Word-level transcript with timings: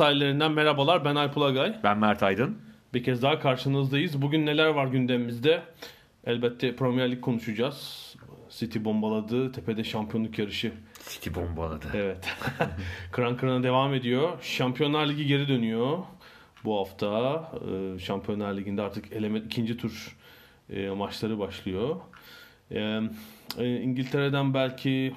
Sahillerinden 0.00 0.52
merhabalar. 0.52 1.04
Ben 1.04 1.14
Alp 1.14 1.36
Ulagay. 1.36 1.80
Ben 1.84 1.98
Mert 1.98 2.22
Aydın. 2.22 2.58
Bir 2.94 3.04
kez 3.04 3.22
daha 3.22 3.40
karşınızdayız. 3.40 4.22
Bugün 4.22 4.46
neler 4.46 4.66
var 4.66 4.86
gündemimizde? 4.86 5.62
Elbette 6.26 6.76
Premier 6.76 7.10
Lig 7.10 7.20
konuşacağız. 7.20 8.16
City 8.50 8.78
bombaladı. 8.84 9.52
Tepede 9.52 9.84
şampiyonluk 9.84 10.38
yarışı. 10.38 10.72
City 11.08 11.30
bombaladı. 11.34 11.86
Evet. 11.94 12.28
kıran 13.12 13.36
kırana 13.36 13.62
devam 13.62 13.94
ediyor. 13.94 14.28
Şampiyonlar 14.42 15.06
Ligi 15.06 15.26
geri 15.26 15.48
dönüyor. 15.48 15.98
Bu 16.64 16.78
hafta 16.78 17.52
Ee, 17.54 17.98
Şampiyonlar 17.98 18.56
Ligi'nde 18.56 18.82
artık 18.82 19.12
eleme 19.12 19.38
ikinci 19.38 19.76
tur 19.76 20.16
e, 20.70 20.90
maçları 20.90 21.38
başlıyor. 21.38 21.96
E, 22.70 23.00
İngiltere'den 23.58 24.54
belki 24.54 25.14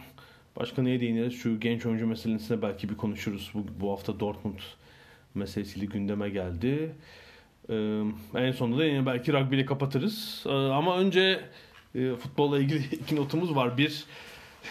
başka 0.60 0.82
neye 0.82 1.02
değiniriz? 1.02 1.34
Şu 1.34 1.60
genç 1.60 1.86
oyuncu 1.86 2.08
meselesine 2.08 2.62
belki 2.62 2.90
bir 2.90 2.96
konuşuruz. 2.98 3.52
Bu, 3.54 3.66
bu 3.80 3.92
hafta 3.92 4.20
Dortmund 4.20 4.60
meselesiyle 5.36 5.86
gündeme 5.86 6.30
geldi. 6.30 6.92
Ee, 7.70 8.02
en 8.36 8.52
sonunda 8.52 8.78
da 8.78 8.86
yine 8.86 9.06
belki 9.06 9.34
rugby 9.34 9.56
ile 9.56 9.66
kapatırız. 9.66 10.44
Ee, 10.46 10.50
ama 10.50 10.98
önce 10.98 11.40
e, 11.96 12.16
futbolla 12.16 12.60
ilgili 12.60 12.84
iki 12.96 13.16
notumuz 13.16 13.56
var. 13.56 13.78
Bir, 13.78 14.06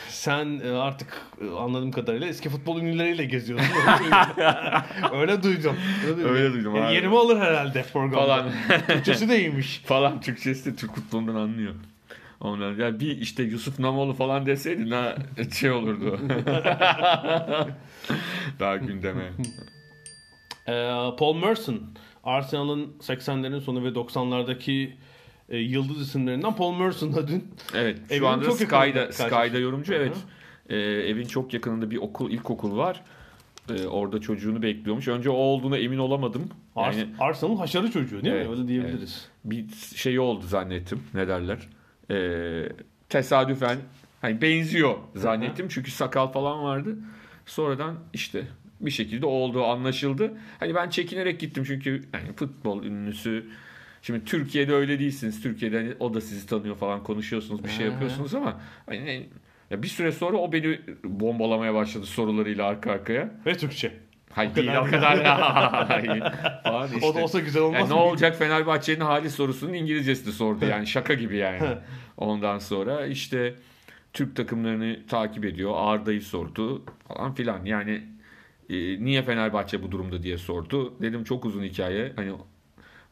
sen 0.08 0.60
e, 0.64 0.70
artık 0.70 1.22
e, 1.40 1.50
anladığım 1.50 1.90
kadarıyla 1.90 2.26
eski 2.26 2.48
futbol 2.48 2.80
ünlüleriyle 2.80 3.24
geziyorsun. 3.24 3.66
Öyle 3.76 4.02
duydum. 4.02 5.12
Öyle 5.12 5.42
duydum. 5.42 5.76
Öyle 6.24 6.52
duydum 6.52 6.74
Yani 6.76 6.86
abi. 6.86 6.94
Yerimi 6.94 7.18
alır 7.18 7.40
herhalde 7.40 7.84
programda. 7.92 8.26
Falan. 8.26 8.50
Türkçesi 8.86 9.28
de 9.28 9.38
iyiymiş. 9.38 9.78
falan 9.86 10.20
Türkçesi 10.20 10.72
de 10.72 10.76
Türk 10.76 10.94
futbolundan 10.94 11.34
anlıyor. 11.34 11.74
Ondan 12.42 12.76
ya 12.76 13.00
bir 13.00 13.18
işte 13.18 13.42
Yusuf 13.42 13.78
Namoğlu 13.78 14.12
falan 14.14 14.46
deseydin 14.46 14.90
ha 14.90 15.16
şey 15.58 15.70
olurdu. 15.70 16.18
Daha 18.60 18.76
gündeme. 18.76 19.32
Ee, 20.68 20.72
Paul 21.18 21.36
Merson, 21.36 21.80
Arsenal'ın 22.24 22.92
80'lerin 23.00 23.60
sonu 23.60 23.84
ve 23.84 23.88
90'lardaki 23.88 24.88
e, 25.48 25.58
yıldız 25.58 26.00
isimlerinden 26.00 26.56
Paul 26.56 26.74
Merson 26.78 27.14
da 27.14 27.28
dün 27.28 27.44
Evet 27.74 27.98
Evin 28.10 28.18
şu 28.20 28.28
anda 28.28 28.44
çok 28.44 28.54
Sky'da. 28.56 29.12
Sky'da 29.12 29.58
yorumcu 29.58 29.92
Hı 29.92 29.96
hı. 29.96 30.00
evet. 30.00 30.16
Ee, 30.68 30.76
evin 30.78 31.24
çok 31.24 31.54
yakınında 31.54 31.90
bir 31.90 31.96
okul 31.96 32.30
ilkokul 32.30 32.76
var. 32.76 33.00
Ee, 33.70 33.86
orada 33.86 34.20
çocuğunu 34.20 34.62
bekliyormuş. 34.62 35.08
Önce 35.08 35.30
o 35.30 35.34
olduğuna 35.34 35.78
emin 35.78 35.98
olamadım. 35.98 36.48
Ars- 36.76 36.98
Yani 36.98 37.06
Arsenal'ın 37.20 37.56
haşarı 37.56 37.90
çocuğu 37.90 38.22
değil 38.24 38.34
Evet, 38.34 38.46
mi? 38.48 38.52
Öyle 38.52 38.68
diyebiliriz. 38.68 39.28
bir 39.44 39.64
şey 39.96 40.18
oldu 40.18 40.44
zannettim. 40.46 41.02
Ne 41.14 41.28
derler? 41.28 41.58
Ee, 42.10 42.68
tesadüfen 43.08 43.78
hani 44.20 44.42
benziyor 44.42 44.94
zannettim 45.14 45.68
çünkü 45.68 45.90
sakal 45.90 46.32
falan 46.32 46.62
vardı. 46.62 46.98
Sonradan 47.46 47.98
işte 48.12 48.44
bir 48.80 48.90
şekilde 48.90 49.26
olduğu 49.26 49.64
anlaşıldı. 49.64 50.32
Hani 50.60 50.74
ben 50.74 50.90
çekinerek 50.90 51.40
gittim 51.40 51.64
çünkü 51.66 52.02
hani 52.12 52.32
futbol 52.32 52.84
ünlüsü 52.84 53.46
Şimdi 54.02 54.24
Türkiye'de 54.24 54.74
öyle 54.74 54.98
değilsiniz. 54.98 55.42
Türkiye'de 55.42 55.76
hani 55.76 55.94
o 56.00 56.14
da 56.14 56.20
sizi 56.20 56.46
tanıyor 56.46 56.76
falan 56.76 57.02
konuşuyorsunuz 57.02 57.64
bir 57.64 57.68
şey 57.68 57.86
yapıyorsunuz 57.86 58.34
ama 58.34 58.60
hani 58.86 59.28
ya 59.70 59.82
bir 59.82 59.88
süre 59.88 60.12
sonra 60.12 60.36
o 60.36 60.52
beni 60.52 60.80
bombalamaya 61.04 61.74
başladı 61.74 62.06
sorularıyla 62.06 62.66
arka 62.66 62.92
arkaya. 62.92 63.30
Ve 63.46 63.56
Türkçe. 63.56 63.92
Hayır 64.34 64.54
değil 64.54 64.66
kadar 64.66 64.80
o 64.80 64.90
kadar. 64.90 65.24
Hayır. 65.88 66.22
falan 66.62 66.88
işte. 66.94 67.06
O 67.06 67.14
da 67.14 67.18
olsa 67.18 67.40
güzel 67.40 67.62
olmaz 67.62 67.80
Yani 67.80 67.90
ne 67.90 67.94
olacak 67.94 68.36
Fenerbahçe'nin 68.38 69.00
hali 69.00 69.30
sorusunun 69.30 69.72
İngilizcesini 69.72 70.32
sordu 70.32 70.64
yani 70.64 70.86
şaka 70.96 71.14
gibi 71.14 71.36
yani. 71.36 71.62
Ondan 72.16 72.58
sonra 72.58 73.06
işte 73.06 73.54
Türk 74.12 74.36
takımlarını 74.36 75.06
takip 75.08 75.44
ediyor. 75.44 75.72
Arda'yı 75.76 76.22
sordu 76.22 76.82
falan 77.08 77.34
filan. 77.34 77.64
Yani 77.64 78.02
e, 78.70 79.04
niye 79.04 79.22
Fenerbahçe 79.22 79.82
bu 79.82 79.90
durumda 79.90 80.22
diye 80.22 80.38
sordu. 80.38 80.94
Dedim 81.02 81.24
çok 81.24 81.44
uzun 81.44 81.62
hikaye. 81.62 82.12
Hani 82.16 82.32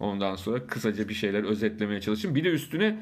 ondan 0.00 0.36
sonra 0.36 0.66
kısaca 0.66 1.08
bir 1.08 1.14
şeyler 1.14 1.44
özetlemeye 1.44 2.00
çalıştım. 2.00 2.34
Bir 2.34 2.44
de 2.44 2.48
üstüne 2.48 2.96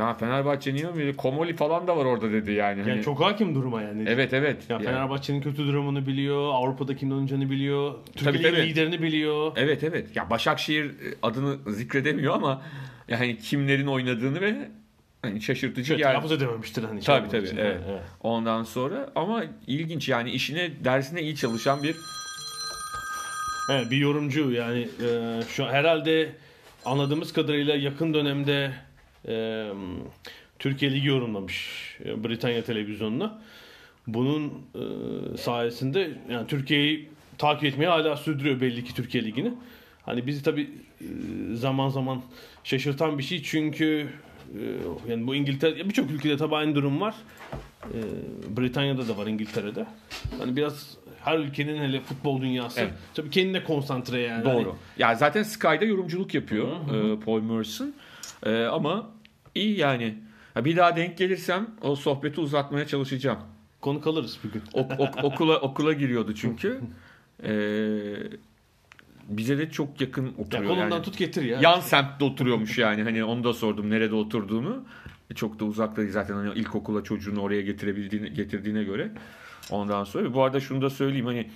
ya 0.00 0.14
Fenerbahçe 0.14 0.74
niye 0.74 0.94
böyle 0.96 1.12
Komoli 1.16 1.56
falan 1.56 1.86
da 1.86 1.96
var 1.96 2.04
orada 2.04 2.32
dedi 2.32 2.52
yani. 2.52 2.78
Yani 2.80 2.90
Hani- 2.90 3.02
çok 3.02 3.20
hakim 3.20 3.54
duruma 3.54 3.82
yani. 3.82 4.04
Evet 4.06 4.32
evet. 4.32 4.56
Ya 4.68 4.76
Yani- 4.76 4.84
Fenerbahçe'nin 4.86 5.40
kötü 5.40 5.66
durumunu 5.66 6.06
biliyor, 6.06 6.50
Avrupa'da 6.54 6.96
kimin 6.96 7.12
oynayacağını 7.14 7.50
biliyor, 7.50 7.94
Türkiye'nin 8.16 8.56
tabii. 8.56 8.68
liderini 8.68 9.02
biliyor. 9.02 9.52
Evet 9.56 9.84
evet. 9.84 10.16
Ya 10.16 10.30
Başakşehir 10.30 10.90
adını 11.22 11.72
zikredemiyor 11.72 12.34
ama 12.34 12.62
yani 13.08 13.38
kimlerin 13.38 13.86
oynadığını 13.86 14.40
ve 14.40 14.68
hani 15.22 15.42
şaşırtıcı 15.42 15.86
Şey, 15.86 15.96
geldi. 15.96 16.08
telaffuz 16.08 16.32
edememiştir 16.32 16.84
hani. 16.84 17.02
şey 17.02 17.16
Tabii 17.16 17.28
tabii. 17.28 17.46
için. 17.46 17.56
Evet. 17.56 17.80
Ondan 18.22 18.62
sonra 18.62 19.10
ama 19.14 19.42
ilginç 19.66 20.08
yani 20.08 20.30
işine 20.30 20.70
dersine 20.84 21.22
iyi 21.22 21.36
çalışan 21.36 21.82
bir 21.82 21.96
Evet, 23.72 23.90
bir 23.90 23.96
yorumcu 23.96 24.50
yani 24.52 24.88
e, 25.06 25.40
şu 25.48 25.64
herhalde 25.66 26.32
anladığımız 26.84 27.32
kadarıyla 27.32 27.76
yakın 27.76 28.14
dönemde 28.14 28.70
e, 29.28 29.68
Türkiye 30.58 30.92
Ligi 30.92 31.08
yorumlamış 31.08 31.68
Britanya 32.04 32.64
televizyonuna. 32.64 33.38
Bunun 34.06 34.52
e, 34.74 35.36
sayesinde 35.36 36.10
yani 36.30 36.46
Türkiye'yi 36.46 37.08
takip 37.38 37.64
etmeye 37.64 37.86
hala 37.86 38.16
sürdürüyor 38.16 38.60
belli 38.60 38.84
ki 38.84 38.94
Türkiye 38.94 39.24
Ligi'ni. 39.24 39.54
Hani 40.02 40.26
bizi 40.26 40.42
tabi 40.42 40.70
zaman 41.52 41.88
zaman 41.88 42.22
şaşırtan 42.64 43.18
bir 43.18 43.22
şey 43.22 43.42
çünkü 43.42 44.08
e, 44.54 44.62
yani 45.10 45.26
bu 45.26 45.34
İngiltere 45.34 45.88
birçok 45.88 46.10
ülkede 46.10 46.36
tabi 46.36 46.56
aynı 46.56 46.74
durum 46.74 47.00
var. 47.00 47.14
E, 47.84 47.98
Britanya'da 48.56 49.08
da 49.08 49.16
var 49.16 49.26
İngiltere'de. 49.26 49.86
Hani 50.38 50.56
biraz 50.56 50.96
her 51.24 51.38
ülkenin 51.38 51.82
hele 51.82 52.00
futbol 52.00 52.42
dünyası 52.42 52.80
Evet. 52.80 52.92
tabii 53.14 53.30
kendine 53.30 53.64
konsantre 53.64 54.20
yani. 54.20 54.44
Hani 54.44 54.64
doğru. 54.64 54.76
Ya 54.98 55.14
zaten 55.14 55.42
Sky'da 55.42 55.84
yorumculuk 55.84 56.34
yapıyor 56.34 56.68
e, 56.68 57.20
Paul 57.20 57.40
Merson. 57.42 57.94
E, 58.46 58.64
ama 58.64 59.10
iyi 59.54 59.78
yani. 59.78 60.14
Ya 60.56 60.64
bir 60.64 60.76
daha 60.76 60.96
denk 60.96 61.18
gelirsem 61.18 61.70
o 61.82 61.96
sohbeti 61.96 62.40
uzatmaya 62.40 62.86
çalışacağım. 62.86 63.38
Konu 63.80 64.00
kalırız 64.00 64.38
bugün. 64.44 64.62
Ok- 64.72 65.00
ok- 65.00 65.24
okula 65.24 65.56
okula 65.60 65.92
giriyordu 65.92 66.34
çünkü. 66.34 66.80
E, 67.44 67.52
bize 69.28 69.58
de 69.58 69.70
çok 69.70 70.00
yakın 70.00 70.26
Ya 70.26 70.30
oturuyor. 70.38 70.68
kolundan 70.70 70.90
yani. 70.90 71.02
tut 71.02 71.18
getir 71.18 71.42
ya. 71.42 71.60
Yan 71.60 71.80
semtte 71.80 72.24
oturuyormuş 72.24 72.78
yani. 72.78 73.02
Hani 73.02 73.24
onu 73.24 73.44
da 73.44 73.52
sordum 73.52 73.90
nerede 73.90 74.14
oturduğunu. 74.14 74.84
E, 75.30 75.34
Çok 75.34 75.60
da 75.60 75.64
uzakta 75.64 76.06
zaten 76.06 76.34
hani 76.34 76.58
ilkokula 76.58 77.04
çocuğunu 77.04 77.40
oraya 77.40 77.60
getirebildiğine 77.62 78.28
getirdiğine 78.28 78.84
göre. 78.84 79.10
Ondan 79.70 80.04
sonra 80.04 80.34
bu 80.34 80.42
arada 80.42 80.60
şunu 80.60 80.82
da 80.82 80.90
söyleyeyim 80.90 81.26
hani 81.26 81.50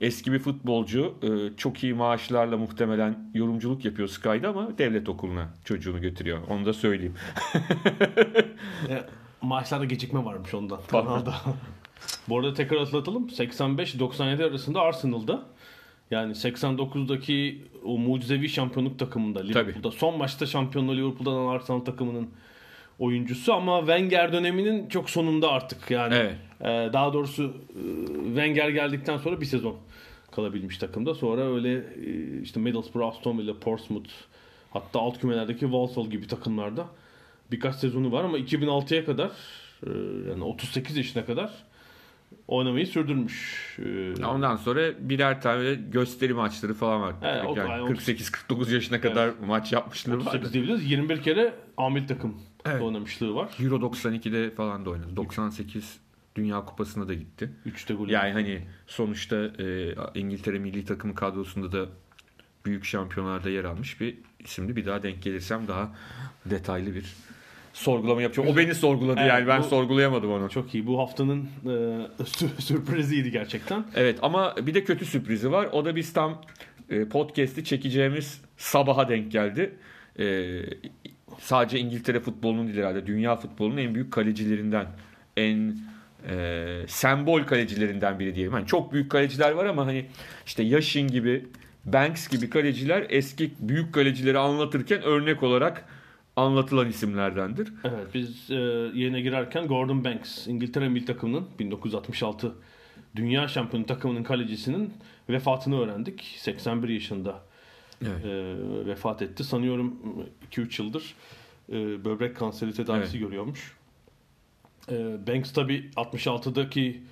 eski 0.00 0.32
bir 0.32 0.38
futbolcu 0.38 1.14
e, 1.22 1.56
çok 1.56 1.84
iyi 1.84 1.94
maaşlarla 1.94 2.56
muhtemelen 2.56 3.30
yorumculuk 3.34 3.84
yapıyor 3.84 4.08
Sky'da 4.08 4.48
ama 4.48 4.78
devlet 4.78 5.08
okuluna 5.08 5.48
çocuğunu 5.64 6.00
götürüyor. 6.00 6.38
Onu 6.50 6.66
da 6.66 6.72
söyleyeyim. 6.72 7.14
E, 8.88 9.04
Maaşlarda 9.42 9.84
gecikme 9.84 10.24
varmış 10.24 10.54
ondan. 10.54 10.80
Kanalda. 10.88 11.34
Bu 12.28 12.38
arada 12.38 12.54
tekrar 12.54 12.78
hatırlatalım. 12.78 13.26
85-97 13.28 14.44
arasında 14.44 14.80
Arsenal'da 14.80 15.42
yani 16.10 16.32
89'daki 16.32 17.62
o 17.84 17.98
mucizevi 17.98 18.48
şampiyonluk 18.48 18.98
takımında 18.98 19.40
Liverpool'da 19.40 19.90
son 19.90 20.18
maçta 20.18 20.46
şampiyonluğu 20.46 20.96
Liverpool'dan 20.96 21.46
Arsenal 21.46 21.80
takımının 21.80 22.28
oyuncusu 22.98 23.54
ama 23.54 23.78
Wenger 23.78 24.32
döneminin 24.32 24.88
çok 24.88 25.10
sonunda 25.10 25.50
artık 25.50 25.90
yani. 25.90 26.14
Evet. 26.14 26.34
Ee, 26.60 26.92
daha 26.92 27.12
doğrusu 27.12 27.54
e, 27.70 27.82
Wenger 28.26 28.68
geldikten 28.68 29.18
sonra 29.18 29.40
bir 29.40 29.46
sezon 29.46 29.76
kalabilmiş 30.30 30.78
takımda. 30.78 31.14
Sonra 31.14 31.54
öyle 31.54 31.74
e, 31.74 32.40
işte 32.42 32.60
Middlesbrough, 32.60 33.08
Aston 33.08 33.38
Villa, 33.38 33.58
Portsmouth 33.60 34.10
hatta 34.70 35.00
alt 35.00 35.20
kümelerdeki 35.20 35.60
Walsall 35.60 36.06
gibi 36.06 36.26
takımlarda 36.26 36.86
birkaç 37.50 37.74
sezonu 37.74 38.12
var 38.12 38.24
ama 38.24 38.38
2006'ya 38.38 39.04
kadar 39.04 39.30
e, 39.86 39.90
yani 40.30 40.44
38 40.44 40.96
yaşına 40.96 41.24
kadar 41.24 41.50
oynamayı 42.48 42.86
sürdürmüş. 42.86 43.68
Ee, 44.18 44.24
Ondan 44.24 44.56
sonra 44.56 44.80
birer 45.00 45.42
tane 45.42 45.74
gösteri 45.74 46.34
maçları 46.34 46.74
falan 46.74 47.00
var. 47.02 47.14
Evet, 47.22 47.56
yani 47.56 47.70
yani 47.70 47.90
48-49 47.90 48.74
yaşına 48.74 49.00
kadar 49.00 49.30
maç 49.46 49.72
yapmışlığı 49.72 50.12
var. 50.12 50.20
38 50.20 50.52
diyebiliriz. 50.52 50.90
21 50.90 51.22
kere 51.22 51.52
Amil 51.76 52.06
takım 52.06 52.36
Evet. 52.70 52.82
oynamışlığı 52.82 53.34
var. 53.34 53.50
Euro 53.60 53.76
92'de 53.76 54.50
falan 54.50 54.84
da 54.84 54.90
oynadı. 54.90 55.16
98 55.16 55.98
Dünya 56.36 56.64
Kupası'na 56.64 57.08
da 57.08 57.14
gitti. 57.14 57.50
3'te 57.66 57.94
gol. 57.94 58.08
Yani 58.08 58.32
hani 58.32 58.62
sonuçta 58.86 59.36
e, 59.36 59.94
İngiltere 60.20 60.58
milli 60.58 60.84
takımı 60.84 61.14
kadrosunda 61.14 61.72
da 61.72 61.86
büyük 62.64 62.84
şampiyonlarda 62.84 63.50
yer 63.50 63.64
almış 63.64 64.00
bir 64.00 64.14
isimli. 64.40 64.76
Bir 64.76 64.86
daha 64.86 65.02
denk 65.02 65.22
gelirsem 65.22 65.68
daha 65.68 65.96
detaylı 66.46 66.94
bir 66.94 67.14
sorgulama 67.72 68.22
yapacağım. 68.22 68.48
O 68.48 68.56
beni 68.56 68.74
sorguladı 68.74 69.20
Evet, 69.20 69.28
yani 69.30 69.46
ben 69.46 69.60
bu- 69.62 69.66
sorgulayamadım 69.66 70.30
onu. 70.32 70.50
Çok 70.50 70.74
iyi. 70.74 70.86
Bu 70.86 70.98
haftanın 70.98 71.42
e, 71.64 71.68
sü- 72.22 72.60
sürpriziydi 72.62 73.30
gerçekten. 73.30 73.84
Evet 73.94 74.18
ama 74.22 74.54
bir 74.62 74.74
de 74.74 74.84
kötü 74.84 75.04
sürprizi 75.04 75.52
var. 75.52 75.68
O 75.72 75.84
da 75.84 75.96
biz 75.96 76.12
tam 76.12 76.42
e, 76.90 77.04
podcast'i 77.08 77.64
çekeceğimiz 77.64 78.40
sabaha 78.56 79.08
denk 79.08 79.32
geldi. 79.32 79.76
E, 80.18 80.24
sadece 81.38 81.78
İngiltere 81.78 82.20
futbolunun 82.20 82.66
değil 82.66 82.78
herhalde. 82.78 83.06
Dünya 83.06 83.36
futbolunun 83.36 83.76
en 83.76 83.94
büyük 83.94 84.12
kalecilerinden. 84.12 84.86
En 85.36 85.78
e, 86.28 86.84
sembol 86.88 87.42
kalecilerinden 87.42 88.18
biri 88.18 88.34
diyelim. 88.34 88.52
Hani 88.52 88.66
çok 88.66 88.92
büyük 88.92 89.10
kaleciler 89.10 89.50
var 89.50 89.64
ama 89.64 89.86
hani 89.86 90.06
işte 90.46 90.62
Yashin 90.62 91.08
gibi 91.08 91.44
Banks 91.84 92.28
gibi 92.28 92.50
kaleciler 92.50 93.06
eski 93.08 93.50
büyük 93.60 93.94
kalecileri 93.94 94.38
anlatırken 94.38 95.02
örnek 95.02 95.42
olarak 95.42 95.84
anlatılan 96.36 96.88
isimlerdendir. 96.88 97.72
Evet 97.84 98.06
biz 98.14 98.50
e, 98.50 98.54
yayına 98.94 99.20
girerken 99.20 99.66
Gordon 99.66 100.04
Banks 100.04 100.46
İngiltere 100.46 100.88
milli 100.88 101.04
takımının 101.04 101.46
1966 101.58 102.54
Dünya 103.16 103.48
Şampiyonu 103.48 103.86
takımının 103.86 104.22
kalecisinin 104.22 104.92
vefatını 105.28 105.80
öğrendik. 105.80 106.36
81 106.38 106.88
yaşında 106.88 107.42
Evet. 108.02 108.24
e, 108.24 108.86
vefat 108.86 109.22
etti. 109.22 109.44
Sanıyorum 109.44 109.96
2-3 110.52 110.82
yıldır 110.82 111.14
e, 111.72 112.04
böbrek 112.04 112.36
kanseri 112.36 112.72
tedavisi 112.72 113.18
görüyormuş. 113.18 113.72
E, 114.90 114.94
Banks 115.26 115.52
tabi 115.52 115.90
66'daki 115.96 117.02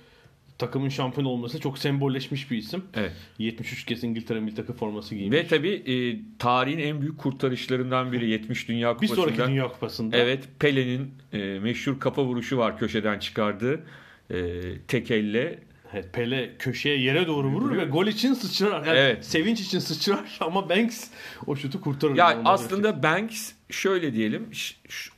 takımın 0.57 0.89
şampiyon 0.89 1.25
olması 1.27 1.59
çok 1.59 1.77
sembolleşmiş 1.77 2.51
bir 2.51 2.57
isim. 2.57 2.83
Evet. 2.93 3.11
73 3.39 3.85
kez 3.85 4.03
İngiltere 4.03 4.39
milli 4.39 4.55
takım 4.55 4.75
forması 4.75 5.15
giymiş. 5.15 5.37
Ve 5.37 5.47
tabii 5.47 5.69
e, 5.73 6.19
tarihin 6.39 6.79
en 6.79 7.01
büyük 7.01 7.17
kurtarışlarından 7.17 8.11
biri 8.11 8.29
70 8.29 8.67
Dünya 8.67 8.89
bir 9.01 9.07
Kupası'nda. 9.07 9.35
sonraki 9.35 9.51
Dünya 9.51 9.67
Kupası'nda 9.67 10.17
Evet 10.17 10.49
Pele'nin 10.59 11.11
e, 11.33 11.59
meşhur 11.59 11.99
kafa 11.99 12.23
vuruşu 12.25 12.57
var 12.57 12.77
köşeden 12.77 13.19
çıkardığı 13.19 13.83
e, 14.31 14.61
tek 14.87 15.11
elle. 15.11 15.59
Evet, 15.95 16.13
Pele 16.13 16.55
köşeye 16.59 16.97
yere 16.97 17.27
doğru 17.27 17.47
vurur 17.47 17.77
ve 17.77 17.85
gol 17.85 18.07
için 18.07 18.33
sıçrar. 18.33 18.85
Yani 18.85 18.97
Evet. 18.99 19.25
Sevinç 19.25 19.61
için 19.61 19.79
sıçrar 19.79 20.37
ama 20.39 20.69
Banks 20.69 21.07
o 21.47 21.55
şutu 21.55 21.81
kurtarır. 21.81 22.15
Ya 22.15 22.41
aslında 22.45 23.03
Banks 23.03 23.51
şöyle 23.69 24.13
diyelim 24.13 24.49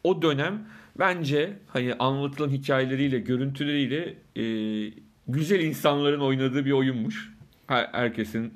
o 0.04 0.22
dönem 0.22 0.68
bence 1.00 1.54
hani 1.68 1.94
anlatılan 1.94 2.50
hikayeleriyle 2.50 3.20
görüntüleriyle 3.20 4.14
e, 4.36 4.44
güzel 5.28 5.60
insanların 5.60 6.20
oynadığı 6.20 6.66
bir 6.66 6.72
oyunmuş. 6.72 7.34
Her- 7.68 7.90
herkesin 7.92 8.54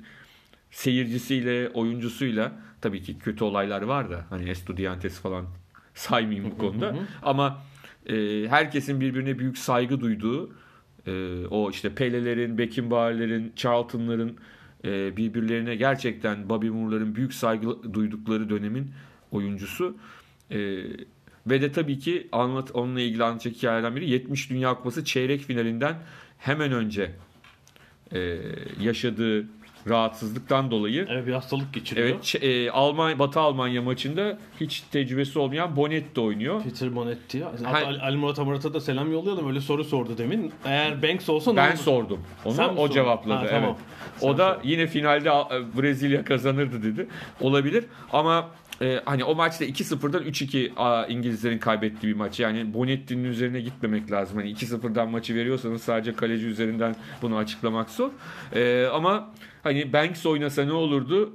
seyircisiyle 0.70 1.68
oyuncusuyla 1.68 2.52
tabii 2.80 3.02
ki 3.02 3.18
kötü 3.18 3.44
olaylar 3.44 3.82
var 3.82 4.10
da 4.10 4.26
hani 4.30 4.50
Estudiantes 4.50 5.20
falan 5.20 5.46
saymayayım 5.94 6.50
bu 6.50 6.58
konuda 6.58 6.94
ama 7.22 7.62
e, 8.06 8.14
herkesin 8.48 9.00
birbirine 9.00 9.38
büyük 9.38 9.58
saygı 9.58 10.00
duyduğu 10.00 10.61
e, 11.06 11.46
o 11.46 11.70
işte 11.70 11.94
Pele'lerin, 11.94 12.58
Beckenbauer'lerin, 12.58 13.52
Charlton'ların 13.56 14.36
e, 14.84 15.16
birbirlerine 15.16 15.76
gerçekten 15.76 16.48
Bobby 16.48 16.68
Moore'ların 16.68 17.14
büyük 17.14 17.34
saygı 17.34 17.94
duydukları 17.94 18.50
dönemin 18.50 18.90
oyuncusu. 19.30 19.96
E, 20.50 20.82
ve 21.46 21.60
de 21.62 21.72
tabii 21.72 21.98
ki 21.98 22.28
anlat 22.32 22.70
onunla 22.74 23.00
ilgili 23.00 23.24
anlatacak 23.24 23.56
hikayelerden 23.56 23.96
biri 23.96 24.10
70 24.10 24.50
Dünya 24.50 24.74
Kupası 24.74 25.04
çeyrek 25.04 25.40
finalinden 25.40 25.96
hemen 26.38 26.72
önce 26.72 27.10
e, 28.12 28.40
yaşadığı 28.80 29.48
rahatsızlıktan 29.88 30.70
dolayı 30.70 31.06
Evet 31.10 31.26
bir 31.26 31.32
hastalık 31.32 31.74
geçiriyor. 31.74 32.06
evet 32.08 32.34
e, 32.44 32.70
Almanya 32.70 33.18
Batı 33.18 33.40
Almanya 33.40 33.82
maçında 33.82 34.38
hiç 34.60 34.80
tecrübesi 34.80 35.38
olmayan 35.38 35.76
Bonetti 35.76 36.20
oynuyor. 36.20 36.62
Peter 36.62 36.94
Bonetti. 36.94 37.44
Ha- 37.44 37.52
Hatta 37.64 37.86
Ali, 37.86 38.00
Ali 38.00 38.16
Murat 38.16 38.38
Amurat'a 38.38 38.74
da 38.74 38.80
selam 38.80 39.12
yollayalım. 39.12 39.48
Öyle 39.48 39.60
soru 39.60 39.84
sordu 39.84 40.18
demin. 40.18 40.52
Eğer 40.64 41.02
Banks 41.02 41.28
olsa 41.28 41.50
ne 41.52 41.56
Ben 41.56 41.68
olur? 41.70 41.76
sordum. 41.78 42.20
Onu 42.44 42.54
Sen 42.54 42.68
o 42.68 42.74
sordun? 42.76 42.92
cevapladı. 42.94 43.34
Ha, 43.38 43.40
evet. 43.42 43.50
tamam. 43.50 43.76
Sen 44.18 44.28
O 44.28 44.38
da 44.38 44.54
sordun. 44.54 44.68
yine 44.68 44.86
finalde 44.86 45.28
e, 45.28 45.82
Brezilya 45.82 46.24
kazanırdı 46.24 46.82
dedi. 46.82 47.06
Olabilir 47.40 47.84
ama 48.12 48.48
e, 48.82 49.00
hani 49.04 49.24
o 49.24 49.34
maçta 49.34 49.64
2-0'dan 49.64 50.22
3-2 50.22 50.74
a, 50.76 51.06
İngilizlerin 51.06 51.58
kaybettiği 51.58 52.12
bir 52.12 52.18
maç. 52.18 52.40
Yani 52.40 52.74
Bonetti'nin 52.74 53.24
üzerine 53.24 53.60
gitmemek 53.60 54.10
lazım. 54.10 54.36
Hani 54.38 54.50
2-0'dan 54.52 55.10
maçı 55.10 55.34
veriyorsanız 55.34 55.82
sadece 55.82 56.12
kaleci 56.14 56.46
üzerinden 56.46 56.96
bunu 57.22 57.36
açıklamak 57.36 57.90
zor. 57.90 58.10
E, 58.54 58.86
ama 58.92 59.30
hani 59.72 59.92
Banks 59.92 60.26
oynasa 60.26 60.64
ne 60.64 60.72
olurdu? 60.72 61.32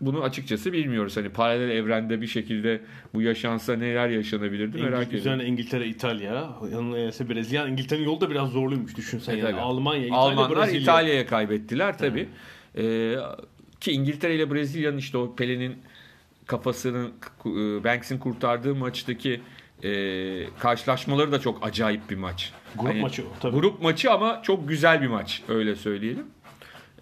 Bunu 0.00 0.22
açıkçası 0.22 0.72
bilmiyoruz. 0.72 1.16
Hani 1.16 1.28
paralel 1.28 1.70
evrende 1.70 2.20
bir 2.20 2.26
şekilde 2.26 2.80
bu 3.14 3.22
yaşansa 3.22 3.76
neler 3.76 4.08
yaşanabilirdi 4.08 4.82
merak 4.82 4.86
İngiliz, 4.86 5.08
ediyorum. 5.08 5.18
üzerine 5.18 5.44
İngiltere, 5.44 5.86
İtalya, 5.86 6.48
ise 7.08 7.28
Brezilya. 7.28 7.66
İngiltere'nin 7.66 8.04
yolu 8.04 8.20
da 8.20 8.30
biraz 8.30 8.48
zorluymuş 8.48 8.96
düşünsen. 8.96 9.34
E, 9.34 9.38
yani. 9.38 9.50
tabii. 9.50 9.60
Almanya, 9.60 10.06
İtalya, 10.06 10.20
Almanlar 10.20 10.58
Brezilya. 10.58 10.80
İtalya'ya 10.80 11.26
kaybettiler 11.26 11.98
tabii. 11.98 12.28
Ee, 12.76 13.14
ki 13.80 13.92
İngiltere 13.92 14.34
ile 14.34 14.50
Brezilya'nın 14.50 14.98
işte 14.98 15.18
o 15.18 15.36
Pele'nin 15.36 15.76
kafasını 16.46 17.10
e, 17.46 17.50
Banks'in 17.84 18.18
kurtardığı 18.18 18.74
maçtaki 18.74 19.40
e, 19.82 19.90
karşılaşmaları 20.58 21.32
da 21.32 21.40
çok 21.40 21.66
acayip 21.66 22.10
bir 22.10 22.16
maç. 22.16 22.52
Grup 22.76 22.88
Hani 22.88 23.00
maçı 23.00 23.22
o, 23.22 23.26
tabii. 23.40 23.56
Grup 23.56 23.82
maçı 23.82 24.12
ama 24.12 24.42
çok 24.42 24.68
güzel 24.68 25.02
bir 25.02 25.06
maç 25.06 25.42
öyle 25.48 25.76
söyleyelim. 25.76 26.26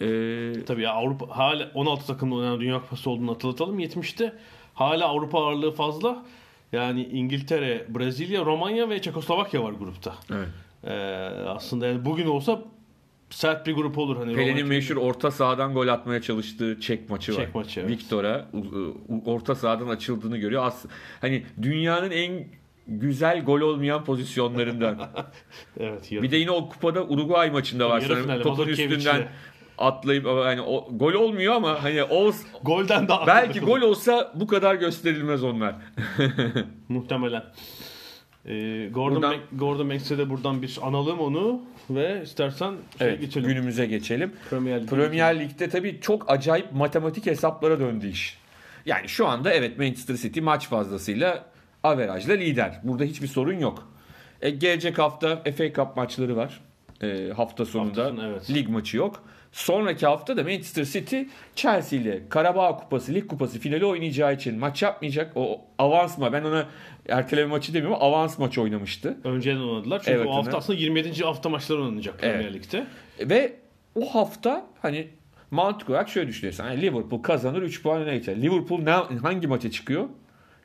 Ee, 0.00 0.52
Tabii 0.66 0.82
ya 0.82 0.92
Avrupa 0.92 1.26
hala 1.38 1.70
16 1.74 2.06
takımla 2.06 2.34
oynanan 2.36 2.60
Dünya 2.60 2.80
Kupası 2.80 3.10
olduğunu 3.10 3.30
hatırlatalım. 3.30 3.80
70'te 3.80 4.32
hala 4.74 5.08
Avrupa 5.08 5.38
ağırlığı 5.46 5.72
fazla. 5.72 6.24
Yani 6.72 7.02
İngiltere, 7.04 7.86
Brezilya, 7.88 8.44
Romanya 8.44 8.90
ve 8.90 9.02
Çekoslovakya 9.02 9.62
var 9.64 9.72
grupta. 9.72 10.14
evet. 10.30 10.48
Ee, 10.84 10.90
aslında 11.46 11.86
yani 11.86 12.04
bugün 12.04 12.26
olsa 12.26 12.62
sert 13.30 13.66
bir 13.66 13.72
grup 13.74 13.98
olur. 13.98 14.16
Hani 14.16 14.32
Romanya- 14.36 14.64
meşhur 14.66 14.96
orta 14.96 15.30
sahadan 15.30 15.74
gol 15.74 15.88
atmaya 15.88 16.22
çalıştığı 16.22 16.80
Çek 16.80 17.10
maçı 17.10 17.32
var. 17.36 17.44
Çek 17.44 17.54
maçı, 17.54 17.80
evet. 17.80 17.90
U- 18.52 19.22
orta 19.26 19.54
sahadan 19.54 19.88
açıldığını 19.88 20.38
görüyor. 20.38 20.64
As 20.66 20.84
hani 21.20 21.44
dünyanın 21.62 22.10
en 22.10 22.44
güzel 22.86 23.44
gol 23.44 23.60
olmayan 23.60 24.04
pozisyonlarından. 24.04 24.98
Evet, 25.80 26.12
yarı- 26.12 26.22
Bir 26.22 26.30
de 26.30 26.36
yine 26.36 26.50
o 26.50 26.68
kupada 26.68 27.04
Uruguay 27.06 27.50
maçında 27.50 27.90
var. 27.90 28.00
Yarı 28.00 28.42
Topun 28.42 28.68
üstünden 28.68 29.28
atlayıp 29.80 30.24
yani 30.26 30.60
o 30.60 30.88
gol 30.92 31.12
olmuyor 31.12 31.54
ama 31.54 31.82
hani 31.82 32.04
o 32.04 32.32
golden 32.62 33.08
daha 33.08 33.26
belki 33.26 33.60
gol 33.60 33.80
olsa 33.80 34.32
bu 34.34 34.46
kadar 34.46 34.74
gösterilmez 34.74 35.44
onlar. 35.44 35.74
muhtemelen. 36.88 37.44
Ee, 38.46 38.88
Gordon, 38.94 39.16
Buradan- 39.16 39.32
Bank- 39.32 39.42
Gordon 39.60 39.90
Banks'e 39.90 40.18
de 40.18 40.30
buradan 40.30 40.62
bir 40.62 40.78
analım 40.82 41.18
onu 41.20 41.62
ve 41.90 42.20
istersen 42.24 42.74
şeye 42.98 43.10
Evet, 43.10 43.20
geçelim. 43.20 43.48
günümüze 43.48 43.86
geçelim. 43.86 44.32
Premier 44.50 44.80
Lig'e 44.82 44.86
Premier 44.96 45.40
Lig'de 45.40 45.68
tabii 45.68 45.98
çok 46.00 46.30
acayip 46.30 46.72
matematik 46.72 47.26
hesaplara 47.26 47.80
döndü 47.80 48.08
iş. 48.08 48.38
Yani 48.86 49.08
şu 49.08 49.26
anda 49.28 49.52
evet 49.52 49.78
Manchester 49.78 50.16
City 50.16 50.40
maç 50.40 50.68
fazlasıyla 50.68 51.44
averajla 51.82 52.34
lider. 52.34 52.80
Burada 52.82 53.04
hiçbir 53.04 53.26
sorun 53.26 53.58
yok. 53.58 53.88
E, 54.42 54.50
gelecek 54.50 54.98
hafta 54.98 55.36
FA 55.56 55.72
Cup 55.72 55.96
maçları 55.96 56.36
var. 56.36 56.60
E, 57.02 57.30
hafta 57.36 57.64
sonunda 57.64 58.04
Hafta 58.04 58.16
sonu, 58.16 58.26
evet. 58.30 58.50
lig 58.50 58.68
maçı 58.68 58.96
yok. 58.96 59.22
Sonraki 59.52 60.06
hafta 60.06 60.36
da 60.36 60.42
Manchester 60.42 60.84
City 60.84 61.22
Chelsea 61.56 61.98
ile 61.98 62.22
Karabağ 62.28 62.76
Kupası, 62.76 63.14
Lig 63.14 63.26
Kupası 63.26 63.58
finali 63.58 63.84
oynayacağı 63.84 64.34
için 64.34 64.58
maç 64.58 64.82
yapmayacak. 64.82 65.32
O 65.34 65.60
avans 65.78 66.18
mı? 66.18 66.30
Ben 66.32 66.42
ona 66.44 66.66
erteleme 67.08 67.48
maçı 67.48 67.74
demiyorum. 67.74 67.98
Avans 68.00 68.38
maçı 68.38 68.62
oynamıştı. 68.62 69.16
Önceden 69.24 69.60
oynadılar. 69.60 69.98
Çünkü 69.98 70.16
Evet, 70.16 70.26
o 70.26 70.34
hafta 70.34 70.56
aslında 70.58 70.78
27. 70.78 71.22
hafta 71.24 71.48
maçları 71.48 71.82
oynanacak 71.82 72.18
Premier 72.18 72.40
Evet. 72.40 72.54
Lig'de. 72.54 72.86
Ve 73.20 73.56
o 73.94 74.14
hafta 74.14 74.66
hani 74.82 75.08
mantık 75.50 75.90
olarak 75.90 76.08
şöyle 76.08 76.28
düşünüyorsun. 76.28 76.64
Hani 76.64 76.82
Liverpool 76.82 77.22
kazanır 77.22 77.62
3 77.62 77.82
puan 77.82 78.02
öne 78.02 78.16
geçer. 78.16 78.42
Liverpool 78.42 78.80
ne, 78.80 78.90
hangi 79.22 79.46
maça 79.46 79.70
çıkıyor? 79.70 80.08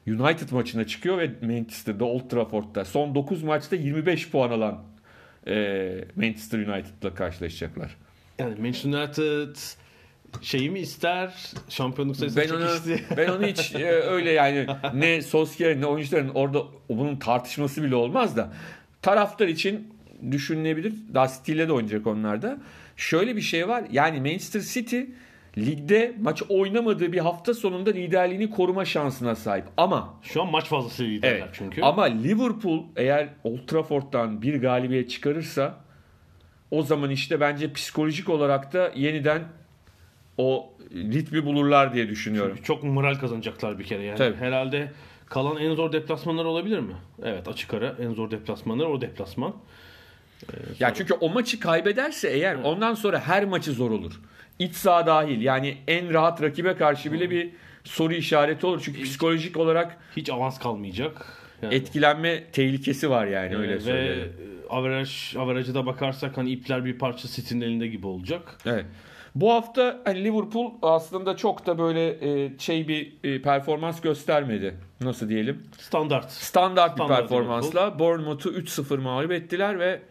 United 0.07 0.51
maçına 0.51 0.87
çıkıyor 0.87 1.17
ve 1.17 1.31
Manchester'da 1.41 2.05
Old 2.05 2.29
Trafford'da 2.29 2.85
son 2.85 3.15
9 3.15 3.43
maçta 3.43 3.75
25 3.75 4.29
puan 4.29 4.49
alan 4.51 4.83
e, 5.47 6.05
Manchester 6.15 6.59
United'la 6.59 7.13
karşılaşacaklar. 7.15 7.97
Yani 8.39 8.55
Manchester 8.59 8.89
United 8.89 9.55
şeyi 10.41 10.69
mi 10.69 10.79
ister? 10.79 11.33
Şampiyonluk 11.69 12.15
sayısını 12.15 12.43
Ben 12.43 12.49
onu 12.49 12.65
ben 13.17 13.27
onu 13.27 13.45
hiç 13.45 13.75
e, 13.75 13.87
öyle 13.87 14.31
yani 14.31 14.67
ne 14.93 15.21
Solskjaer'in 15.21 15.81
ne 15.81 15.85
oyuncuların 15.85 16.29
orada 16.29 16.63
bunun 16.89 17.15
tartışması 17.15 17.83
bile 17.83 17.95
olmaz 17.95 18.37
da 18.37 18.53
taraftar 19.01 19.47
için 19.47 19.93
düşünülebilir. 20.31 20.93
Daha 21.13 21.27
City 21.27 21.51
ile 21.51 21.67
de 21.67 21.73
oynayacak 21.73 22.07
onlar 22.07 22.41
da. 22.41 22.57
Şöyle 22.97 23.35
bir 23.35 23.41
şey 23.41 23.67
var. 23.67 23.83
Yani 23.91 24.19
Manchester 24.19 24.61
City 24.61 25.01
ligde 25.57 26.15
maç 26.21 26.43
oynamadığı 26.49 27.11
bir 27.11 27.19
hafta 27.19 27.53
sonunda 27.53 27.89
liderliğini 27.89 28.49
koruma 28.49 28.85
şansına 28.85 29.35
sahip. 29.35 29.65
Ama 29.77 30.13
Şu 30.21 30.41
an 30.41 30.51
maç 30.51 30.65
fazlası 30.65 31.03
liderler 31.03 31.35
Evet. 31.37 31.49
çünkü. 31.53 31.81
Ama 31.81 32.03
Liverpool 32.03 32.83
eğer 32.95 33.29
Old 33.43 33.67
Trafford'dan 33.67 34.41
bir 34.41 34.61
galibiyet 34.61 35.09
çıkarırsa 35.09 35.84
o 36.71 36.83
zaman 36.83 37.09
işte 37.09 37.39
bence 37.39 37.73
psikolojik 37.73 38.29
olarak 38.29 38.73
da 38.73 38.91
yeniden 38.95 39.43
o 40.37 40.73
ritmi 40.93 41.45
bulurlar 41.45 41.93
diye 41.93 42.09
düşünüyorum. 42.09 42.57
Çok 42.63 42.83
moral 42.83 43.15
kazanacaklar 43.15 43.79
bir 43.79 43.83
kere 43.83 44.03
yani. 44.03 44.17
Tabii. 44.17 44.35
Herhalde 44.35 44.91
kalan 45.25 45.57
en 45.57 45.75
zor 45.75 45.91
deplasmanlar 45.91 46.45
olabilir 46.45 46.79
mi? 46.79 46.93
Evet 47.23 47.47
açık 47.47 47.73
ara 47.73 47.95
en 47.99 48.13
zor 48.13 48.31
deplasmanlar 48.31 48.85
o 48.85 49.01
deplasman. 49.01 49.53
Ya 50.79 50.93
çünkü 50.93 51.13
o 51.13 51.29
maçı 51.29 51.59
kaybederse 51.59 52.29
eğer 52.29 52.55
ondan 52.55 52.93
sonra 52.93 53.19
her 53.19 53.45
maçı 53.45 53.71
zor 53.71 53.91
olur. 53.91 54.21
İç 54.59 54.75
saha 54.75 55.05
dahil 55.05 55.41
yani 55.41 55.77
en 55.87 56.13
rahat 56.13 56.41
rakibe 56.41 56.75
karşı 56.75 57.11
bile 57.11 57.29
bir 57.29 57.49
soru 57.83 58.13
işareti 58.13 58.65
olur. 58.65 58.81
Çünkü 58.85 59.03
psikolojik 59.03 59.57
olarak 59.57 59.97
Hiç 60.17 60.29
avans 60.29 60.59
kalmayacak. 60.59 61.44
Yani. 61.61 61.75
etkilenme 61.75 62.43
tehlikesi 62.51 63.09
var 63.09 63.25
yani 63.25 63.57
öyle 63.57 63.71
Ee, 63.71 63.75
ve 63.75 63.79
söyleyelim. 63.79 64.33
averaj, 64.69 65.35
da 65.73 65.85
bakarsak 65.85 66.37
hani 66.37 66.51
ipler 66.51 66.85
bir 66.85 66.97
parça 66.99 67.27
City'nin 67.27 67.61
elinde 67.61 67.87
gibi 67.87 68.07
olacak. 68.07 68.57
Evet. 68.65 68.85
Bu 69.35 69.51
hafta 69.51 70.01
hani 70.05 70.23
Liverpool 70.23 70.71
aslında 70.81 71.37
çok 71.37 71.65
da 71.65 71.77
böyle 71.77 72.07
e, 72.45 72.59
şey 72.59 72.87
bir 72.87 73.13
e, 73.23 73.41
performans 73.41 74.01
göstermedi. 74.01 74.75
Nasıl 75.01 75.29
diyelim? 75.29 75.63
Standart. 75.77 76.31
Standart 76.31 76.91
bir 76.91 77.03
Standart 77.03 77.21
performansla 77.21 77.99
Bournemouth'u 77.99 78.49
3-0 78.49 78.97
mağlup 78.97 79.31
ettiler 79.31 79.79
ve 79.79 80.01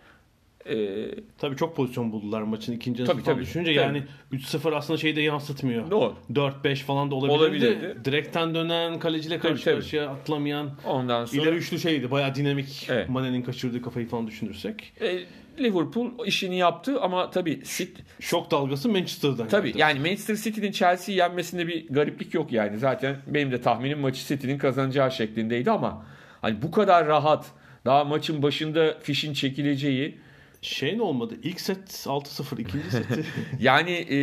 e, 0.70 1.06
Tabii 1.38 1.56
çok 1.56 1.76
pozisyon 1.76 2.12
buldular 2.12 2.42
maçın 2.42 2.72
ikinci 2.72 3.02
yarısı 3.02 3.12
Tabii, 3.16 3.24
tabii. 3.24 3.42
düşününce 3.42 3.74
Tabii. 3.74 3.84
yani 3.84 4.02
3-0 4.32 4.74
aslında 4.74 4.98
şeyi 4.98 5.16
de 5.16 5.20
yansıtmıyor. 5.20 5.90
doğru. 5.90 6.14
4-5 6.32 6.76
falan 6.76 7.10
da 7.10 7.14
olabilirdi. 7.14 7.38
Olabilirdi. 7.42 7.98
Direkten 8.04 8.54
dönen, 8.54 8.98
kaleciyle 8.98 9.38
Tabii, 9.38 9.48
karşı 9.52 9.64
tabii. 9.64 9.74
karşıya 9.74 10.08
atlamayan. 10.10 10.70
Ondan 10.86 11.24
sonra 11.24 11.42
İleri 11.42 11.54
üçlü 11.56 11.78
şeydi. 11.78 12.10
Bayağı 12.10 12.34
dinamik. 12.34 12.86
Evet. 12.90 13.08
Mane'nin 13.08 13.42
kaçırdığı 13.42 13.82
kafayı 13.82 14.08
falan 14.08 14.26
düşünürsek. 14.26 14.92
e, 15.00 15.18
Liverpool 15.58 16.26
işini 16.26 16.58
yaptı 16.58 17.00
ama 17.00 17.30
tabii 17.30 17.60
City, 17.64 18.02
Şok 18.20 18.50
dalgası 18.50 18.88
Manchester'dan 18.88 19.48
tabii 19.48 19.68
geldi. 19.68 19.80
yani 19.80 19.98
Manchester 20.00 20.36
City'nin 20.36 20.72
Chelsea'yi 20.72 21.18
yenmesinde 21.18 21.68
bir 21.68 21.88
gariplik 21.88 22.34
yok 22.34 22.52
yani. 22.52 22.78
Zaten 22.78 23.16
benim 23.26 23.52
de 23.52 23.60
tahminim 23.60 23.98
maçı 23.98 24.26
City'nin 24.26 24.58
kazanacağı 24.58 25.12
şeklindeydi 25.12 25.70
ama 25.70 26.06
hani 26.42 26.62
bu 26.62 26.70
kadar 26.70 27.06
rahat 27.06 27.46
daha 27.84 28.04
maçın 28.04 28.42
başında 28.42 28.94
fişin 29.02 29.32
çekileceği 29.32 30.18
Şey 30.64 30.98
ne 30.98 31.02
olmadı? 31.02 31.34
İlk 31.42 31.60
set 31.60 31.88
6-0, 32.06 32.60
ikinci 32.60 32.90
seti 32.90 33.24
Yani 33.60 33.90
e, 33.90 34.18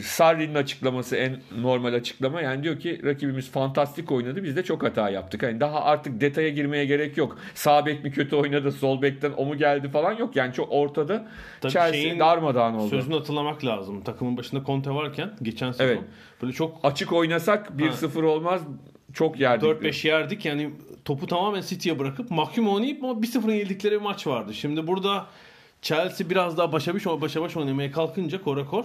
Sarri'nin 0.00 0.54
açıklaması 0.54 1.16
en 1.16 1.40
normal 1.58 1.94
açıklama. 1.94 2.40
Yani 2.42 2.62
diyor 2.62 2.80
ki 2.80 3.00
rakibimiz 3.04 3.50
fantastik 3.50 4.12
oynadı. 4.12 4.44
Biz 4.44 4.56
de 4.56 4.62
çok 4.64 4.82
hata 4.82 5.10
yaptık. 5.10 5.42
Hani 5.42 5.60
daha 5.60 5.84
artık 5.84 6.20
detaya 6.20 6.48
girmeye 6.48 6.84
gerek 6.84 7.16
yok. 7.16 7.38
Sağ 7.54 7.86
bek 7.86 8.04
mi 8.04 8.10
kötü 8.12 8.36
oynadı, 8.36 8.72
sol 8.72 9.02
bekten 9.02 9.32
o 9.36 9.44
mu 9.44 9.56
geldi 9.56 9.88
falan 9.88 10.12
yok. 10.12 10.36
Yani 10.36 10.52
çok 10.52 10.68
ortada 10.70 11.28
Tabii 11.60 11.72
Chelsea 11.72 11.92
şeyin 11.92 12.18
darmadağın 12.18 12.74
oldu. 12.74 12.88
sözünü 12.88 13.14
hatırlamak 13.14 13.64
lazım. 13.64 14.02
Takımın 14.04 14.36
başında 14.36 14.64
Conte 14.66 14.90
varken 14.90 15.30
geçen 15.42 15.72
sezon 15.72 15.84
Evet. 15.84 16.00
böyle 16.42 16.52
çok 16.52 16.80
Açık 16.82 17.12
oynasak 17.12 17.68
1-0 17.78 18.22
olmaz. 18.24 18.60
Çok 19.12 19.40
yerdik. 19.40 19.68
4-5 19.68 20.06
yerdik. 20.06 20.44
Yani 20.44 20.70
topu 21.06 21.26
tamamen 21.26 21.60
City'ye 21.60 21.98
bırakıp 21.98 22.30
mahkum 22.30 22.68
oynayıp 22.68 23.04
ama 23.04 23.12
1-0'ın 23.12 23.52
yedikleri 23.52 23.94
bir 23.94 24.00
maç 24.00 24.26
vardı. 24.26 24.54
Şimdi 24.54 24.86
burada 24.86 25.26
Chelsea 25.82 26.30
biraz 26.30 26.58
daha 26.58 26.72
başa 26.72 26.94
baş, 26.94 27.06
başa 27.06 27.42
baş 27.42 27.56
oynamaya 27.56 27.92
kalkınca 27.92 28.42
korakor 28.42 28.84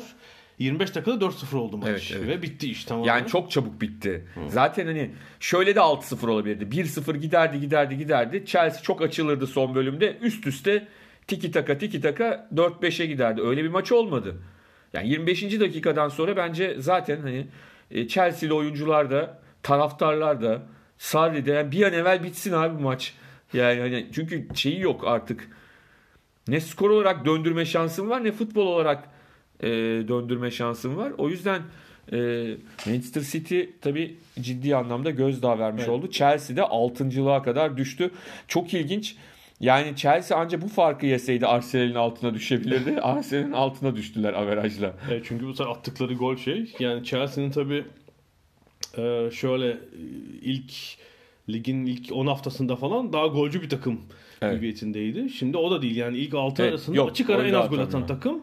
25 0.59 0.95
dakikada 0.95 1.25
4-0 1.25 1.55
oldu 1.57 1.77
maç. 1.77 1.89
Evet, 1.89 2.11
evet. 2.15 2.27
Ve 2.27 2.41
bitti 2.41 2.71
iş 2.71 2.85
tamamen. 2.85 3.07
Yani 3.07 3.27
çok 3.27 3.51
çabuk 3.51 3.81
bitti. 3.81 4.27
Zaten 4.47 4.85
hani 4.85 5.11
şöyle 5.39 5.75
de 5.75 5.79
6-0 5.79 6.29
olabilirdi. 6.29 6.75
1-0 6.75 7.17
giderdi 7.17 7.59
giderdi 7.59 7.97
giderdi. 7.97 8.43
Chelsea 8.45 8.81
çok 8.81 9.01
açılırdı 9.01 9.47
son 9.47 9.75
bölümde. 9.75 10.17
Üst 10.21 10.47
üste 10.47 10.87
tiki 11.27 11.51
taka 11.51 11.77
tiki 11.77 12.01
taka 12.01 12.49
4-5'e 12.55 13.05
giderdi. 13.05 13.41
Öyle 13.41 13.63
bir 13.63 13.69
maç 13.69 13.91
olmadı. 13.91 14.35
Yani 14.93 15.09
25. 15.09 15.59
dakikadan 15.59 16.09
sonra 16.09 16.37
bence 16.37 16.75
zaten 16.79 17.21
hani 17.21 17.47
e, 17.91 18.07
Chelsea'li 18.07 18.53
oyuncular 18.53 19.11
da 19.11 19.39
taraftarlar 19.63 20.41
da 20.41 20.61
Sarri'de 21.01 21.51
yani 21.51 21.72
bir 21.72 21.84
an 21.84 21.93
evvel 21.93 22.24
bitsin 22.24 22.51
abi 22.53 22.79
bu 22.79 22.84
maç. 22.84 23.13
Yani 23.53 23.79
hani 23.79 24.08
çünkü 24.13 24.48
şeyi 24.55 24.79
yok 24.79 25.03
artık. 25.08 25.48
Ne 26.48 26.60
skor 26.60 26.89
olarak 26.89 27.25
döndürme 27.25 27.65
şansım 27.65 28.10
var 28.10 28.24
ne 28.24 28.31
futbol 28.31 28.67
olarak 28.67 29.10
e, 29.60 29.67
döndürme 30.08 30.51
şansım 30.51 30.98
var. 30.98 31.12
O 31.17 31.29
yüzden 31.29 31.62
e, 32.12 32.17
Manchester 32.86 33.22
City 33.22 33.62
tabi 33.81 34.15
ciddi 34.39 34.75
anlamda 34.75 35.10
gözdağı 35.10 35.60
vermiş 35.60 35.84
Evet. 35.84 35.89
oldu. 35.93 36.12
Chelsea 36.12 36.55
de 36.58 36.62
6.lığa 36.62 37.43
kadar 37.43 37.77
düştü. 37.77 38.12
Çok 38.48 38.74
ilginç. 38.74 39.15
Yani 39.60 39.96
Chelsea 39.96 40.38
ancak 40.38 40.62
bu 40.62 40.67
farkı 40.67 41.05
yeseydi 41.05 41.48
Arsenal'in 41.48 41.96
altına 41.96 42.34
düşebilirdi. 42.34 43.00
Arsenal'in 43.01 43.51
altına 43.51 43.96
düştüler 43.96 44.34
averajla. 44.34 44.93
Evet, 45.12 45.25
çünkü 45.27 45.46
bu 45.48 45.53
sefer 45.53 45.72
attıkları 45.72 46.13
gol 46.13 46.36
şey. 46.36 46.74
Yani 46.79 47.03
Chelsea'nin 47.03 47.51
tabii 47.51 47.86
e, 48.98 49.29
şöyle 49.31 49.69
e, 49.71 49.77
ilk 50.41 50.74
ligin 51.50 51.86
ilk 51.86 52.12
10 52.12 52.27
haftasında 52.27 52.75
falan 52.75 53.13
daha 53.13 53.27
golcü 53.27 53.62
bir 53.62 53.69
takım 53.69 54.01
Evet. 54.41 54.57
hüviyetindeydi. 54.57 55.29
Şimdi 55.29 55.57
o 55.57 55.71
da 55.71 55.81
değil. 55.81 55.95
Yani 55.95 56.17
ilk 56.17 56.33
6 56.33 56.62
Evet, 56.62 56.71
arasında 56.71 56.95
yok, 56.98 57.10
açık 57.12 57.29
ara 57.29 57.48
en 57.48 57.53
az 57.53 57.69
gol 57.69 57.79
atan 57.79 58.07
takım. 58.07 58.41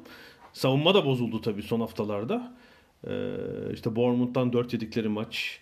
Savunma 0.53 0.95
da 0.95 1.05
bozuldu 1.07 1.41
tabii 1.41 1.63
son 1.63 1.81
haftalarda. 1.81 2.53
E, 3.07 3.13
işte 3.75 3.97
Bournemouth'tan 3.97 4.53
4 4.53 4.73
yedikleri 4.73 5.09
maç. 5.09 5.61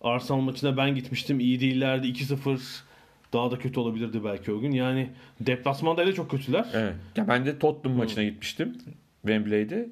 Arsenal 0.00 0.40
maçına 0.40 0.76
ben 0.76 0.94
gitmiştim. 0.94 1.40
İyi 1.40 1.60
değillerdi. 1.60 2.06
2-0 2.06 2.58
daha 3.32 3.50
da 3.50 3.58
kötü 3.58 3.80
olabilirdi 3.80 4.24
belki 4.24 4.52
o 4.52 4.60
gün. 4.60 4.70
Yani 4.70 5.10
deplasmanda 5.40 6.06
da 6.06 6.12
çok 6.12 6.30
kötüler. 6.30 6.66
Evet. 6.74 6.94
Ya 7.16 7.28
ben 7.28 7.46
de 7.46 7.58
Tottenham 7.58 7.98
maçına 7.98 8.24
gitmiştim. 8.24 8.78
Wembley'de. 9.22 9.88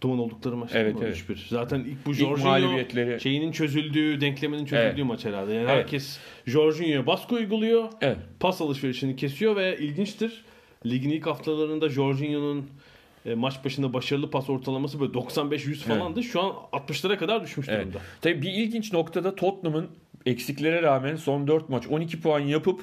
Duman 0.00 0.18
oldukları 0.18 0.56
maç. 0.56 0.70
Evet, 0.74 0.96
evet. 1.02 1.16
3-1. 1.16 1.48
Zaten 1.48 1.80
ilk 1.80 2.06
bu 2.06 2.12
Jorginho 2.12 3.18
şeyinin 3.18 3.52
çözüldüğü, 3.52 4.20
denklemenin 4.20 4.64
çözüldüğü 4.64 5.00
Evet. 5.00 5.04
maç 5.04 5.24
herhalde. 5.24 5.52
Yani 5.52 5.70
Evet. 5.70 5.84
herkes 5.84 6.18
Jorginho'ya 6.46 7.06
baskı 7.06 7.34
uyguluyor. 7.34 7.88
Evet. 8.00 8.16
Pas 8.40 8.60
alışverişini 8.60 9.16
kesiyor 9.16 9.56
ve 9.56 9.78
ilginçtir. 9.78 10.44
Ligin 10.86 11.10
ilk 11.10 11.26
haftalarında 11.26 11.88
Jorginho'nun 11.88 12.70
e, 13.26 13.34
maç 13.34 13.64
başında 13.64 13.92
başarılı 13.92 14.30
pas 14.30 14.50
ortalaması 14.50 15.00
böyle 15.00 15.12
95-100 15.12 15.74
falandı. 15.74 16.22
Şu 16.22 16.40
an 16.42 16.52
60'lara 16.72 17.16
kadar 17.18 17.42
düşmüş 17.42 17.68
Evet. 17.68 17.80
durumda. 17.82 17.98
Tabii 18.20 18.42
bir 18.42 18.52
ilginç 18.52 18.92
noktada 18.92 19.34
Tottenham'ın 19.34 19.88
eksiklere 20.26 20.82
rağmen 20.82 21.16
son 21.16 21.46
4 21.48 21.68
maç 21.68 21.86
12 21.86 22.20
puan 22.20 22.40
yapıp 22.40 22.80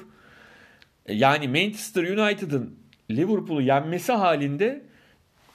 e, 1.06 1.14
yani 1.14 1.48
Manchester 1.48 2.02
United'ın 2.02 2.74
Liverpool'u 3.10 3.62
yenmesi 3.62 4.12
halinde 4.12 4.82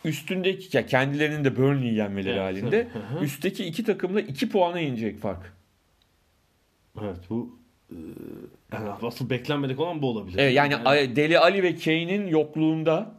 üstündeki 0.05 0.77
ya 0.77 0.85
kendilerinin 0.85 1.43
de 1.43 1.55
Burnley'i 1.57 1.93
yenmeleri 1.95 2.29
Evet, 2.33 2.41
halinde 2.41 2.87
üstteki 3.21 3.65
iki 3.65 3.83
takımla 3.83 4.21
2 4.21 4.49
puana 4.49 4.79
inecek 4.79 5.19
fark. 5.19 5.53
Evet 7.01 7.17
bu 7.29 7.59
e, 7.89 7.95
yani 8.73 8.89
asıl 9.01 9.29
beklenmedik 9.29 9.79
olan 9.79 10.01
bu 10.01 10.09
olabilir. 10.09 10.37
Evet, 10.37 10.53
yani 10.55 10.73
Deli 11.15 11.39
Ali 11.39 11.63
ve 11.63 11.75
Kane'in 11.75 12.27
yokluğunda 12.27 13.11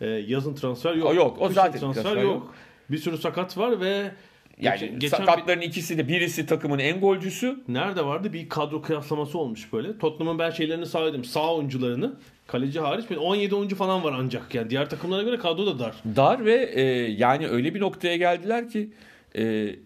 e, 0.00 0.06
yazın 0.06 0.54
transfer 0.54 0.94
yok. 0.94 1.08
O 1.10 1.14
yok, 1.14 1.36
o 1.38 1.42
Kışın 1.42 1.54
zaten 1.54 1.80
transfer 1.80 2.02
transfer 2.02 2.22
yok. 2.22 2.34
yok. 2.34 2.54
Bir 2.90 2.98
sürü 2.98 3.18
sakat 3.18 3.58
var 3.58 3.80
ve 3.80 4.10
yani 4.60 4.80
geçen- 4.80 4.98
geçen 4.98 5.26
bir- 5.60 5.66
ikisi 5.66 5.98
de 5.98 6.08
birisi 6.08 6.46
takımın 6.46 6.78
en 6.78 7.00
golcüsü 7.00 7.60
Nerede 7.68 8.04
vardı? 8.04 8.32
Bir 8.32 8.48
kadro 8.48 8.82
kıyaslaması 8.82 9.38
olmuş 9.38 9.72
böyle. 9.72 9.98
Tottenham'ın 9.98 10.38
ben 10.38 10.50
şeylerini 10.50 10.86
saydım. 10.86 11.24
Sağ 11.24 11.54
oyuncularını. 11.54 12.14
Kaleci 12.48 12.80
hariç 12.80 13.10
bir 13.10 13.16
17 13.16 13.54
oyuncu 13.54 13.76
falan 13.76 14.04
var 14.04 14.14
ancak. 14.18 14.54
Yani 14.54 14.70
diğer 14.70 14.90
takımlara 14.90 15.22
göre 15.22 15.38
kadro 15.38 15.66
da 15.66 15.78
dar. 15.78 15.94
dar 16.16 16.44
ve 16.44 16.70
e, 16.74 16.82
yani 17.10 17.48
öyle 17.48 17.74
bir 17.74 17.80
noktaya 17.80 18.16
geldiler 18.16 18.68
ki 18.68 18.90
e, 19.34 19.42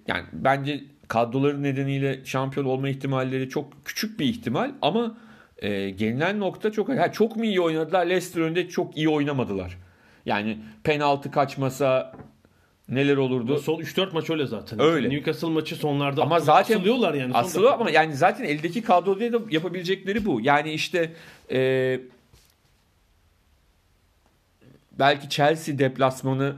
yani 0.09 0.25
bence 0.33 0.85
kadroları 1.09 1.63
nedeniyle 1.63 2.21
şampiyon 2.25 2.67
olma 2.67 2.89
ihtimalleri 2.89 3.49
çok 3.49 3.85
küçük 3.85 4.21
bir 4.21 4.25
ihtimal 4.27 4.71
ama 4.83 5.17
e, 5.59 5.91
gelinen 5.91 6.41
nokta 6.41 6.73
çok 6.73 6.89
ha, 6.89 7.13
çok 7.13 7.37
mu 7.37 7.45
iyi 7.45 7.61
oynadılar? 7.61 8.07
Leicester 8.07 8.41
önünde 8.41 8.69
çok 8.69 8.97
iyi 8.97 9.09
oynamadılar. 9.09 9.79
Yani 10.27 10.59
penaltı 10.85 11.31
kaçmasa 11.31 12.13
neler 12.89 13.17
olurdu? 13.17 13.59
Son 13.59 13.81
3-4 13.81 14.13
maç 14.13 14.31
öyle 14.31 14.47
zaten. 14.47 14.81
Öyle. 14.81 15.11
Newcastle 15.11 15.49
maçı 15.49 15.77
sonlarda 15.77 16.23
Ama 16.23 16.41
zaten 16.41 16.77
asılıyorlar 16.77 17.15
yani. 17.15 17.33
son 17.33 17.41
Asılı 17.41 17.65
dakika. 17.65 17.81
ama 17.81 17.91
yani 17.91 18.15
zaten 18.15 18.45
eldeki 18.45 18.83
kadroda 18.83 19.33
da 19.33 19.39
yapabilecekleri 19.51 20.25
bu. 20.25 20.41
Yani 20.41 20.73
işte 20.73 21.13
e, 21.53 22.01
belki 24.99 25.29
Chelsea 25.29 25.79
deplasmanı 25.79 26.57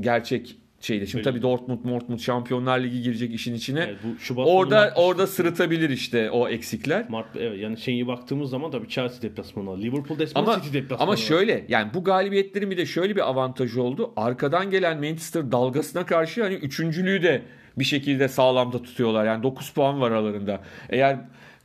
gerçek 0.00 0.56
şeyde. 0.80 1.06
Şimdi 1.06 1.24
tabii 1.24 1.42
Dortmund, 1.42 1.84
Dortmund 1.84 2.18
Şampiyonlar 2.18 2.80
Ligi 2.80 3.02
girecek 3.02 3.34
işin 3.34 3.54
içine. 3.54 3.80
Evet, 3.80 3.96
bu 4.04 4.18
Şubat 4.18 4.46
orada 4.48 4.76
Mart- 4.80 4.92
orada 4.96 5.26
sırıtabilir 5.26 5.90
işte 5.90 6.30
o 6.30 6.48
eksikler. 6.48 7.06
Mart 7.10 7.26
evet 7.36 7.60
yani 7.60 7.78
şeyi 7.78 8.06
baktığımız 8.06 8.50
zaman 8.50 8.70
tabii 8.70 8.88
Chelsea 8.88 9.22
deplasmanı 9.22 9.66
var. 9.70 9.78
Liverpool 9.78 10.18
deplasmanı, 10.18 10.44
Ama 10.54 10.62
City 10.62 10.78
deplasmanı 10.78 11.02
ama 11.02 11.12
var. 11.12 11.16
şöyle 11.16 11.64
yani 11.68 11.94
bu 11.94 12.04
galibiyetlerin 12.04 12.70
bir 12.70 12.76
de 12.76 12.86
şöyle 12.86 13.16
bir 13.16 13.28
avantajı 13.30 13.82
oldu. 13.82 14.12
Arkadan 14.16 14.70
gelen 14.70 14.96
Manchester 15.00 15.52
dalgasına 15.52 16.06
karşı 16.06 16.42
hani 16.42 16.54
üçüncülüğü 16.54 17.22
de 17.22 17.42
bir 17.78 17.84
şekilde 17.84 18.28
sağlamda 18.28 18.82
tutuyorlar. 18.82 19.24
Yani 19.26 19.42
9 19.42 19.70
puan 19.70 20.00
var 20.00 20.10
aralarında. 20.10 20.60
Eğer 20.90 21.18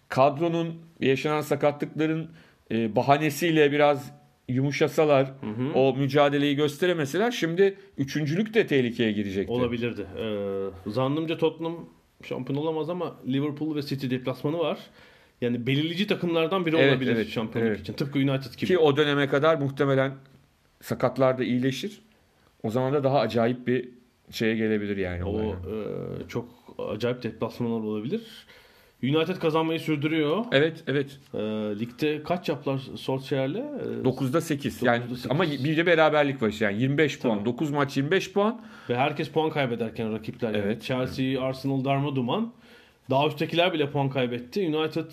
kadronun 0.09 0.81
yaşanan 0.99 1.41
sakatlıkların 1.41 2.31
e, 2.71 2.95
bahanesiyle 2.95 3.71
biraz 3.71 4.11
yumuşasalar, 4.47 5.31
o 5.75 5.95
mücadeleyi 5.97 6.55
gösteremeseler 6.55 7.31
şimdi 7.31 7.77
üçüncülük 7.97 8.53
de 8.53 8.67
tehlikeye 8.67 9.11
girecekti. 9.11 9.51
olabilirdi. 9.51 10.07
Ee, 10.17 10.89
zannımca 10.91 11.37
Tottenham 11.37 11.89
şampiyon 12.23 12.59
olamaz 12.59 12.89
ama 12.89 13.15
Liverpool 13.27 13.75
ve 13.75 13.81
City 13.81 14.09
deplasmanı 14.09 14.57
var. 14.59 14.79
Yani 15.41 15.67
belirleyici 15.67 16.07
takımlardan 16.07 16.65
biri 16.65 16.75
Evet, 16.77 16.91
olabilir 16.93 17.11
evet, 17.15 17.29
şampiyonluk 17.29 17.71
evet. 17.71 17.81
için. 17.81 17.93
Tıpkı 17.93 18.19
United 18.19 18.53
gibi. 18.53 18.65
Ki 18.65 18.77
o 18.77 18.97
döneme 18.97 19.27
kadar 19.27 19.55
muhtemelen 19.55 20.11
sakatlar 20.81 21.37
da 21.37 21.43
iyileşir. 21.43 22.01
O 22.63 22.69
zaman 22.69 22.93
da 22.93 23.03
daha 23.03 23.19
acayip 23.19 23.67
bir 23.67 23.89
şeye 24.31 24.55
gelebilir 24.55 24.97
yani. 24.97 25.23
O 25.23 25.41
e, 25.41 25.53
çok 26.27 26.49
acayip 26.89 27.23
deplasmanlar 27.23 27.79
olabilir. 27.79 28.21
United 29.03 29.35
kazanmayı 29.35 29.79
sürdürüyor. 29.79 30.45
Evet, 30.51 30.83
evet. 30.87 31.19
E, 31.33 31.37
ligde 31.79 32.23
kaç 32.23 32.49
yaptılar 32.49 32.81
Solskjaer'le? 32.95 33.55
E, 33.55 34.03
9'da 34.03 34.41
8. 34.41 34.83
Yani 34.83 35.03
9'da 35.03 35.15
8. 35.15 35.31
ama 35.31 35.43
bir 35.43 35.77
de 35.77 35.85
beraberlik 35.85 36.41
var. 36.41 36.55
Yani 36.59 36.81
25 36.81 37.19
puan. 37.19 37.37
Tabii. 37.37 37.45
9 37.45 37.71
maç 37.71 37.97
25 37.97 38.33
puan. 38.33 38.61
Ve 38.89 38.95
herkes 38.97 39.29
puan 39.29 39.49
kaybederken 39.49 40.13
rakipler. 40.13 40.53
Yani 40.53 40.63
Evet. 40.65 40.83
Chelsea, 40.83 41.41
Arsenal 41.41 41.85
darma 41.85 42.15
duman. 42.15 42.53
Daha 43.09 43.27
üsttekiler 43.27 43.73
bile 43.73 43.91
puan 43.91 44.09
kaybetti. 44.09 44.75
United 44.75 45.11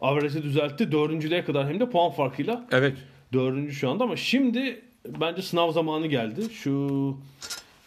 average'i 0.00 0.42
düzeltti. 0.42 0.92
Dördüncülüğe 0.92 1.44
kadar 1.44 1.68
hem 1.68 1.80
de 1.80 1.90
puan 1.90 2.10
farkıyla. 2.10 2.66
Evet. 2.72 2.96
Dördüncü 3.32 3.72
şu 3.72 3.90
anda 3.90 4.04
ama 4.04 4.16
şimdi 4.16 4.80
bence 5.20 5.42
sınav 5.42 5.72
zamanı 5.72 6.06
geldi. 6.06 6.40
Şu 6.52 7.16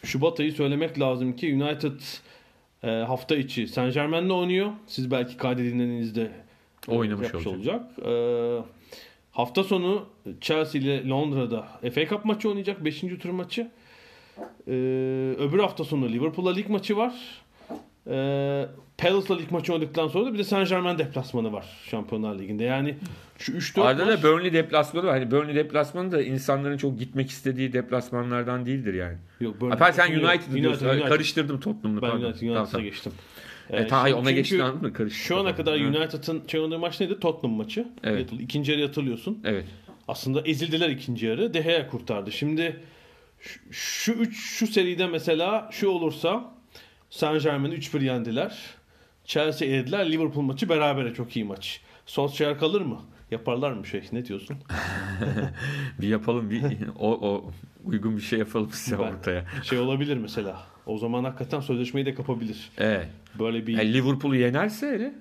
Şubat 0.04 0.40
ayı 0.40 0.52
söylemek 0.52 1.00
lazım 1.00 1.36
ki 1.36 1.54
United 1.54 2.00
e, 2.84 2.90
hafta 2.90 3.36
içi 3.36 3.68
Saint 3.68 3.94
Germain'le 3.94 4.30
oynuyor. 4.30 4.72
Siz 4.86 5.10
belki 5.10 5.36
kaydedildiğinizde 5.36 6.30
e, 6.88 6.92
Oynamış 6.92 7.24
yapmış 7.24 7.46
olacak. 7.46 7.98
E, 8.06 8.12
hafta 9.30 9.64
sonu 9.64 10.06
Chelsea 10.40 10.80
ile 10.80 11.08
Londra'da 11.08 11.62
FA 11.94 12.06
Cup 12.06 12.24
maçı 12.24 12.48
oynayacak. 12.48 12.84
5. 12.84 13.00
tur 13.00 13.30
maçı. 13.30 13.70
E, 14.66 14.72
öbür 15.38 15.58
hafta 15.58 15.84
sonu 15.84 16.08
Liverpool'la 16.08 16.52
lig 16.52 16.68
maçı 16.68 16.96
var. 16.96 17.14
E, 18.10 18.66
Palace'la 18.98 19.36
lig 19.38 19.50
maçı 19.50 19.72
oynadıktan 19.72 20.08
sonra 20.08 20.26
da 20.26 20.32
bir 20.34 20.38
de 20.38 20.44
Saint 20.44 20.68
Germain 20.68 20.98
deplasmanı 20.98 21.52
var 21.52 21.66
Şampiyonlar 21.90 22.38
Ligi'nde. 22.38 22.64
Yani 22.64 22.94
şu 23.38 23.52
3-4 23.52 23.80
Arada 23.82 24.04
maç... 24.04 24.18
da 24.18 24.28
Burnley 24.28 24.52
deplasmanı 24.52 25.06
var. 25.06 25.18
Hani 25.18 25.30
Burnley 25.30 25.54
deplasmanı 25.54 26.12
da 26.12 26.22
insanların 26.22 26.76
çok 26.76 26.98
gitmek 26.98 27.30
istediği 27.30 27.72
deplasmanlardan 27.72 28.66
değildir 28.66 28.94
yani. 28.94 29.16
Yok, 29.40 29.56
Burnley- 29.60 29.70
Hatta 29.70 29.92
sen 29.92 30.06
Yok, 30.12 30.24
United 30.24 30.52
diyorsun. 30.54 30.86
United. 30.86 31.08
Karıştırdım 31.08 31.60
Tottenham'la. 31.60 32.02
Ben 32.02 32.10
pardon. 32.10 32.24
United, 32.24 32.42
United'a 32.48 32.64
tamam. 32.66 32.84
geçtim. 32.86 33.12
E, 33.70 33.76
Ee, 33.82 33.86
ta- 33.86 34.02
hayır, 34.02 34.14
ona 34.16 34.30
geçtin 34.30 34.58
anladın 34.58 34.82
mı? 34.82 34.92
Karıştı. 34.92 35.18
Şu 35.18 35.36
ana 35.38 35.56
kadar. 35.56 35.80
United'ın 35.80 36.42
şey 36.48 36.60
oynadığı 36.60 36.78
maç 36.78 37.00
neydi? 37.00 37.20
Tottenham 37.20 37.56
maçı. 37.56 37.88
Evet. 38.04 38.30
İkinci 38.40 38.72
yarı 38.72 38.86
hatırlıyorsun. 38.86 39.38
Evet. 39.44 39.64
Aslında 40.08 40.40
ezildiler 40.44 40.88
ikinci 40.88 41.26
yarı. 41.26 41.54
De 41.54 41.60
Gea 41.60 41.88
kurtardı. 41.88 42.32
Şimdi 42.32 42.76
şu- 43.40 43.60
şu 43.72 44.12
üç 44.12 44.36
şu 44.40 44.66
seride 44.66 45.06
mesela 45.06 45.68
şu 45.72 45.88
olursa 45.88 46.54
Saint 47.10 47.42
Germain'i 47.42 47.74
3-1 47.74 48.04
yendiler. 48.04 48.58
Chelsea 49.24 49.68
elediler. 49.68 50.12
Liverpool 50.12 50.42
maçı 50.44 50.68
berabere 50.68 51.14
çok 51.14 51.36
iyi 51.36 51.44
maç. 51.44 51.80
Solskjaer 52.06 52.58
kalır 52.58 52.80
mı? 52.80 52.98
Yaparlar 53.30 53.72
mı 53.72 53.86
şey? 53.86 54.02
Ne 54.12 54.24
diyorsun? 54.26 54.56
Bir 56.00 56.08
yapalım 56.08 56.50
bir 56.50 56.62
o, 56.98 57.10
o 57.28 57.50
uygun 57.84 58.16
bir 58.16 58.22
şey 58.22 58.38
yapalım 58.38 58.70
size 58.72 58.98
Ben- 58.98 59.02
ortaya. 59.02 59.44
Şey 59.62 59.78
olabilir 59.78 60.16
mesela. 60.16 60.62
O 60.86 60.98
zaman 60.98 61.24
hakikaten 61.24 61.60
sözleşmeyi 61.60 62.06
de 62.06 62.14
kapabilir. 62.14 62.70
Evet. 62.78 63.06
Böyle 63.38 63.66
bir 63.66 63.72
Yani 63.78 63.92
Liverpool'u 63.94 64.36
yenerse 64.36 64.86
hele. 64.86 65.14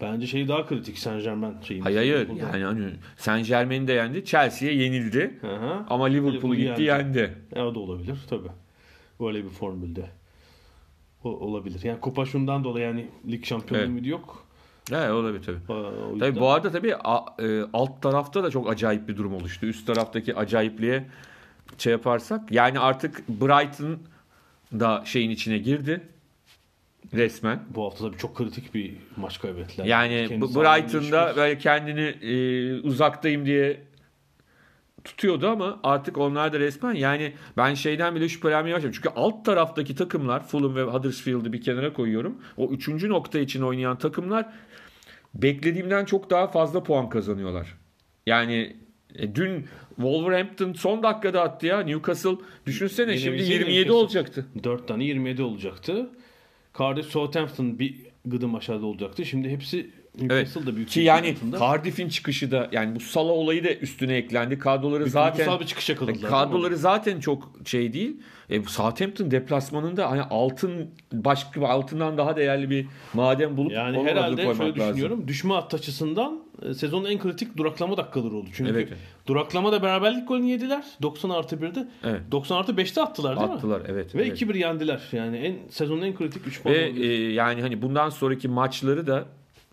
bence 0.00 0.26
şey 0.26 0.48
daha 0.48 0.66
kritik 0.66 0.98
Saint 0.98 1.22
Germain 1.24 1.60
şeyi. 1.62 1.80
Hayır 1.80 1.96
hayır. 1.98 2.28
Yani 2.52 2.64
hani 2.64 2.90
Saint 3.16 3.46
Germain'i 3.46 3.88
de 3.88 3.92
yendi. 3.92 4.24
Chelsea'ye 4.24 4.74
yenildi. 4.74 5.38
Hı 5.40 5.56
hı. 5.56 5.84
Ama 5.90 6.04
Liverpool'u 6.06 6.54
gitti 6.54 6.82
yendi. 6.82 7.34
E, 7.56 7.60
o 7.62 7.74
da 7.74 7.78
olabilir 7.78 8.16
tabi. 8.30 8.48
Böyle 9.20 9.44
bir 9.44 9.48
formülde. 9.48 10.10
O, 11.24 11.28
olabilir. 11.30 11.80
Yani 11.84 12.00
kupa 12.00 12.24
şundan 12.26 12.64
dolayı 12.64 12.84
yani 12.86 13.06
lig 13.30 13.44
şampiyonluğu 13.44 13.92
Evet. 13.98 14.06
yok. 14.06 14.44
Evet 14.92 15.10
olabilir 15.10 15.42
tabii. 15.46 15.72
Aa, 15.78 16.18
Tabii 16.18 16.40
bu 16.40 16.48
arada 16.50 16.70
tabii 16.70 16.96
a- 16.96 17.42
e, 17.42 17.62
alt 17.72 18.02
tarafta 18.02 18.44
da 18.44 18.50
çok 18.50 18.70
acayip 18.70 19.08
bir 19.08 19.16
durum 19.16 19.34
oluştu. 19.34 19.66
Üst 19.66 19.86
taraftaki 19.86 20.36
acayipliğe 20.36 21.04
şey 21.78 21.90
yaparsak 21.92 22.52
yani 22.52 22.78
artık 22.78 23.28
Brighton 23.28 23.98
da 24.72 25.02
şeyin 25.06 25.30
içine 25.30 25.58
girdi 25.58 26.00
resmen. 27.14 27.62
bu 27.74 27.84
hafta 27.84 28.04
tabii 28.08 28.18
çok 28.18 28.36
kritik 28.36 28.74
bir 28.74 28.94
maç 29.16 29.40
kaybettiler. 29.40 29.84
Yani 29.84 30.26
Kendi 30.28 30.42
B- 30.42 30.48
sahalarında 30.48 30.82
Brighton'da 30.82 31.32
böyle 31.36 31.58
kendini 31.58 32.00
e, 32.00 32.80
uzaktayım 32.80 33.46
diye 33.46 33.80
tutuyordu 35.04 35.48
ama 35.48 35.80
artık 35.82 36.18
onlar 36.18 36.52
da 36.52 36.60
resmen 36.60 36.94
yani 36.94 37.32
ben 37.56 37.74
şeyden 37.74 38.14
bile 38.14 38.28
şüphelenmeye 38.28 38.74
başladım. 38.74 38.92
Çünkü 38.94 39.08
alt 39.16 39.44
taraftaki 39.44 39.94
takımlar 39.94 40.46
Fulham 40.46 40.76
ve 40.76 40.82
Huddersfield'ı 40.82 41.52
bir 41.52 41.62
kenara 41.62 41.92
koyuyorum. 41.92 42.36
O 42.56 42.70
üçüncü 42.70 43.08
nokta 43.08 43.38
için 43.38 43.62
oynayan 43.62 43.98
takımlar 43.98 44.46
beklediğimden 45.34 46.04
çok 46.04 46.30
daha 46.30 46.46
fazla 46.46 46.82
puan 46.82 47.08
kazanıyorlar. 47.08 47.74
Yani 48.26 48.76
e, 49.14 49.34
dün 49.34 49.66
Wolverhampton 49.96 50.72
son 50.72 51.02
dakikada 51.02 51.42
attı 51.42 51.66
ya. 51.66 51.80
Newcastle 51.80 52.36
düşünsene 52.66 53.10
Yine 53.10 53.20
şimdi 53.20 53.38
bizi 53.38 53.52
27 53.52 53.70
Newcastle. 53.78 53.92
olacaktı. 53.92 54.46
4 54.64 54.88
tane 54.88 55.04
27 55.04 55.42
olacaktı. 55.42 56.10
Cardiff 56.78 57.06
Southampton 57.10 57.78
bir 57.78 57.96
gıdım 58.24 58.54
aşağıda 58.54 58.86
olacaktı. 58.86 59.24
Şimdi 59.24 59.48
hepsi 59.48 59.90
Newcastle'da 60.20 60.76
büyük 60.76 60.88
Ki 60.88 61.00
yani. 61.00 61.34
Cardiff'in 61.60 62.08
çıkışı 62.08 62.50
da 62.50 62.68
yani 62.72 62.94
bu 62.96 63.00
Sala 63.00 63.32
olayı 63.32 63.64
da 63.64 63.74
üstüne 63.74 64.16
eklendi. 64.16 64.58
Kadroları 64.58 65.04
Bir 65.04 65.10
zaten 65.10 65.60
bir 65.60 65.66
çıkış 65.66 65.90
yakaladılar. 65.90 66.30
kadroları 66.30 66.76
zaten 66.76 67.20
çok 67.20 67.52
şey 67.64 67.92
değil. 67.92 68.16
E, 68.50 68.62
Southampton 68.62 69.30
deplasmanında 69.30 70.10
hani 70.10 70.22
altın 70.22 70.90
başka 71.12 71.60
bir 71.60 71.66
altından 71.66 72.18
daha 72.18 72.36
değerli 72.36 72.70
bir 72.70 72.86
maden 73.14 73.56
bulup 73.56 73.72
Yani 73.72 74.02
herhalde 74.04 74.42
şöyle 74.42 74.58
lazım. 74.58 74.74
düşünüyorum. 74.74 75.28
Düşme 75.28 75.54
hattı 75.54 75.76
açısından 75.76 76.42
e, 76.62 76.74
sezonun 76.74 77.04
en 77.04 77.18
kritik 77.18 77.56
duraklama 77.56 77.96
dakikaları 77.96 78.34
oldu. 78.36 78.48
Çünkü 78.52 78.70
Evet. 78.70 78.88
duraklamada 79.26 79.82
beraberlik 79.82 80.28
golünü 80.28 80.46
yediler. 80.50 80.84
90 81.02 81.30
artı 81.30 81.56
1'de. 81.56 81.88
Evet. 82.04 82.20
90 82.30 82.56
artı 82.56 82.72
5'te 82.72 83.02
attılar 83.02 83.36
değil 83.40 83.48
mi? 83.48 83.54
Attılar 83.54 83.82
evet. 83.88 84.14
Ve 84.14 84.26
evet. 84.26 84.42
2-1 84.42 84.58
yendiler. 84.58 85.00
Yani 85.12 85.36
en 85.36 85.56
sezonun 85.70 86.02
en 86.02 86.14
kritik 86.14 86.46
3 86.46 86.62
puan. 86.62 86.74
Ve 86.74 86.78
e, 86.88 87.32
yani 87.32 87.62
hani 87.62 87.82
bundan 87.82 88.10
sonraki 88.10 88.48
maçları 88.48 89.06
da 89.06 89.24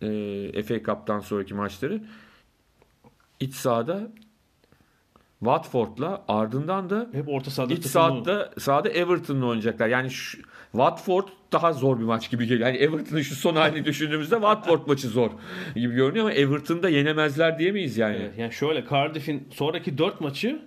e, 0.01 0.63
FA 0.63 0.83
Cup'tan 0.83 1.19
sonraki 1.19 1.53
maçları 1.53 2.01
iç 3.39 3.53
sahada 3.53 4.11
Watford'la 5.39 6.25
ardından 6.27 6.89
da 6.89 7.09
Hep 7.11 7.29
orta 7.29 7.51
sahada 7.51 7.73
iç 7.73 7.85
sahada 7.85 8.51
sahada 8.59 8.89
Everton'la 8.89 9.45
oynayacaklar. 9.45 9.87
Yani 9.87 10.09
şu, 10.11 10.37
Watford 10.71 11.27
daha 11.51 11.73
zor 11.73 11.99
bir 11.99 12.03
maç 12.03 12.31
gibi 12.31 12.47
geliyor. 12.47 12.67
Yani 12.67 12.77
Everton'ın 12.77 13.21
şu 13.21 13.35
son 13.35 13.55
halini 13.55 13.85
düşündüğümüzde 13.85 14.35
Watford 14.35 14.87
maçı 14.87 15.07
zor 15.07 15.29
gibi 15.75 15.95
görünüyor 15.95 16.25
ama 16.25 16.33
Everton'da 16.33 16.89
yenemezler 16.89 17.59
diyemeyiz 17.59 17.97
yani. 17.97 18.17
Evet, 18.21 18.37
yani 18.37 18.53
şöyle 18.53 18.85
Cardiff'in 18.89 19.47
sonraki 19.53 19.97
4 19.97 20.21
maçı 20.21 20.61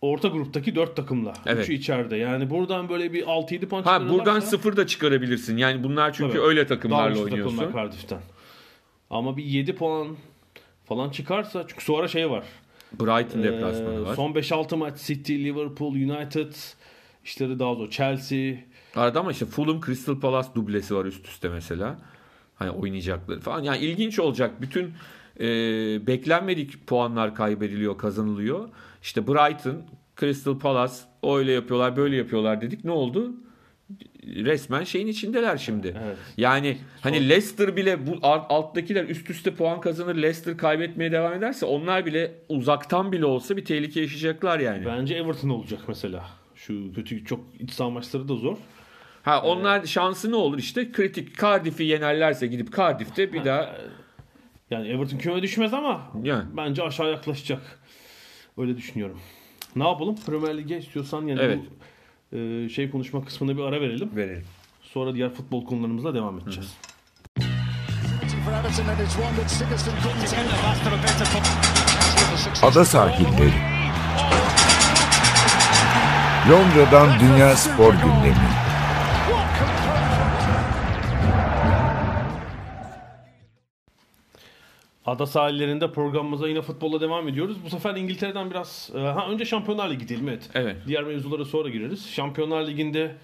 orta 0.00 0.28
gruptaki 0.28 0.74
4 0.74 0.96
takımla. 0.96 1.32
Evet. 1.46 1.62
Üçü 1.62 1.74
içeride. 1.74 2.16
Yani 2.16 2.50
buradan 2.50 2.88
böyle 2.88 3.12
bir 3.12 3.22
6-7 3.22 3.66
puan 3.66 3.82
Ha 3.82 4.00
buradan 4.00 4.18
çıkarırlarsa 4.18 4.46
sıfır 4.46 4.76
da 4.76 4.86
çıkarabilirsin. 4.86 5.56
Yani 5.56 5.84
bunlar 5.84 6.12
çünkü 6.12 6.32
Tabii. 6.32 6.46
öyle 6.46 6.60
daha 6.60 6.68
takımlarla 6.68 7.08
güçlü 7.08 7.22
oynuyorsun. 7.22 7.56
takımlar 7.56 7.84
Cardiff'ten. 7.84 8.18
Ama 9.12 9.36
bir 9.36 9.44
7 9.44 9.74
puan 9.74 10.16
falan 10.84 11.10
çıkarsa 11.10 11.64
çünkü 11.68 11.84
sonra 11.84 12.08
şey 12.08 12.30
var. 12.30 12.44
Brighton 13.00 13.40
Ee, 13.40 13.42
deplasmanı 13.42 14.04
var. 14.04 14.14
Son 14.14 14.32
5-6 14.32 14.76
maç 14.76 15.00
City, 15.00 15.34
Liverpool, 15.44 15.92
United 15.92 16.52
işleri 17.24 17.58
daha 17.58 17.74
zor. 17.74 17.90
Chelsea. 17.90 18.54
Arada 18.96 19.20
ama 19.20 19.30
işte 19.30 19.46
Fulham 19.46 19.80
Crystal 19.80 20.20
Palace 20.20 20.48
dublesi 20.54 20.94
var 20.96 21.04
üst 21.04 21.28
üste 21.28 21.48
mesela. 21.48 21.98
Hani 22.54 22.70
oynayacakları 22.70 23.40
falan. 23.40 23.62
Yani 23.62 23.78
ilginç 23.78 24.18
olacak. 24.18 24.60
Bütün 24.62 24.92
e, 25.40 25.46
beklenmedik 26.06 26.86
puanlar 26.86 27.34
kaybediliyor, 27.34 27.98
kazanılıyor. 27.98 28.68
İşte 29.02 29.26
Brighton, 29.26 29.82
Crystal 30.20 30.58
Palace 30.58 30.94
öyle 31.22 31.52
yapıyorlar, 31.52 31.96
böyle 31.96 32.16
yapıyorlar 32.16 32.60
dedik. 32.60 32.84
Ne 32.84 32.90
oldu? 32.90 33.32
Resmen 34.26 34.84
şeyin 34.84 35.06
içindeler 35.06 35.56
şimdi. 35.56 35.96
Evet. 36.06 36.16
Yani 36.36 36.78
hani 37.00 37.28
Leicester 37.28 37.76
bile 37.76 38.06
bu 38.06 38.18
alt- 38.22 38.46
alttakiler 38.48 39.04
üst 39.04 39.30
üste 39.30 39.54
puan 39.54 39.80
kazanır, 39.80 40.14
Leicester 40.14 40.56
kaybetmeye 40.56 41.12
devam 41.12 41.32
ederse 41.32 41.66
onlar 41.66 42.06
bile 42.06 42.32
uzaktan 42.48 43.12
bile 43.12 43.24
olsa 43.26 43.56
bir 43.56 43.64
tehlike 43.64 44.00
yaşayacaklar 44.00 44.58
yani. 44.60 44.86
Bence 44.86 45.14
Everton 45.14 45.48
olacak 45.48 45.80
mesela. 45.88 46.24
Şu 46.54 46.92
kötü 46.94 47.24
çok 47.24 47.40
iç 47.58 47.70
saha 47.70 47.90
maçları 47.90 48.28
da 48.28 48.34
zor. 48.34 48.56
Ha 49.22 49.42
onlar 49.42 49.86
şansı 49.86 50.30
ne 50.30 50.36
olur 50.36 50.58
işte 50.58 50.92
kritik 50.92 51.38
Cardiff'i 51.40 51.84
yenerlerse 51.84 52.46
gidip 52.46 52.76
Cardiff'te 52.76 53.32
bir 53.32 53.44
daha 53.44 53.76
Yani 54.70 54.88
Everton 54.88 55.18
küme 55.18 55.42
düşmez 55.42 55.74
ama 55.74 56.12
Yani. 56.22 56.44
bence 56.56 56.82
aşağı 56.82 57.10
yaklaşacak. 57.10 57.60
Öyle 58.58 58.76
düşünüyorum. 58.76 59.20
Ne 59.76 59.84
yapalım? 59.88 60.16
Premier 60.26 60.58
Lig'e 60.58 60.78
istiyorsan 60.78 61.26
yani 61.26 61.40
Evet. 61.42 61.58
bu 61.58 61.66
e, 62.32 62.68
şey 62.68 62.90
konuşma 62.90 63.24
kısmına 63.24 63.56
bir 63.56 63.62
ara 63.62 63.80
verelim. 63.80 64.16
verelim. 64.16 64.44
Sonra 64.82 65.14
diğer 65.14 65.30
futbol 65.30 65.66
konularımızla 65.66 66.14
devam 66.14 66.38
edeceğiz. 66.38 66.76
Ada 72.62 72.84
sahilleri. 72.84 73.52
Londra'dan 76.50 77.20
Dünya 77.20 77.56
Spor 77.56 77.92
Gündemi. 77.92 78.71
Ada 85.06 85.26
sahillerinde 85.26 85.92
programımıza 85.92 86.48
yine 86.48 86.62
futbolla 86.62 87.00
devam 87.00 87.28
ediyoruz. 87.28 87.56
Bu 87.64 87.70
sefer 87.70 87.96
İngiltere'den 87.96 88.50
biraz... 88.50 88.90
e, 88.94 88.98
Ha 88.98 89.26
önce 89.30 89.44
Şampiyonlar 89.44 89.90
Ligi 89.90 90.08
diyelim 90.08 90.28
evet. 90.28 90.50
Evet. 90.54 90.76
Diğer 90.86 91.04
mevzulara 91.04 91.44
sonra 91.44 91.68
gireriz. 91.68 92.06
Şampiyonlar 92.10 92.66
Ligi'nde 92.66 93.14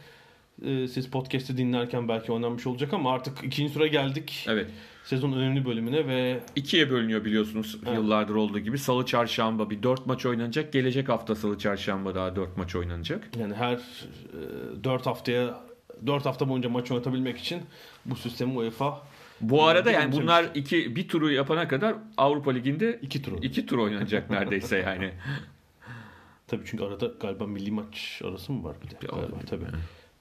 e, 0.67 0.89
siz 0.89 1.11
podcast'i 1.11 1.57
dinlerken 1.57 2.09
belki 2.09 2.33
oynanmış 2.33 2.67
olacak 2.67 2.93
ama 2.93 3.13
artık 3.13 3.45
ikinci 3.45 3.75
tura 3.75 3.87
geldik. 3.87 4.47
Evet. 4.49 4.67
Sezon 5.05 5.33
önemli 5.33 5.65
bölümüne 5.65 6.07
ve 6.07 6.41
İkiye 6.57 6.91
bölünüyor 6.91 7.25
biliyorsunuz 7.25 7.79
yıllardır 7.95 8.35
olduğu 8.35 8.59
gibi. 8.59 8.79
Salı 8.79 9.07
çarşamba 9.07 9.71
bir 9.71 9.83
4 9.83 10.07
maç 10.07 10.27
oynanacak. 10.27 10.73
Gelecek 10.73 11.09
hafta 11.09 11.35
salı 11.35 11.59
çarşamba 11.59 12.15
daha 12.15 12.37
4 12.37 12.57
maç 12.57 12.77
oynanacak. 12.77 13.29
yani 13.41 13.55
her 13.55 13.75
e, 13.75 14.85
4 14.85 15.07
haftaya 15.07 15.61
4 16.07 16.27
hafta 16.27 16.49
boyunca 16.49 16.69
maç 16.69 16.91
oynatabilmek 16.91 17.39
için 17.39 17.63
bu 18.07 18.17
sistemi 18.17 18.53
UEFA 18.59 19.03
Bu 19.41 19.65
arada 19.65 19.91
yani 19.91 20.13
bunlar 20.13 20.47
iki 20.55 20.97
bir 20.97 21.09
turu 21.09 21.33
yapana 21.33 21.69
kadar 21.69 21.95
Avrupa 22.17 22.51
Ligi'nde 22.51 22.99
iki 23.03 23.23
turu. 23.23 23.37
iki 23.43 23.67
tur 23.67 23.79
oynanacak 23.79 24.31
neredeyse 24.31 24.79
yani. 24.79 25.11
Tabii 26.47 26.63
çünkü 26.67 26.85
arada 26.85 27.13
galiba 27.21 27.47
milli 27.47 27.71
maç 27.71 28.23
arası 28.25 28.53
mı 28.53 28.65
var 28.65 28.77
bir 28.85 28.91
de? 28.91 29.01
Bir 29.03 29.09
Galiba, 29.09 29.37
tabii. 29.51 29.65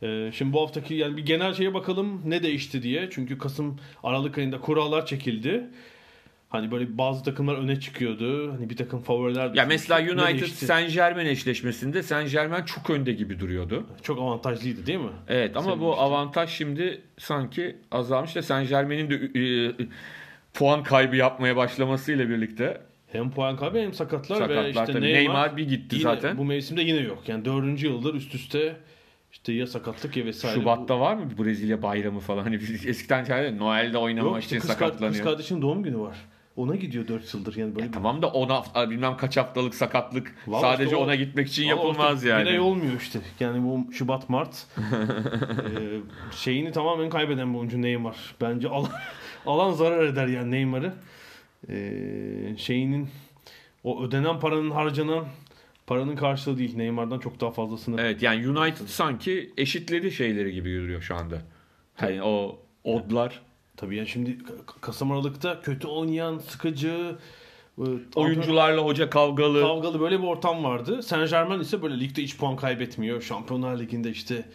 Ee, 0.01 0.31
şimdi 0.33 0.53
bu 0.53 0.61
haftaki 0.61 0.93
yani 0.93 1.17
bir 1.17 1.25
genel 1.25 1.53
şeye 1.53 1.73
bakalım 1.73 2.21
ne 2.25 2.43
değişti 2.43 2.83
diye. 2.83 3.09
Çünkü 3.11 3.37
Kasım 3.37 3.79
Aralık 4.03 4.37
ayında 4.37 4.61
kurallar 4.61 5.05
çekildi. 5.05 5.69
Hani 6.49 6.71
böyle 6.71 6.97
bazı 6.97 7.23
takımlar 7.23 7.55
öne 7.55 7.79
çıkıyordu. 7.79 8.51
Hani 8.53 8.69
bir 8.69 8.75
takım 8.77 9.01
favoriler 9.01 9.53
Ya 9.53 9.65
mesela 9.65 10.11
United? 10.13 10.45
Saint 10.47 10.93
Germain 10.93 11.25
eşleşmesinde 11.25 12.03
Saint 12.03 12.31
Germain 12.31 12.63
çok 12.63 12.89
önde 12.89 13.11
gibi 13.13 13.39
duruyordu. 13.39 13.85
çok 14.03 14.19
avantajlıydı 14.19 14.85
değil 14.85 14.99
mi? 14.99 15.09
Evet 15.27 15.57
ama 15.57 15.65
bu 15.67 15.71
Sevinmişti. 15.71 16.01
avantaj 16.01 16.49
şimdi 16.49 17.01
sanki 17.17 17.75
azalmış 17.91 18.35
da 18.35 18.41
Saint 18.41 18.69
Germain'in 18.69 19.09
de 19.09 19.15
e, 19.15 19.75
puan 20.53 20.83
kaybı 20.83 21.15
yapmaya 21.15 21.55
başlamasıyla 21.55 22.29
birlikte 22.29 22.81
Hem 23.11 23.31
puan 23.31 23.57
kaybı 23.57 23.77
hem 23.79 23.93
sakatlar, 23.93 24.35
ve 24.35 24.41
sakatlar 24.55 24.69
işte 24.69 24.85
tabii. 24.85 25.01
Neymar, 25.01 25.19
Neymar, 25.19 25.57
bir 25.57 25.67
gitti 25.67 25.95
yine, 25.95 26.03
zaten. 26.03 26.37
Bu 26.37 26.45
mevsimde 26.45 26.81
yine 26.81 26.99
yok. 26.99 27.23
Yani 27.27 27.45
dördüncü 27.45 27.87
yıldır 27.87 28.13
üst 28.13 28.35
üste 28.35 28.75
işte 29.31 29.53
ya 29.53 29.67
sakatlık 29.67 30.17
ya 30.17 30.25
vesaire. 30.25 30.59
Şubat'ta 30.59 30.99
var 30.99 31.13
mı 31.15 31.29
Brezilya 31.39 31.81
bayramı 31.81 32.19
falan? 32.19 32.43
Hani 32.43 32.55
eskiden 32.87 33.23
şey 33.23 33.57
Noel'de 33.57 33.93
Bu, 33.97 34.01
oynamak 34.01 34.31
yok, 34.33 34.43
işte 34.43 34.55
için 34.57 34.67
kız, 34.67 34.77
kar- 34.77 34.77
kız 34.77 34.87
sakatlanıyor. 34.99 35.23
kardeşinin 35.25 35.61
doğum 35.61 35.83
günü 35.83 35.99
var. 35.99 36.17
Ona 36.57 36.75
gidiyor 36.75 37.07
4 37.07 37.33
yıldır 37.33 37.55
yani 37.55 37.75
böyle 37.75 37.87
bir- 37.87 37.91
Tamam 37.93 38.21
da 38.21 38.27
10 38.27 38.49
hafta 38.49 38.89
bilmem 38.89 39.17
kaç 39.17 39.37
haftalık 39.37 39.75
sakatlık 39.75 40.35
Vallahi 40.47 40.61
sadece 40.61 40.83
işte 40.83 40.95
o- 40.95 40.99
ona 41.03 41.15
gitmek 41.15 41.47
için 41.47 41.65
yapılmaz 41.65 42.17
işte 42.17 42.29
yani. 42.29 42.45
Bir 42.45 42.49
ay 42.51 42.59
olmuyor 42.59 42.93
işte. 43.01 43.19
Yani 43.39 43.63
bu 43.63 43.93
Şubat 43.93 44.29
Mart 44.29 44.65
Ee, 44.77 45.99
şeyini 46.35 46.71
tamamen 46.71 47.09
kaybeden 47.09 47.53
bir 47.53 47.59
oyuncu 47.59 47.81
Neymar. 47.81 48.15
Bence 48.41 48.67
alan, 48.69 48.89
alan 49.45 49.71
zarar 49.71 50.05
eder 50.05 50.27
yani 50.27 50.51
Neymar'ı. 50.51 50.93
Ee, 51.69 52.55
şeyinin 52.57 53.09
o 53.83 54.03
ödenen 54.03 54.39
paranın 54.39 54.71
harcanan 54.71 55.25
paranın 55.87 56.15
karşılığı 56.15 56.57
değil. 56.57 56.77
Neymar'dan 56.77 57.19
çok 57.19 57.41
daha 57.41 57.51
fazlasını. 57.51 58.01
Evet 58.01 58.21
yani 58.21 58.49
United 58.49 58.87
sanki 58.87 59.53
eşitledi 59.57 60.11
şeyleri 60.11 60.53
gibi 60.53 60.69
yürüyor 60.69 61.01
şu 61.01 61.15
anda. 61.15 61.41
Hani 61.95 62.23
o 62.23 62.59
odlar 62.83 63.41
Tabii 63.77 63.95
yani 63.95 64.07
şimdi 64.07 64.37
Kasım 64.81 65.11
Aralık'ta 65.11 65.61
kötü 65.61 65.87
oynayan, 65.87 66.37
sıkıcı, 66.37 67.15
e, 67.77 67.83
oyuncularla 68.15 68.81
hoca 68.81 69.09
kavgalı. 69.09 69.61
kavgalı 69.61 69.99
böyle 69.99 70.19
bir 70.19 70.23
ortam 70.23 70.63
vardı. 70.63 71.03
Saint 71.03 71.29
Germain 71.29 71.59
ise 71.59 71.81
böyle 71.81 71.99
ligde 71.99 72.23
hiç 72.23 72.37
puan 72.37 72.55
kaybetmiyor. 72.55 73.21
Şampiyonlar 73.21 73.79
Ligi'nde 73.79 74.09
işte 74.09 74.45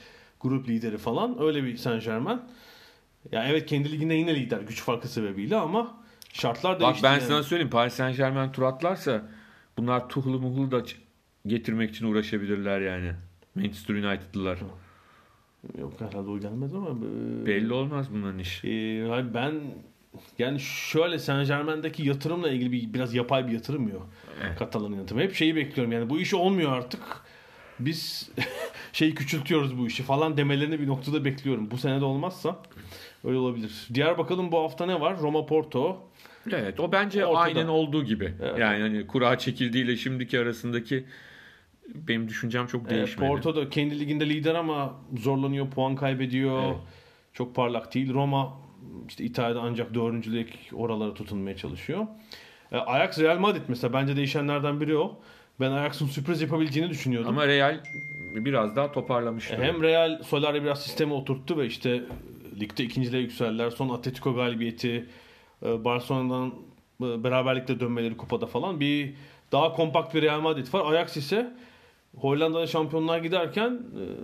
grup 0.41 0.69
lideri 0.69 0.99
falan. 0.99 1.43
Öyle 1.43 1.65
bir 1.65 1.77
Saint 1.77 2.05
Germain. 2.05 2.41
Ya 3.33 3.45
evet 3.45 3.67
kendi 3.67 3.93
liginde 3.93 4.15
yine 4.15 4.35
lider 4.35 4.61
güç 4.61 4.83
farkı 4.83 5.09
sebebiyle 5.09 5.57
ama 5.57 5.95
şartlar 6.33 6.73
Bak 6.75 6.81
değişti. 6.81 7.03
ben 7.03 7.13
yani. 7.13 7.23
sana 7.23 7.43
söyleyeyim 7.43 7.71
Paris 7.71 7.95
Saint 7.95 8.17
Germain 8.17 8.53
tur 8.53 8.63
atlarsa 8.63 9.23
bunlar 9.79 10.09
Tuhl'u 10.09 10.41
muhlu 10.41 10.71
da 10.71 10.83
getirmek 11.47 11.91
için 11.91 12.07
uğraşabilirler 12.07 12.81
yani. 12.81 13.13
Manchester 13.55 13.95
United'lılar. 13.95 14.59
Yok 15.79 15.93
herhalde 15.99 16.31
o 16.31 16.39
gelmez 16.41 16.75
ama. 16.75 16.89
e, 16.91 17.47
Belli 17.47 17.73
olmaz 17.73 18.07
bunların 18.13 18.39
iş. 18.39 18.65
e, 18.65 19.35
ben 19.35 19.55
yani 20.39 20.61
şöyle 20.61 21.19
Saint 21.19 21.49
Germain'deki 21.49 22.09
yatırımla 22.09 22.51
ilgili 22.51 22.73
bir, 22.73 22.95
biraz 22.95 23.15
yapay 23.15 23.47
bir 23.47 23.53
yatırım 23.53 23.89
yok. 23.89 24.09
Evet. 24.47 24.59
Katalan'ın 24.59 24.97
yatırımı. 24.97 25.23
Hep 25.23 25.35
şeyi 25.35 25.57
bekliyorum 25.57 25.93
yani 25.93 26.11
bu 26.11 26.21
iş 26.21 26.35
olmuyor 26.35 26.73
artık. 26.73 27.01
Biz 27.81 28.31
şeyi 28.93 29.15
küçültüyoruz 29.15 29.79
bu 29.79 29.87
işi 29.87 30.03
falan 30.03 30.37
demelerini 30.37 30.81
bir 30.81 30.87
noktada 30.87 31.25
bekliyorum. 31.25 31.71
Bu 31.71 31.79
sene 31.79 32.01
de 32.01 32.05
olmazsa 32.05 32.63
öyle 33.25 33.37
olabilir. 33.39 33.89
Diğer 33.95 34.19
bakalım 34.19 34.53
bu 34.53 34.59
hafta 34.59 34.87
ne 34.87 35.01
var? 35.01 35.19
Roma 35.21 35.47
Porto. 35.47 35.99
Evet 36.53 36.81
o 36.81 36.93
bence 36.93 37.27
Ortada. 37.27 37.41
aynen 37.45 37.67
olduğu 37.67 38.05
gibi. 38.05 38.35
Evet. 38.43 38.59
Yani 38.59 38.81
hani 38.83 39.07
kura 39.07 39.39
çekildiğiyle 39.39 39.97
şimdiki 39.97 40.39
arasındaki 40.41 41.05
benim 41.95 42.29
düşüncem 42.29 42.67
çok 42.67 42.87
Ee, 42.87 42.91
değişmedi. 42.91 43.29
Porto 43.31 43.57
da 43.57 43.71
kendi 43.71 44.01
liginde 44.01 44.29
lider 44.29 44.55
ama 44.55 44.95
zorlanıyor, 45.19 45.71
puan 45.71 45.97
kaybediyor. 45.97 46.63
Evet. 46.63 46.77
Çok 47.33 47.55
parlak 47.55 47.95
değil. 47.95 48.15
Roma 48.15 48.59
işte 49.09 49.25
İtalya'da 49.25 49.61
ancak 49.61 49.95
dördüncülük 49.95 50.49
oralara 50.73 51.15
tutunmaya 51.15 51.57
çalışıyor. 51.57 52.07
Ee, 52.73 52.77
Ajax 52.77 53.19
Real 53.19 53.39
Madrid 53.39 53.63
mesela 53.69 53.93
bence 53.93 54.17
değişenlerden 54.17 54.81
biri 54.81 54.97
o. 54.97 55.21
Ben 55.61 55.71
Ajax'ın 55.71 56.07
sürpriz 56.07 56.43
yapabileceğini 56.43 56.91
düşünüyordum. 56.91 57.29
Ama 57.29 57.47
Real 57.47 57.81
biraz 58.35 58.77
daha 58.77 58.93
toparlamış. 58.93 59.51
E, 59.51 59.57
duruyor. 59.57 59.75
Hem 59.75 59.83
Real 59.83 60.23
Solari 60.23 60.63
biraz 60.63 60.83
sistemi 60.83 61.13
oturttu 61.13 61.59
ve 61.59 61.67
işte 61.67 61.91
e, 61.91 62.61
ligde 62.61 62.85
ikinciliğe 62.85 63.23
yükseldiler. 63.23 63.71
Son 63.71 63.89
Atletico 63.89 64.35
galibiyeti, 64.35 65.07
e, 65.63 65.85
Barcelona'dan 65.85 66.55
e, 67.03 67.25
beraberlikle 67.25 67.81
dönmeleri 67.81 68.17
kupada 68.17 68.47
falan 68.47 68.81
bir 68.81 69.15
daha 69.53 69.73
kompakt 69.73 70.15
bir 70.15 70.23
Real 70.23 70.41
Madrid 70.41 70.75
var. 70.75 70.93
Ajax 70.93 71.17
ise 71.17 71.53
Hollanda'da 72.17 72.67
şampiyonluğa 72.67 73.19
giderken 73.19 73.71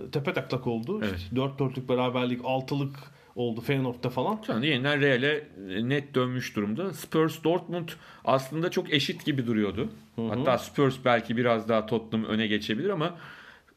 e, 0.07 0.11
tepe 0.11 0.33
taklak 0.33 0.67
oldu. 0.67 0.99
Evet. 1.03 1.17
İşte 1.17 1.35
4 1.35 1.59
dörtlük 1.59 1.89
beraberlik, 1.89 2.41
6'lık 2.41 2.95
oldu 3.35 3.61
Feyenoord'da 3.61 4.09
falan. 4.09 4.39
Şu 4.47 4.53
anda 4.53 4.65
yeniden 4.65 5.01
Real'e 5.01 5.47
net 5.89 6.15
dönmüş 6.15 6.55
durumda. 6.55 6.93
Spurs 6.93 7.43
Dortmund 7.43 7.89
aslında 8.25 8.71
çok 8.71 8.93
eşit 8.93 9.25
gibi 9.25 9.47
duruyordu. 9.47 9.89
Hatta 10.29 10.57
Spurs 10.57 10.95
belki 11.05 11.37
biraz 11.37 11.69
daha 11.69 11.85
Tottenham 11.85 12.25
öne 12.25 12.47
geçebilir 12.47 12.89
ama 12.89 13.15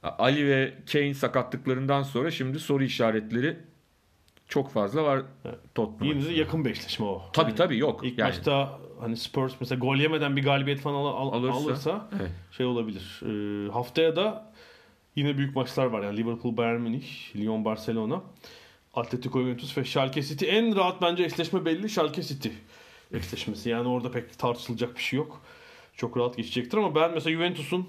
Ali 0.03 0.49
ve 0.49 0.75
Kane 0.93 1.15
sakatlıklarından 1.15 2.03
sonra 2.03 2.31
şimdi 2.31 2.59
soru 2.59 2.85
işaretleri 2.85 3.57
çok 4.49 4.71
fazla 4.71 5.05
var 5.05 5.23
Tottenham'a. 5.75 6.15
Yine 6.15 6.29
de 6.29 6.33
yakın 6.33 6.65
bir 6.65 6.71
eşleşme 6.71 7.07
o. 7.07 7.23
Tabii 7.33 7.49
Yani 7.51 7.57
tabii 7.57 7.79
yok. 7.79 8.01
İlk 8.05 8.19
Yani 8.19 8.29
maçta 8.29 8.79
hani 9.03 9.17
Spurs 9.17 9.53
mesela 9.61 9.79
gol 9.79 9.97
yemeden 9.97 10.37
bir 10.37 10.43
galibiyet 10.43 10.81
falan 10.81 10.95
al- 10.95 11.07
al- 11.07 11.33
Alırsa, 11.33 11.59
alırsa, 11.59 12.09
evet. 12.21 12.31
şey 12.57 12.67
olabilir. 12.67 13.21
Ee, 13.23 13.71
haftaya 13.73 14.17
da 14.17 14.53
yine 15.17 15.39
büyük 15.39 15.57
maçlar 15.57 15.87
var. 15.87 16.03
Yani 16.03 16.17
Liverpool, 16.17 16.57
Bayern 16.57 16.81
Münih, 16.81 17.37
Lyon, 17.37 17.65
Barcelona, 17.65 18.23
Atletico 18.95 19.41
Juventus 19.41 19.79
ve 19.79 19.85
Schalke 19.85 20.23
City. 20.23 20.47
En 20.49 20.77
rahat 20.77 21.03
bence 21.03 21.25
eşleşme 21.25 21.65
belli 21.65 21.89
Schalke 21.91 22.23
City 22.23 22.49
eşleşmesi. 23.13 23.69
Yani 23.69 23.89
orada 23.89 24.11
pek 24.11 24.39
tartışılacak 24.39 24.97
bir 24.97 25.03
şey 25.03 25.17
yok. 25.17 25.43
Çok 25.97 26.17
rahat 26.17 26.37
geçecektir 26.37 26.79
ama 26.79 26.95
ben 26.95 27.15
mesela 27.15 27.35
Juventus'un 27.35 27.89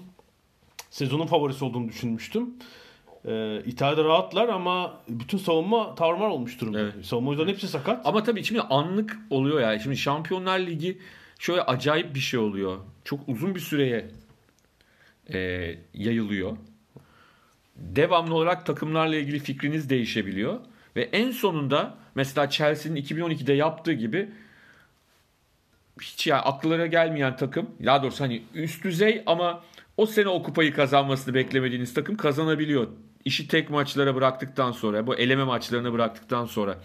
sezonun 0.90 1.26
favorisi 1.26 1.64
olduğunu 1.64 1.88
düşünmüştüm. 1.88 2.54
Ee, 3.28 3.62
İtalya'da 3.66 4.04
rahatlar 4.04 4.48
ama 4.48 5.00
bütün 5.08 5.38
savunma 5.38 5.94
tarumar 5.94 6.28
olmuş 6.28 6.60
durumda. 6.60 6.80
Evet. 6.80 6.94
Savunma 7.02 7.30
oyuncuların 7.30 7.52
hepsi 7.52 7.68
sakat. 7.68 8.06
Ama 8.06 8.22
tabii 8.22 8.44
şimdi 8.44 8.60
anlık 8.60 9.18
oluyor 9.30 9.60
yani. 9.60 9.80
Şimdi 9.80 9.96
Şampiyonlar 9.96 10.58
Ligi 10.58 10.98
şöyle 11.38 11.62
acayip 11.62 12.14
bir 12.14 12.20
şey 12.20 12.40
oluyor. 12.40 12.78
Çok 13.04 13.28
uzun 13.28 13.54
bir 13.54 13.60
süreye 13.60 14.10
e, 15.32 15.38
yayılıyor. 15.94 16.56
Devamlı 17.76 18.34
olarak 18.34 18.66
takımlarla 18.66 19.16
ilgili 19.16 19.38
fikriniz 19.38 19.90
değişebiliyor. 19.90 20.60
Ve 20.96 21.02
en 21.02 21.30
sonunda 21.30 21.94
mesela 22.14 22.50
Chelsea'nin 22.50 23.02
2012'de 23.02 23.52
yaptığı 23.52 23.92
gibi 23.92 24.28
hiç 26.00 26.26
yani 26.26 26.40
akıllara 26.40 26.86
gelmeyen 26.86 27.36
takım 27.36 27.70
daha 27.84 28.02
doğrusu 28.02 28.24
hani 28.24 28.42
üst 28.54 28.84
düzey 28.84 29.22
ama 29.26 29.62
o 29.96 30.06
sene 30.06 30.28
o 30.28 30.42
kupayı 30.42 30.74
kazanmasını 30.74 31.34
beklemediğiniz 31.34 31.94
takım 31.94 32.16
kazanabiliyor. 32.16 32.88
İşi 33.24 33.48
tek 33.48 33.70
maçlara 33.70 34.14
bıraktıktan 34.14 34.72
sonra, 34.72 35.06
bu 35.06 35.14
eleme 35.14 35.44
maçlarına 35.44 35.92
bıraktıktan 35.92 36.44
sonra. 36.44 36.78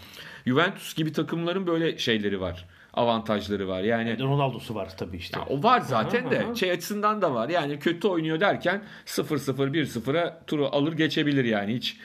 Juventus 0.45 0.95
gibi 0.95 1.11
takımların 1.11 1.67
böyle 1.67 1.97
şeyleri 1.97 2.41
var. 2.41 2.65
Avantajları 2.93 3.67
var. 3.67 3.81
Yani 3.81 4.19
Ronaldo'su 4.19 4.75
var 4.75 4.97
tabii 4.97 5.17
işte. 5.17 5.39
ya 5.39 5.45
o 5.45 5.63
var 5.63 5.79
zaten 5.79 6.23
Aha, 6.23 6.31
de 6.31 6.45
aha. 6.45 6.55
şey 6.55 6.71
açısından 6.71 7.21
da 7.21 7.33
var. 7.33 7.49
Yani 7.49 7.79
kötü 7.79 8.07
oynuyor 8.07 8.39
derken 8.39 8.83
0-0 9.05 9.73
1-0'a 9.73 10.45
turu 10.47 10.65
alır 10.65 10.93
geçebilir 10.93 11.45
yani 11.45 11.75
hiç 11.75 11.97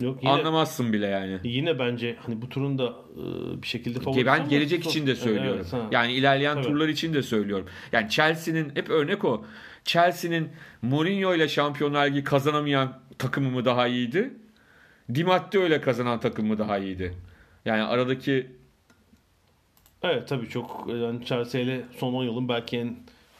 Yok 0.00 0.18
yine, 0.22 0.32
anlamazsın 0.32 0.92
bile 0.92 1.06
yani. 1.06 1.38
yine 1.44 1.78
bence 1.78 2.16
hani 2.26 2.42
bu 2.42 2.48
turun 2.48 2.78
da 2.78 2.94
e, 3.16 3.62
bir 3.62 3.66
şekilde 3.66 4.00
favorisi 4.00 4.26
ben 4.26 4.48
gelecek 4.48 4.86
için 4.86 5.06
de 5.06 5.14
söylüyorum. 5.14 5.60
Evet, 5.62 5.72
ha. 5.72 5.88
yani 5.90 6.12
ilerleyen 6.12 6.54
Tabii. 6.54 6.66
turlar 6.66 6.88
için 6.88 7.14
de 7.14 7.22
söylüyorum. 7.22 7.66
Yani 7.92 8.10
Chelsea'nin 8.10 8.70
hep 8.74 8.90
örnek 8.90 9.24
o. 9.24 9.44
Chelsea'nin 9.84 10.48
Mourinho 10.82 11.34
ile 11.34 11.48
Şampiyonlar 11.48 12.06
Ligi 12.06 12.24
kazanamayan 12.24 13.00
takımı 13.20 13.50
mı 13.50 13.64
daha 13.64 13.86
iyiydi? 13.86 14.34
Di 15.14 15.24
Matteo 15.24 15.66
ile 15.66 15.80
kazanan 15.80 16.20
takım 16.20 16.46
mı 16.46 16.58
daha 16.58 16.78
iyiydi? 16.78 17.14
Yani 17.64 17.82
aradaki 17.82 18.46
Evet 20.02 20.28
tabii 20.28 20.48
çok 20.48 20.86
e, 20.88 20.92
yani 20.92 21.24
Chelsea 21.24 21.60
ile 21.60 21.80
son 21.96 22.14
10 22.14 22.24
yılın 22.24 22.48
belki 22.48 22.78
en 22.78 22.96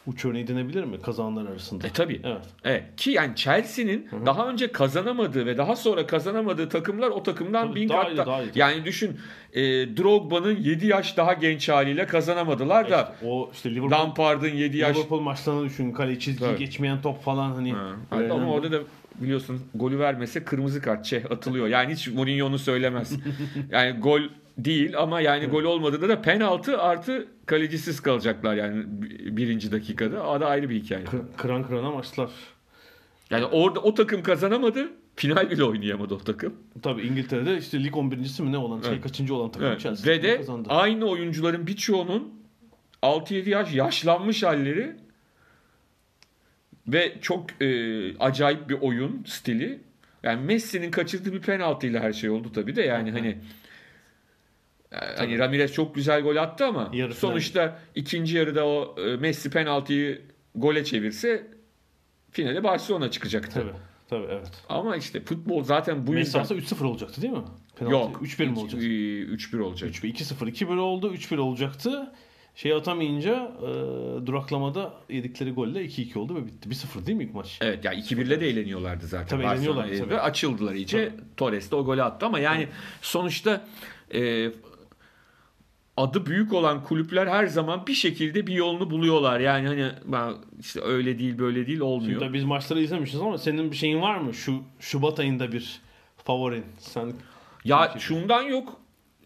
uç 0.07 0.25
örneği 0.25 0.47
denebilir 0.49 0.85
mi 0.85 1.01
kazananlar 1.03 1.51
arasında? 1.51 1.87
E 1.87 1.90
tabii. 1.90 2.21
Evet. 2.25 2.45
Evet. 2.64 2.85
Ki 2.97 3.11
yani 3.11 3.37
Chelsea'nin 3.37 4.09
daha 4.27 4.49
önce 4.49 4.73
kazanamadığı 4.73 5.47
ve 5.47 5.57
daha 5.57 5.77
sonra 5.77 6.07
kazanamadığı 6.07 6.69
takımlar 6.69 7.09
o 7.09 7.23
takımdan 7.23 7.69
Tabii, 7.69 7.81
bin 7.81 7.88
daha 7.88 8.03
kat 8.03 8.12
iyi, 8.12 8.16
da- 8.16 8.27
daha 8.27 8.43
iyi. 8.43 8.51
Yani 8.55 8.85
düşün 8.85 9.21
e, 9.53 9.62
Drogba'nın 9.97 10.57
7 10.57 10.87
yaş 10.87 11.16
daha 11.16 11.33
genç 11.33 11.69
haliyle 11.69 12.07
kazanamadılar 12.07 12.90
da 12.90 13.12
İşte 13.14 13.27
o 13.27 13.51
işte 13.53 13.71
Liverpool, 13.71 13.90
Lampard'ın 14.01 14.55
7 14.55 14.77
yaş 14.77 14.97
Liverpool 14.97 15.21
maçlarını 15.21 15.64
düşün. 15.64 15.93
Kale 15.93 16.19
Tabii. 16.19 16.59
geçmeyen 16.59 17.03
top 17.03 17.23
falan 17.23 17.53
hani. 17.53 17.73
Ha. 17.73 17.87
Böyle 18.12 18.33
Ama 18.33 18.53
orada 18.53 18.73
da 18.73 18.79
biliyorsun 19.20 19.61
golü 19.74 19.98
vermese 19.98 20.44
kırmızı 20.44 20.83
kart 20.83 21.06
şey 21.06 21.22
atılıyor. 21.30 21.66
Yani 21.66 21.92
hiç 21.92 22.09
Mourinho 22.09 22.46
onu 22.46 22.59
söylemez. 22.59 23.12
yani 23.70 24.00
gol 24.00 24.20
değil 24.59 24.98
ama 24.98 25.20
yani 25.20 25.46
gol 25.46 25.64
olmadığında 25.64 26.09
da 26.09 26.22
penaltı 26.22 26.78
artı 26.83 27.26
kalecisiz 27.46 28.00
kalacaklar 28.00 28.54
yani 28.54 28.85
birinci 29.37 29.72
dakikada. 29.72 30.26
O 30.30 30.40
da 30.40 30.46
ayrı 30.46 30.70
bir 30.70 30.83
hikaye. 30.83 31.04
Kı- 31.04 31.37
kıran 31.37 31.62
kırana 31.66 31.90
maçlar. 31.90 32.30
Yani 33.30 33.44
orada 33.44 33.80
o 33.80 33.94
takım 33.94 34.22
kazanamadı. 34.22 34.88
Final 35.16 35.50
bile 35.50 35.64
oynayamadı 35.64 36.14
o 36.14 36.18
takım. 36.18 36.54
Tabii 36.83 37.02
İngiltere'de 37.02 37.59
işte 37.59 37.85
lig 37.85 37.94
11.si 37.94 38.42
mi 38.42 38.52
ne 38.52 38.59
olan 38.59 38.80
şey 38.80 38.90
Evet. 38.92 39.02
kaçıncı 39.02 39.35
olan 39.35 39.50
takım 39.52 39.68
Evet. 39.68 39.80
Chelsea 39.80 40.12
Ve 40.12 40.22
de 40.22 40.37
kazandı. 40.37 40.68
aynı 40.70 41.04
oyuncuların 41.04 41.66
birçoğunun 41.66 42.35
6-7 43.02 43.48
yaş 43.48 43.74
yaşlanmış 43.74 44.42
halleri 44.42 44.96
ve 46.92 47.14
çok 47.20 47.62
e, 47.62 48.18
acayip 48.18 48.68
bir 48.68 48.74
oyun 48.81 49.24
stili. 49.26 49.81
Yani 50.22 50.44
Messi'nin 50.44 50.90
kaçırdığı 50.90 51.33
bir 51.33 51.40
penaltıyla 51.40 52.00
her 52.00 52.12
şey 52.12 52.31
oldu 52.31 52.53
tabii 52.53 52.76
de 52.76 52.83
yani 52.83 53.11
hani 53.11 53.38
e, 54.92 54.96
hani 55.16 55.38
Ramirez 55.38 55.72
çok 55.72 55.94
güzel 55.94 56.22
gol 56.22 56.37
attı 56.37 56.66
ama 56.66 56.81
Yarı 56.81 57.12
final. 57.12 57.12
sonuçta 57.14 57.79
ikinci 57.94 58.37
yarıda 58.37 58.66
o 58.66 58.96
e, 59.00 59.16
Messi 59.16 59.50
penaltıyı 59.50 60.22
gole 60.55 60.85
çevirse 60.85 61.46
finale 62.31 62.64
Barcelona 62.64 63.11
çıkacaktı. 63.11 63.61
Tabii. 63.61 63.72
Tabii 64.11 64.26
evet. 64.31 64.50
Ama 64.68 64.96
işte 64.96 65.20
futbol 65.20 65.64
zaten 65.64 66.07
bu 66.07 66.12
Messi 66.12 66.38
yüzden 66.38 66.40
alsa 66.40 66.55
3-0 66.55 66.85
olacaktı 66.85 67.22
değil 67.22 67.33
mi? 67.33 67.42
Penaltı. 67.76 67.94
yok. 67.94 68.22
3-1 68.22 68.46
mi 68.46 68.59
olacak? 68.59 68.83
3-1 68.83 69.61
olacak. 69.61 69.90
3-1 69.90 70.12
2-0 70.12 70.50
2-1 70.50 70.79
oldu. 70.79 71.14
3-1 71.14 71.38
olacaktı. 71.38 72.12
Şey 72.54 72.72
atamayınca 72.72 73.52
e, 73.62 73.66
duraklamada 74.26 74.94
yedikleri 75.08 75.52
golle 75.52 75.84
2-2 75.84 76.18
oldu 76.18 76.34
ve 76.34 76.46
bitti. 76.46 76.68
1-0 76.68 77.06
değil 77.06 77.18
mi 77.18 77.24
ilk 77.24 77.34
maç? 77.34 77.58
Evet 77.60 77.84
yani 77.84 78.00
2-1'le 78.00 78.40
de 78.40 78.48
eğleniyorlardı 78.48 79.06
zaten. 79.06 79.26
Tabii 79.26 79.42
Barcelona 79.42 79.56
eğleniyorlardı, 79.56 79.94
ile. 79.94 79.98
tabii. 79.98 80.10
Ve 80.10 80.20
açıldılar 80.20 80.74
iyice. 80.74 81.14
Torres 81.36 81.70
de 81.70 81.76
o 81.76 81.84
golü 81.84 82.02
attı 82.02 82.26
ama 82.26 82.38
yani 82.38 82.68
sonuçta 83.02 83.64
e, 84.14 84.50
adı 85.96 86.26
büyük 86.26 86.52
olan 86.52 86.84
kulüpler 86.84 87.26
her 87.26 87.46
zaman 87.46 87.86
bir 87.86 87.94
şekilde 87.94 88.46
bir 88.46 88.54
yolunu 88.54 88.90
buluyorlar. 88.90 89.40
Yani 89.40 89.68
hani 89.68 89.90
ben 90.04 90.34
işte 90.60 90.80
öyle 90.80 91.18
değil 91.18 91.38
böyle 91.38 91.66
değil 91.66 91.80
olmuyor. 91.80 92.20
Şimdi 92.20 92.32
biz 92.32 92.44
maçları 92.44 92.80
izlemişiz 92.80 93.20
ama 93.20 93.38
senin 93.38 93.70
bir 93.70 93.76
şeyin 93.76 94.00
var 94.00 94.16
mı? 94.16 94.34
Şu 94.34 94.62
Şubat 94.80 95.20
ayında 95.20 95.52
bir 95.52 95.80
favorin. 96.24 96.64
Sen 96.78 97.12
ya 97.64 97.94
şundan 97.98 98.42
yok. 98.42 98.80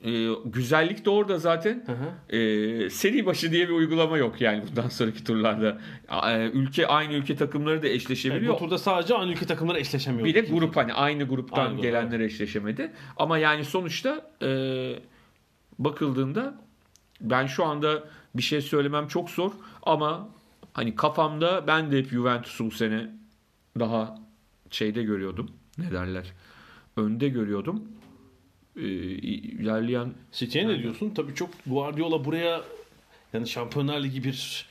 E, 0.05 0.29
güzellik 0.45 1.05
de 1.05 1.11
orada 1.11 1.39
zaten. 1.39 1.85
Hı 1.87 1.93
hı. 1.93 2.37
E, 2.37 2.91
seri 2.91 3.27
başı 3.27 3.53
diye 3.53 3.69
bir 3.69 3.73
uygulama 3.73 4.19
yok 4.19 4.41
yani 4.41 4.63
bundan 4.71 4.89
sonraki 4.89 5.25
turlarda. 5.25 5.79
E, 6.27 6.51
ülke 6.51 6.87
aynı 6.87 7.13
ülke 7.13 7.37
takımları 7.37 7.83
da 7.83 7.87
Evet, 7.87 7.97
eşleşebiliyor. 7.97 8.55
bu 8.55 8.59
turda 8.59 8.79
sadece 8.79 9.15
aynı 9.15 9.33
ülke 9.33 9.47
takımları 9.47 9.79
eşleşemiyor. 9.79 10.25
Bir 10.25 10.35
de 10.35 10.41
grup 10.41 10.77
hani 10.77 10.93
aynı 10.93 11.25
gruptan 11.25 11.65
Aynı 11.65 11.73
grup, 11.73 11.83
gelenler 11.83 12.21
eşleşemedi. 12.21 12.93
Ama 13.17 13.39
yani 13.39 13.65
sonuçta 13.65 14.31
e, 14.43 14.49
bakıldığında 15.79 16.55
ben 17.21 17.47
şu 17.47 17.65
anda 17.65 18.05
bir 18.35 18.43
şey 18.43 18.61
söylemem 18.61 19.09
çok 19.09 19.31
zor 19.31 19.53
ama 19.83 20.29
hani 20.73 20.97
kafamda 20.97 21.67
ben 21.67 21.93
de 21.93 21.99
hep 21.99 22.11
Juventus'u 22.11 22.67
bu 22.67 22.71
sene 22.71 23.11
daha 23.79 24.19
şeyde 24.71 25.03
görüyordum. 25.03 25.51
Ne 25.79 25.91
derler? 25.93 26.33
Önde 26.97 27.29
görüyordum. 27.29 27.83
E, 28.77 28.83
ilerleyen 28.83 30.13
City'ye 30.33 30.69
ne 30.69 30.79
diyorsun? 30.83 31.11
Tabii 31.11 31.35
çok 31.35 31.51
Guardiola 31.67 32.25
buraya 32.25 32.61
yani 33.33 33.49
Şampiyonlar 33.49 34.03
Ligi 34.03 34.25
bir 34.25 34.67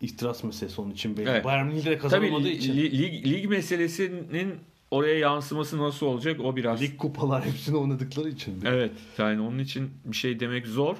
ihtiras 0.00 0.44
meselesi 0.44 0.80
onun 0.80 0.90
için 0.90 1.16
belli. 1.16 1.28
Evet. 1.30 1.44
Bayern 1.44 1.66
Münih'de 1.66 1.84
de 1.90 1.98
tabii 1.98 1.98
kazanamadığı 1.98 2.48
için. 2.48 2.72
li- 2.76 2.98
lig, 2.98 3.26
lig 3.26 3.48
meselesinin 3.50 4.54
oraya 4.90 5.18
yansıması 5.18 5.78
nasıl 5.78 6.06
olacak 6.06 6.40
o 6.40 6.56
biraz 6.56 6.82
Lig 6.82 6.96
kupalar 6.98 7.44
hepsini 7.44 7.76
oynadıkları 7.76 8.28
için. 8.28 8.54
Evet 8.64 8.92
yani 9.18 9.40
onun 9.40 9.58
için 9.58 9.90
bir 10.04 10.16
şey 10.16 10.40
demek 10.40 10.66
zor. 10.66 10.96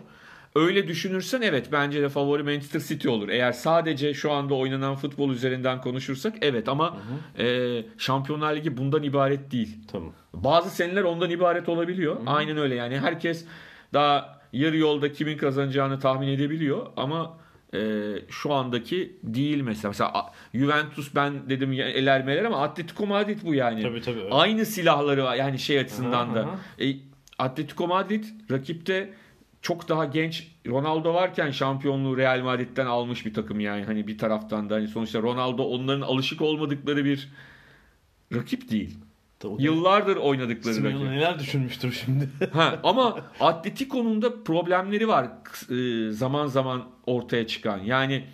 Öyle 0.56 0.88
düşünürsen 0.88 1.42
evet 1.42 1.68
bence 1.72 2.02
de 2.02 2.08
favori 2.08 2.42
Manchester 2.42 2.80
City 2.80 3.08
olur. 3.08 3.28
Eğer 3.28 3.52
sadece 3.52 4.14
şu 4.14 4.32
anda 4.32 4.54
oynanan 4.54 4.96
futbol 4.96 5.30
üzerinden 5.30 5.80
konuşursak 5.80 6.34
evet 6.42 6.68
ama 6.68 6.96
e, 7.38 7.76
Şampiyonlar 7.98 8.56
Ligi 8.56 8.76
bundan 8.76 9.02
ibaret 9.02 9.52
değil. 9.52 9.78
Tamam. 9.92 10.12
Bazı 10.34 10.70
seneler 10.70 11.02
ondan 11.02 11.30
ibaret 11.30 11.68
olabiliyor. 11.68 12.16
Aynen 12.26 12.56
öyle 12.56 12.74
yani 12.74 12.98
herkes 12.98 13.44
daha 13.92 14.40
yarı 14.52 14.76
yolda 14.76 15.12
kimin 15.12 15.38
kazanacağını 15.38 16.00
tahmin 16.00 16.28
edebiliyor 16.28 16.86
ama 16.96 17.38
e, 17.74 17.78
şu 18.30 18.52
andaki 18.52 19.16
değil 19.22 19.60
mesela. 19.60 19.90
Mesela 19.90 20.32
Juventus 20.54 21.14
ben 21.14 21.50
dedim 21.50 21.72
eler 21.72 22.24
meler 22.24 22.44
ama 22.44 22.62
Atletico 22.62 23.06
Madrid 23.06 23.38
bu 23.44 23.54
yani. 23.54 23.82
Tabii, 23.82 24.00
tabii, 24.00 24.20
evet. 24.20 24.32
Aynı 24.32 24.66
silahları 24.66 25.24
var 25.24 25.34
yani 25.36 25.58
şey 25.58 25.78
açısından 25.78 26.28
Aha, 26.28 26.34
da. 26.34 26.40
aha. 26.40 26.58
E, 26.84 26.96
Atletico 27.38 27.86
Madrid 27.86 28.24
rakipte 28.50 29.10
çok 29.66 29.88
daha 29.88 30.04
genç 30.04 30.46
Ronaldo 30.66 31.14
varken 31.14 31.50
şampiyonluğu 31.50 32.16
Real 32.16 32.40
Madrid'den 32.40 32.86
almış 32.86 33.26
bir 33.26 33.34
takım 33.34 33.60
yani 33.60 33.84
hani 33.84 34.06
bir 34.06 34.18
taraftan 34.18 34.70
da 34.70 34.74
hani 34.74 34.88
sonuçta 34.88 35.22
Ronaldo 35.22 35.62
onların 35.62 36.00
alışık 36.00 36.42
olmadıkları 36.42 37.04
bir 37.04 37.28
rakip 38.34 38.70
değil. 38.70 38.98
Tabii. 39.38 39.62
Yıllardır 39.62 40.16
oynadıkları 40.16 40.74
Simeone 40.74 40.94
rakip. 40.94 41.08
neler 41.08 41.38
düşünmüştür 41.38 42.02
şimdi. 42.04 42.28
Ha, 42.52 42.80
ama 42.84 43.20
Atletico'nun 43.40 44.22
da 44.22 44.44
problemleri 44.44 45.08
var 45.08 45.28
e, 45.70 46.10
zaman 46.12 46.46
zaman 46.46 46.84
ortaya 47.06 47.46
çıkan. 47.46 47.78
Yani 47.78 48.24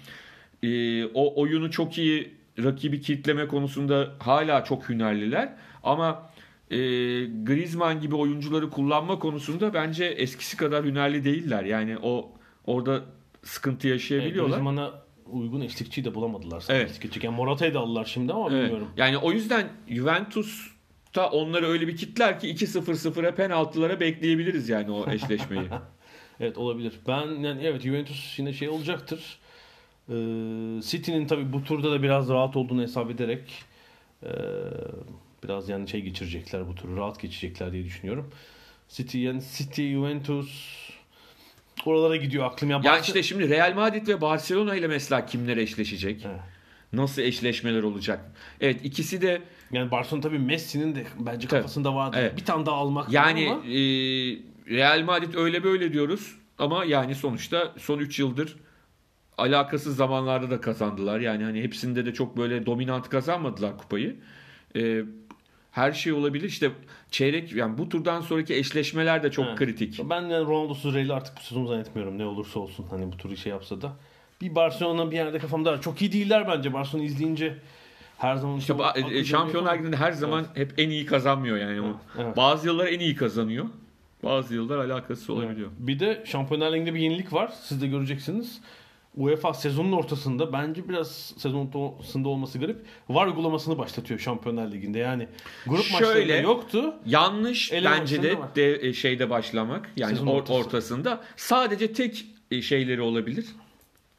e, 0.62 1.04
o 1.04 1.42
oyunu 1.42 1.70
çok 1.70 1.98
iyi 1.98 2.34
rakibi 2.58 3.00
kitleme 3.00 3.48
konusunda 3.48 4.10
hala 4.18 4.64
çok 4.64 4.88
hünerliler. 4.88 5.52
Ama 5.82 6.31
e, 6.72 6.76
Griezmann 7.44 8.00
gibi 8.00 8.14
oyuncuları 8.16 8.70
kullanma 8.70 9.18
konusunda 9.18 9.74
bence 9.74 10.04
eskisi 10.04 10.56
kadar 10.56 10.84
hünerli 10.84 11.24
değiller. 11.24 11.64
Yani 11.64 11.98
o 12.02 12.32
orada 12.66 13.04
sıkıntı 13.42 13.88
yaşayabiliyorlar. 13.88 14.50
Griezmann'a 14.50 15.02
uygun 15.32 15.60
eşlikçiyi 15.60 16.04
de 16.04 16.14
bulamadılar. 16.14 16.64
Evet. 16.68 16.90
Eşlikçi. 16.90 17.26
Yani 17.26 17.36
Morata'yı 17.36 17.74
da 17.74 17.80
aldılar 17.80 18.04
şimdi 18.04 18.32
ama 18.32 18.48
Evet. 18.50 18.62
bilmiyorum. 18.62 18.88
Yani 18.96 19.18
o 19.18 19.32
yüzden 19.32 19.68
Juventus'ta 19.88 21.30
onları 21.30 21.66
öyle 21.66 21.88
bir 21.88 21.96
kitler 21.96 22.40
ki 22.40 22.54
2-0-0'a 22.54 23.34
penaltılara 23.34 24.00
bekleyebiliriz 24.00 24.68
yani 24.68 24.90
o 24.90 25.10
eşleşmeyi. 25.10 25.64
Evet 26.40 26.58
olabilir. 26.58 26.92
Ben 27.08 27.26
yani 27.26 27.62
evet 27.64 27.82
Juventus 27.82 28.38
yine 28.38 28.52
şey 28.52 28.68
olacaktır. 28.68 29.38
Ee, 30.08 30.12
City'nin 30.82 31.26
tabii 31.26 31.52
bu 31.52 31.64
turda 31.64 31.92
da 31.92 32.02
biraz 32.02 32.28
rahat 32.28 32.56
olduğunu 32.56 32.82
hesap 32.82 33.10
ederek 33.10 33.64
ee, 34.22 34.28
biraz 35.44 35.68
yani 35.68 35.88
şey 35.88 36.00
geçirecekler 36.00 36.68
bu 36.68 36.74
turu 36.74 36.96
rahat 36.96 37.20
geçecekler 37.20 37.72
diye 37.72 37.84
düşünüyorum. 37.84 38.30
City 38.88 39.18
yani 39.18 39.42
City 39.56 39.92
Juventus 39.92 40.50
oralara 41.86 42.16
gidiyor 42.16 42.44
aklım 42.44 42.70
ya. 42.70 42.80
Ya 42.84 42.98
işte 42.98 43.22
şimdi 43.22 43.48
Real 43.48 43.74
Madrid 43.74 44.08
ve 44.08 44.20
Barcelona 44.20 44.74
ile 44.74 44.86
mesela 44.86 45.26
kimler 45.26 45.56
eşleşecek? 45.56 46.26
Evet. 46.26 46.40
Nasıl 46.92 47.22
eşleşmeler 47.22 47.82
olacak? 47.82 48.32
Evet 48.60 48.84
ikisi 48.84 49.22
de 49.22 49.42
Yani 49.72 49.90
Barcelona 49.90 50.22
tabii 50.22 50.38
Messi'nin 50.38 50.94
de 50.94 51.04
bence 51.18 51.48
Tabii. 51.48 51.60
kafasında 51.60 51.94
vardı. 51.94 52.16
Evet. 52.20 52.36
Bir 52.36 52.44
tane 52.44 52.66
daha 52.66 52.76
almak 52.76 53.12
yani 53.12 53.50
ama 53.50 53.66
e, 53.66 53.72
Real 54.76 55.02
Madrid 55.02 55.34
öyle 55.34 55.64
böyle 55.64 55.92
diyoruz 55.92 56.36
ama 56.58 56.84
yani 56.84 57.14
sonuçta 57.14 57.74
son 57.78 57.98
3 57.98 58.18
yıldır 58.18 58.56
alakasız 59.38 59.96
zamanlarda 59.96 60.50
da 60.50 60.60
kazandılar. 60.60 61.20
Yani 61.20 61.44
hani 61.44 61.62
hepsinde 61.62 62.06
de 62.06 62.14
çok 62.14 62.36
böyle 62.36 62.66
dominant 62.66 63.08
kazanmadılar 63.08 63.78
kupayı. 63.78 64.16
Ee, 64.76 65.02
her 65.72 65.92
şey 65.92 66.12
olabilir. 66.12 66.48
İşte 66.48 66.70
çeyrek 67.10 67.52
yani 67.52 67.78
bu 67.78 67.88
turdan 67.88 68.20
sonraki 68.20 68.54
eşleşmeler 68.54 69.22
de 69.22 69.30
çok 69.30 69.46
Evet. 69.46 69.58
kritik. 69.58 70.00
Ben 70.10 70.30
de 70.30 70.40
Ronaldo'suz 70.40 70.94
Real'i 70.94 71.12
artık 71.12 71.36
bu 71.36 71.40
sezon 71.40 71.66
zannetmiyorum 71.66 72.18
ne 72.18 72.24
olursa 72.24 72.60
olsun 72.60 72.86
hani 72.90 73.12
bu 73.12 73.16
turu 73.16 73.36
şey 73.36 73.50
yapsa 73.50 73.82
da. 73.82 73.92
Bir 74.40 74.54
Barcelona 74.54 75.10
bir 75.10 75.16
yerde 75.16 75.38
kafamda. 75.38 75.80
Çok 75.80 76.02
iyi 76.02 76.12
değiller 76.12 76.48
bence 76.48 76.72
Barcelona 76.72 77.04
izleyince 77.06 77.56
her 78.18 78.36
zaman 78.36 78.58
İşte 78.58 78.72
ba- 78.72 78.84
aklı 78.84 79.14
e, 79.14 79.24
Şampiyonlar. 79.24 79.78
Ligi'nde 79.78 79.96
her 79.96 80.12
zaman 80.12 80.46
hep 80.54 80.74
en 80.78 80.90
iyi 80.90 81.06
kazanmıyor 81.06 81.56
yani. 81.56 81.92
Evet. 82.18 82.36
Bazı 82.36 82.66
yıllar 82.66 82.86
en 82.86 83.00
iyi 83.00 83.16
kazanıyor. 83.16 83.66
Bazı 84.24 84.54
yıllar 84.54 84.78
alakasız 84.78 85.30
olabiliyor. 85.30 85.68
Bir 85.78 86.00
de 86.00 86.22
Şampiyonlar 86.26 86.72
Ligi'nde 86.72 86.94
bir 86.94 87.00
yenilik 87.00 87.32
var. 87.32 87.52
Siz 87.62 87.82
de 87.82 87.86
göreceksiniz. 87.86 88.60
UEFA 89.16 89.54
sezonun 89.54 89.92
ortasında 89.92 90.52
bence 90.52 90.88
biraz 90.88 91.34
sezonun 91.36 91.72
ortasında 91.72 92.28
olması 92.28 92.58
garip. 92.58 92.76
VAR 93.08 93.26
uygulamasını 93.26 93.78
başlatıyor 93.78 94.20
Şampiyonlar 94.20 94.72
Ligi'nde. 94.72 94.98
Yani 94.98 95.28
grup 95.66 95.84
Şöyle, 95.84 96.06
maçlarında 96.06 96.36
yoktu. 96.36 96.94
Yanlış 97.06 97.72
Ele 97.72 97.90
bence 97.90 98.22
de, 98.22 98.38
var. 98.38 98.54
de 98.56 98.88
e, 98.88 98.92
şeyde 98.92 99.30
başlamak. 99.30 99.90
Yani 99.96 100.10
Sezon 100.16 100.26
or- 100.26 100.30
ortası. 100.30 100.54
ortasında 100.54 101.24
sadece 101.36 101.92
tek 101.92 102.26
e, 102.50 102.62
şeyleri 102.62 103.00
olabilir. 103.00 103.46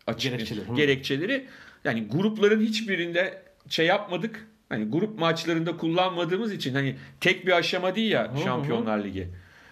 Açık 0.08 0.32
Gerekçeleri, 0.32 0.68
hı. 0.70 0.76
gerekçeleri. 0.76 1.48
Yani 1.84 2.08
grupların 2.08 2.62
hiçbirinde 2.62 3.44
şey 3.70 3.86
yapmadık. 3.86 4.48
Hani 4.70 4.86
grup 4.86 5.20
maçlarında 5.20 5.78
kullanmadığımız 5.78 6.54
için 6.54 6.74
hani 6.74 6.96
tek 7.22 7.48
bir 7.48 7.52
aşama 7.52 7.96
değil 7.96 8.12
ya 8.12 8.34
Şampiyonlar 8.44 9.04
Ligi. 9.04 9.30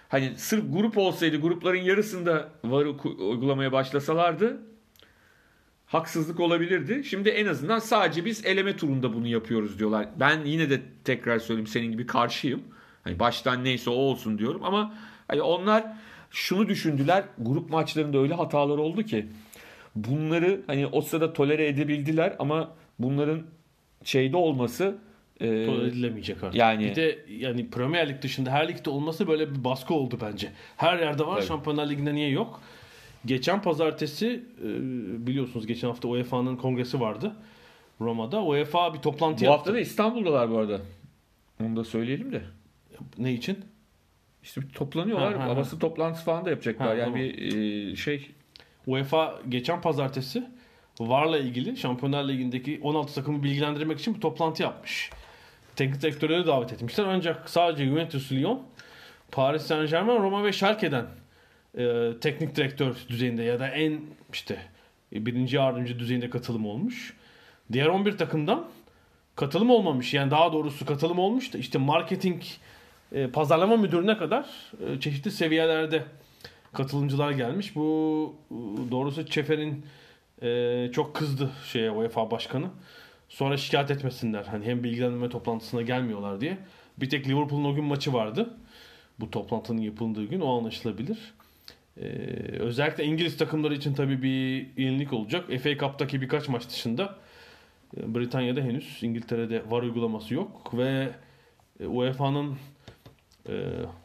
Hani 0.10 0.32
sırf 0.38 0.64
grup 0.74 0.98
olsaydı 0.98 1.38
grupların 1.38 1.82
yarısında 1.82 2.50
VAR'ı 2.64 2.90
uygulamaya 3.20 3.72
başlasalardı 3.72 4.71
haksızlık 5.92 6.40
olabilirdi. 6.40 7.04
Şimdi 7.04 7.30
en 7.30 7.46
azından 7.46 7.80
sadece 7.80 8.26
biz 8.26 8.46
eleme 8.46 8.78
turunda 8.78 9.14
bunu 9.14 9.28
yapıyoruz 9.28 9.80
diyorlar. 9.80 10.08
Ben 10.20 10.46
yine 10.46 10.70
de 10.70 10.82
tekrar 11.04 11.40
söyleyeyim 11.40 11.68
senin 11.68 11.92
gibi 11.92 12.06
karşıyım. 12.06 12.62
Hani 13.04 13.20
baştan 13.20 13.64
neyse 13.64 13.90
o 13.90 13.94
olsun 13.94 14.38
diyorum 14.38 14.64
ama 14.64 14.94
hani 15.28 15.42
onlar 15.42 15.84
şunu 16.32 16.70
düşündüler. 16.70 17.24
Grup 17.38 17.70
maçlarında 17.70 18.18
öyle 18.18 18.34
hatalar 18.34 18.78
oldu 18.78 19.04
ki 19.04 19.26
bunları 19.96 20.62
hani 20.68 20.88
o 20.88 21.02
sırada 21.02 21.34
tolere 21.34 21.68
edebildiler 21.68 22.36
ama 22.40 22.72
bunların 23.00 23.42
şeyde 24.04 24.38
olması 24.38 24.98
e, 25.40 25.66
Tolere 25.66 25.88
edilemeyecek 25.88 26.44
artık. 26.44 26.56
yani- 26.60 26.84
bir 26.86 26.96
de 26.96 27.20
yani 27.30 27.70
Premier 27.70 28.10
Lig 28.10 28.22
dışında 28.22 28.52
her 28.52 28.68
ligde 28.68 28.90
olması 28.90 29.28
böyle 29.28 29.56
bir 29.56 29.64
baskı 29.64 29.94
oldu 29.94 30.18
bence. 30.22 30.52
Her 30.78 31.00
yerde 31.00 31.26
var. 31.28 31.36
Tabii. 31.36 31.46
Şampiyonlar 31.46 31.90
Ligi'nde 31.90 32.16
niye 32.16 32.30
yok? 32.30 32.62
Geçen 33.26 33.62
pazartesi 33.62 34.44
e, 34.64 34.68
biliyorsunuz 35.28 35.68
geçen 35.68 35.88
hafta 35.88 36.08
UEFA'nın 36.08 36.56
kongresi 36.56 37.00
vardı. 37.00 37.36
Roma'da. 38.02 38.44
UEFA 38.44 38.94
bir 38.94 39.00
toplantı 39.00 39.42
bu 39.42 39.46
yaptı. 39.46 39.58
hafta 39.58 39.74
da 39.74 39.80
İstanbul'dalar 39.80 40.52
bu 40.52 40.58
arada. 40.58 40.82
Onu 41.64 41.76
da 41.76 41.84
söyleyelim 41.84 42.32
de. 42.32 42.42
Ne 43.18 43.34
için? 43.34 43.60
İşte 44.44 44.62
toplanıyorlar. 44.74 45.38
Ha, 45.38 45.44
ha, 45.44 45.50
ha. 45.50 45.58
Basın 45.58 45.80
toplantısı 45.80 46.26
falan 46.26 46.46
da 46.46 46.50
yapacaklar. 46.50 46.88
Ha, 46.88 46.94
yani 46.94 47.04
tamam. 47.04 47.20
bir 47.20 47.92
e, 47.92 47.96
şey 47.96 48.32
UEFA 48.88 49.40
geçen 49.50 49.82
pazartesi 49.82 50.44
VAR'la 51.00 51.38
ilgili 51.38 51.78
Şampiyonlar 51.78 52.28
Ligi'ndeki 52.28 52.80
16 52.84 53.16
takımı 53.16 53.44
bilgilendirmek 53.44 54.00
için 54.00 54.16
bir 54.16 54.22
toplantı 54.22 54.64
yapmış. 54.64 55.10
Teknik 55.76 56.02
direktörleri 56.02 56.48
davet 56.48 56.74
etmişler. 56.74 57.06
Ancak 57.06 57.50
sadece 57.50 57.86
Juventus, 57.86 58.32
Lyon, 58.32 58.62
Paris 59.32 59.62
Saint 59.62 59.90
Germain, 59.90 60.22
Roma 60.22 60.44
ve 60.44 60.54
Schalke'den 60.54 61.06
e, 61.78 62.12
teknik 62.22 62.56
direktör 62.56 62.96
düzeyinde 63.10 63.44
ya 63.44 63.60
da 63.60 63.68
en 63.68 64.02
işte 64.34 64.58
e, 65.14 65.26
birinci 65.26 65.56
yardımcı 65.56 66.00
düzeyinde 66.00 66.30
katılım 66.30 66.66
olmuş. 66.66 67.14
Diğer 67.72 67.88
11 67.88 68.18
takımdan 68.18 68.68
katılım 69.36 69.70
olmamış. 69.70 70.14
Yani 70.14 70.32
daha 70.32 70.54
doğrusu 70.54 70.86
katılım 70.86 71.20
olmuş 71.20 71.54
da 71.54 71.58
işte 71.58 71.78
marketing 71.80 72.44
e, 73.12 73.28
pazarlama 73.28 73.78
müdürüne 73.78 74.18
kadar 74.18 74.46
e, 74.88 75.00
çeşitli 75.00 75.32
seviyelerde 75.32 76.04
katılımcılar 76.74 77.32
gelmiş. 77.32 77.76
Bu 77.76 78.36
e, 78.52 78.56
doğrusu 78.92 79.26
Çefer'in 79.26 79.86
e, 80.42 80.90
çok 80.94 81.16
kızdı 81.16 81.50
şeye 81.72 81.92
UEFA 81.92 82.32
başkanı. 82.32 82.68
Sonra 83.30 83.58
şikayet 83.58 83.92
etmesinler. 83.92 84.44
Hani 84.44 84.66
hem 84.66 84.84
bilgilendirme 84.84 85.30
toplantısına 85.30 85.82
gelmiyorlar 85.82 86.42
diye. 86.42 86.58
Bir 86.98 87.10
tek 87.10 87.28
Liverpool'un 87.28 87.66
o 87.66 87.76
gün 87.76 87.84
maçı 87.84 88.14
vardı. 88.14 88.54
Bu 89.20 89.32
toplantının 89.32 89.82
yapıldığı 89.82 90.26
gün 90.26 90.42
o 90.42 90.58
anlaşılabilir. 90.58 91.18
Ee, 91.98 92.04
özellikle 92.60 93.04
İngiliz 93.04 93.38
takımları 93.38 93.74
için 93.74 93.94
tabii 93.94 94.24
bir 94.24 94.68
yenilik 94.84 95.14
olacak. 95.14 95.46
FA 95.64 95.78
Cup'taki 95.78 96.22
birkaç 96.22 96.50
maç 96.50 96.70
dışında 96.70 97.16
e, 97.98 98.16
Britanya'da 98.16 98.62
henüz 98.62 99.00
İngiltere'de 99.02 99.62
VAR 99.70 99.84
uygulaması 99.84 100.34
yok 100.34 100.78
ve 100.78 101.10
e, 101.80 101.86
UEFA'nın 101.86 102.58
e, 103.50 103.54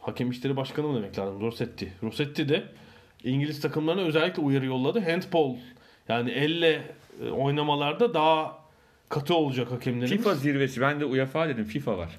hakem 0.01 0.31
işleri 0.31 0.57
başkanı 0.57 0.87
mı 0.87 0.97
demek 0.97 1.19
lazım? 1.19 1.41
Rossetti. 1.41 1.93
Rossetti 2.03 2.49
de 2.49 2.65
İngiliz 3.25 3.61
takımlarına 3.61 4.01
özellikle 4.03 4.43
uyarı 4.43 4.67
yolladı. 4.67 5.01
Handball 5.01 5.57
yani 6.09 6.31
elle 6.31 6.83
e, 7.23 7.31
oynamalarda 7.31 8.15
daha 8.15 8.59
katı 9.09 9.35
olacak 9.35 9.73
hakemlerimiz. 9.73 10.11
FIFA 10.11 10.35
zirvesi. 10.35 10.81
Ben 10.81 11.01
de 11.01 11.05
UEFA 11.05 11.49
dedim. 11.49 11.65
FIFA 11.65 11.99
var. 11.99 12.11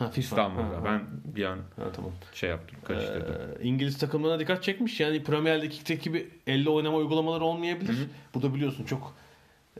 Ha, 0.00 0.10
FIFA. 0.10 0.20
İstanbul'da. 0.20 0.76
Ha, 0.76 0.80
ha. 0.80 0.84
Ben 0.84 1.00
bir 1.36 1.44
an 1.44 1.58
Ha, 1.76 1.92
tamam. 1.96 2.12
şey 2.34 2.50
yaptım. 2.50 2.78
Karıştırdım. 2.84 3.34
Ee, 3.34 3.64
İngiliz 3.64 3.98
takımlarına 3.98 4.40
dikkat 4.40 4.62
çekmiş. 4.62 5.00
Yani 5.00 5.22
Premier 5.22 5.62
Lig'deki 5.62 6.04
gibi 6.04 6.28
elle 6.46 6.70
oynama 6.70 6.96
uygulamaları 6.96 7.44
olmayabilir. 7.44 7.96
Burada 8.34 8.54
biliyorsun 8.54 8.84
çok 8.84 9.14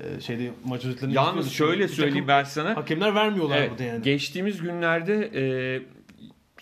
e, 0.01 0.21
şeyde 0.21 0.51
maç 0.65 0.85
özetlerini 0.85 1.15
Yalnız 1.15 1.53
şöyle 1.53 1.89
söyleyeyim 1.89 2.29
ben 2.29 2.45
sana. 2.45 2.77
Hakemler 2.77 3.15
vermiyorlar 3.15 3.59
Evet, 3.59 3.71
burada 3.71 3.83
yani. 3.83 4.03
Geçtiğimiz 4.03 4.63
günlerde 4.63 5.31
e, 5.35 5.43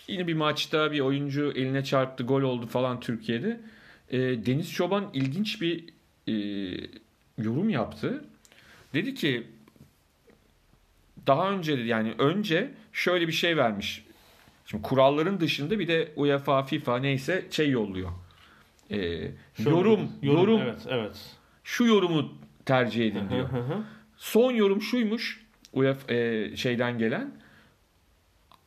yine 0.07 0.27
bir 0.27 0.33
maçta 0.33 0.91
bir 0.91 0.99
oyuncu 0.99 1.51
eline 1.55 1.83
çarptı, 1.83 2.23
gol 2.23 2.41
oldu 2.41 2.67
falan 2.67 2.99
Türkiye'de. 2.99 3.59
E, 4.09 4.19
Deniz 4.19 4.71
Çoban 4.73 5.09
ilginç 5.13 5.61
bir 5.61 5.85
e, 6.27 6.33
yorum 7.37 7.69
yaptı. 7.69 8.23
Dedi 8.93 9.15
ki 9.15 9.47
daha 11.29 11.51
önce 11.51 11.73
yani 11.73 12.13
önce 12.17 12.71
şöyle 12.93 13.27
bir 13.27 13.33
şey 13.33 13.57
vermiş. 13.57 14.05
Şimdi 14.65 14.83
kuralların 14.83 15.39
dışında 15.39 15.79
bir 15.79 15.87
de 15.87 16.11
UEFA, 16.15 16.63
FIFA 16.63 16.97
neyse 16.97 17.45
şey 17.51 17.69
yolluyor. 17.69 18.09
E, 18.91 18.97
Şöyle 18.97 19.69
yorum, 19.69 19.99
dedi. 20.17 20.27
yorum, 20.27 20.61
Evet, 20.61 20.79
evet. 20.89 21.35
şu 21.63 21.85
yorumu 21.85 22.33
tercih 22.65 23.07
edin 23.07 23.29
diyor. 23.29 23.49
Son 24.17 24.51
yorum 24.51 24.81
şuymuş 24.81 25.45
UEFA 25.73 26.13
e, 26.13 26.55
şeyden 26.55 26.97
gelen. 26.97 27.31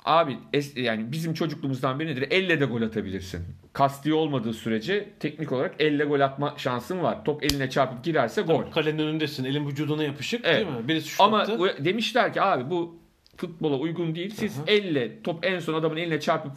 Abi 0.04 0.38
es- 0.52 0.80
yani 0.80 1.12
bizim 1.12 1.34
çocukluğumuzdan 1.34 2.00
beri 2.00 2.08
nedir? 2.08 2.26
Elle 2.30 2.60
de 2.60 2.64
gol 2.64 2.82
atabilirsin. 2.82 3.44
Kasti 3.72 4.14
olmadığı 4.14 4.52
sürece 4.52 5.08
teknik 5.20 5.52
olarak 5.52 5.74
elle 5.78 6.04
gol 6.04 6.20
atma 6.20 6.54
şansın 6.56 7.02
var. 7.02 7.24
Top 7.24 7.44
eline 7.44 7.70
çarpıp 7.70 8.04
girerse 8.04 8.42
gol. 8.42 8.70
Kalenin 8.70 8.98
önündesin. 8.98 9.44
Elin 9.44 9.66
vücuduna 9.68 10.04
yapışık 10.04 10.40
Evet. 10.44 10.66
değil 10.66 10.78
mi? 10.78 10.88
Birisi 10.88 11.22
Ama 11.22 11.44
şutlattı. 11.44 11.62
u- 11.80 11.84
demişler 11.84 12.32
ki 12.32 12.42
abi 12.42 12.70
bu 12.70 12.96
futbola 13.36 13.76
uygun 13.76 14.14
değil. 14.14 14.30
Siz 14.34 14.58
elle 14.66 15.22
top 15.22 15.44
en 15.46 15.58
son 15.58 15.74
adamın 15.74 15.96
eline 15.96 16.20
çarpıp 16.20 16.52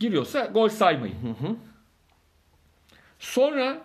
giriyorsa 0.00 0.44
gol 0.46 0.68
saymayın. 0.68 1.16
Sonra 3.18 3.84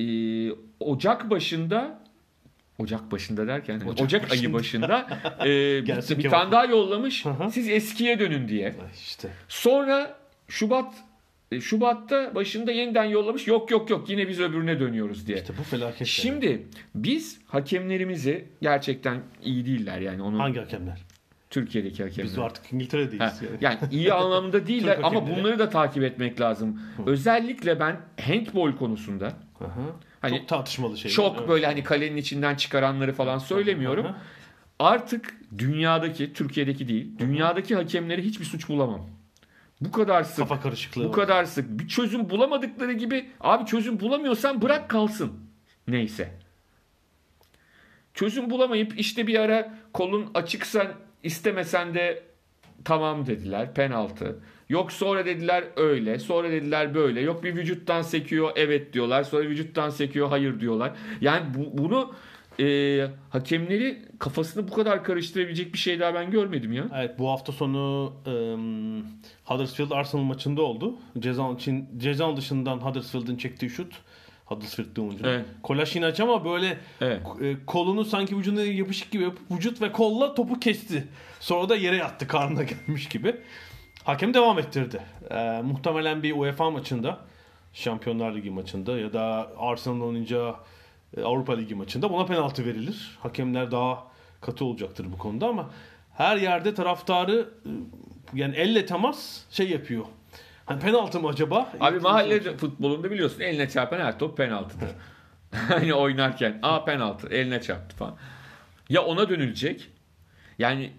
e, 0.00 0.04
Ocak 0.80 1.30
başında 1.30 2.04
Ocak 2.78 3.12
başında 3.12 3.46
derken 3.46 3.80
Ocak 3.80 4.00
Ocak, 4.06 4.32
ayı 4.32 4.52
başında 4.52 5.06
e, 5.40 5.46
bir 5.86 6.22
Kemal. 6.22 6.30
tane 6.38 6.52
daha 6.52 6.64
yollamış. 6.64 7.24
Hı 7.24 7.30
hı. 7.30 7.50
Siz 7.50 7.68
eskiye 7.68 8.18
dönün 8.18 8.48
diye. 8.48 8.74
İşte. 8.94 9.28
Sonra 9.48 10.16
Şubat 10.48 10.94
e, 11.52 11.60
Şubat'ta 11.60 12.34
başında 12.34 12.72
yeniden 12.72 13.04
yollamış. 13.04 13.46
Yok 13.46 13.70
yok 13.70 13.90
yok 13.90 14.08
yine 14.08 14.28
biz 14.28 14.40
öbürüne 14.40 14.80
dönüyoruz 14.80 15.26
diye. 15.26 15.38
İşte 15.38 15.52
bu 15.58 15.62
felaket. 15.62 16.00
yani. 16.00 16.08
Şimdi 16.08 16.66
biz 16.94 17.40
hakemlerimizi 17.46 18.44
gerçekten 18.62 19.20
iyi 19.44 19.66
değiller 19.66 20.00
yani 20.00 20.22
onun 20.22 20.38
hangi 20.38 20.58
hakemler? 20.58 21.00
Türkiye'deki 21.50 22.02
hakemler. 22.02 22.24
Biz 22.24 22.38
artık 22.38 22.72
İngiltere'deyiz. 22.72 23.20
Ha, 23.20 23.34
yani. 23.42 23.58
yani 23.60 23.78
iyi 23.90 24.12
anlamda 24.22 24.66
değiller 24.66 24.98
ama 25.02 25.26
bunları 25.26 25.58
da 25.58 25.70
takip 25.70 26.02
etmek 26.02 26.40
lazım. 26.40 26.80
Özellikle 27.06 27.80
ben 27.80 28.00
handball 28.20 28.76
konusunda 28.76 29.32
Hı 29.58 29.64
hı. 29.64 29.92
Hani 30.20 30.38
çok 30.38 30.48
tartışmalı 30.48 30.98
şey. 30.98 31.10
çok 31.10 31.36
Evet. 31.38 31.48
böyle 31.48 31.66
hani 31.66 31.84
kalenin 31.84 32.16
içinden 32.16 32.54
çıkaranları 32.54 33.12
falan 33.12 33.38
söylemiyorum. 33.38 34.04
Hı 34.04 34.08
hı. 34.08 34.14
Artık 34.78 35.36
dünyadaki, 35.58 36.32
Türkiye'deki 36.32 36.88
değil, 36.88 37.18
dünyadaki 37.18 37.74
hakemleri 37.74 38.22
hiçbir 38.22 38.44
suç 38.44 38.68
bulamam. 38.68 39.06
Bu 39.80 39.92
kadar 39.92 40.22
sık, 40.22 40.36
Kafa 40.36 40.60
karışıklığı 40.60 41.04
bu 41.04 41.08
var. 41.08 41.14
kadar 41.14 41.44
sık 41.44 41.70
bir 41.70 41.88
çözüm 41.88 42.30
bulamadıkları 42.30 42.92
gibi 42.92 43.30
abi 43.40 43.66
çözüm 43.66 44.00
bulamıyorsan 44.00 44.62
bırak 44.62 44.90
kalsın. 44.90 45.32
Neyse. 45.88 46.32
Çözüm 48.14 48.50
bulamayıp 48.50 49.00
işte 49.00 49.26
bir 49.26 49.38
ara 49.38 49.74
kolun 49.92 50.30
açıksan 50.34 50.86
istemesen 51.22 51.94
de 51.94 52.22
tamam 52.84 53.26
dediler 53.26 53.74
penaltı. 53.74 54.38
Yok 54.68 54.92
sonra 54.92 55.26
dediler 55.26 55.64
öyle, 55.76 56.18
sonra 56.18 56.50
dediler 56.50 56.94
böyle. 56.94 57.20
Yok 57.20 57.44
bir 57.44 57.56
vücuttan 57.56 58.02
sekiyor 58.02 58.50
evet 58.56 58.92
diyorlar. 58.92 59.22
Sonra 59.22 59.42
vücuttan 59.48 59.90
sekiyor 59.90 60.28
hayır 60.28 60.60
diyorlar. 60.60 60.92
Yani 61.20 61.42
bu, 61.54 61.78
bunu 61.78 62.14
e, 62.60 63.06
hakemleri 63.30 64.02
kafasını 64.18 64.68
bu 64.68 64.74
kadar 64.74 65.04
karıştırabilecek 65.04 65.72
bir 65.72 65.78
şey 65.78 66.00
daha 66.00 66.14
ben 66.14 66.30
görmedim 66.30 66.72
ya. 66.72 66.84
Evet 66.94 67.18
bu 67.18 67.30
hafta 67.30 67.52
sonu 67.52 68.12
um, 68.26 69.00
Huddersfield 69.44 69.90
Arsenal 69.90 70.22
maçında 70.22 70.62
oldu. 70.62 70.94
Ceza 71.18 71.52
için 71.52 71.88
ceza 71.96 72.36
dışından 72.36 72.78
Huddersfield'ın 72.78 73.36
çektiği 73.36 73.70
şut 73.70 73.94
Huddersfield'de 74.44 75.00
oyuncu. 75.00 75.26
Evet. 75.26 75.44
Kolaşinac 75.62 76.22
ama 76.22 76.44
böyle 76.44 76.78
Evet. 77.00 77.22
e, 77.42 77.56
kolunu 77.66 78.04
sanki 78.04 78.38
vücuduna 78.38 78.62
yapışık 78.62 79.10
gibi 79.10 79.22
yapıp 79.22 79.50
vücut 79.50 79.82
ve 79.82 79.92
kolla 79.92 80.34
topu 80.34 80.60
kesti. 80.60 81.08
Sonra 81.40 81.68
da 81.68 81.76
yere 81.76 81.96
yattı 81.96 82.26
karnına 82.28 82.62
gelmiş 82.86 83.08
gibi. 83.08 83.36
Hakem 84.04 84.34
devam 84.34 84.58
ettirdi. 84.58 85.00
E, 85.30 85.62
muhtemelen 85.62 86.22
bir 86.22 86.32
UEFA 86.32 86.70
maçında 86.70 87.18
Şampiyonlar 87.72 88.34
Ligi 88.34 88.50
maçında 88.50 88.98
ya 88.98 89.12
da 89.12 89.50
Arsenal'ın 89.58 90.00
oynayacağı 90.00 90.50
e, 90.50 90.54
Avrupa 91.24 91.56
Ligi 91.56 91.74
maçında 91.74 92.10
buna 92.10 92.26
penaltı 92.26 92.66
verilir. 92.66 93.18
Hakemler 93.22 93.70
daha 93.70 94.06
katı 94.40 94.64
olacaktır 94.64 95.06
bu 95.12 95.18
konuda 95.18 95.48
ama 95.48 95.70
her 96.16 96.36
yerde 96.36 96.74
taraftarı 96.74 97.48
e, 97.66 97.70
yani 98.34 98.56
elle 98.56 98.86
temas 98.86 99.40
şey 99.50 99.70
yapıyor. 99.70 100.04
Hani 100.66 100.80
penaltı 100.80 101.20
mı 101.20 101.28
acaba? 101.28 101.72
Abi 101.80 102.00
mahalle 102.00 102.56
futbolunda 102.56 103.10
biliyorsun 103.10 103.40
eline 103.40 103.68
çarpan 103.68 104.00
her 104.00 104.18
top 104.18 104.36
penaltıdır. 104.36 104.88
hani 105.50 105.94
oynarken 105.94 106.58
a 106.62 106.84
penaltı 106.84 107.28
eline 107.28 107.60
çarptı 107.60 107.96
falan. 107.96 108.16
Ya 108.88 109.02
ona 109.02 109.28
dönülecek. 109.28 109.88
Yani 110.58 110.92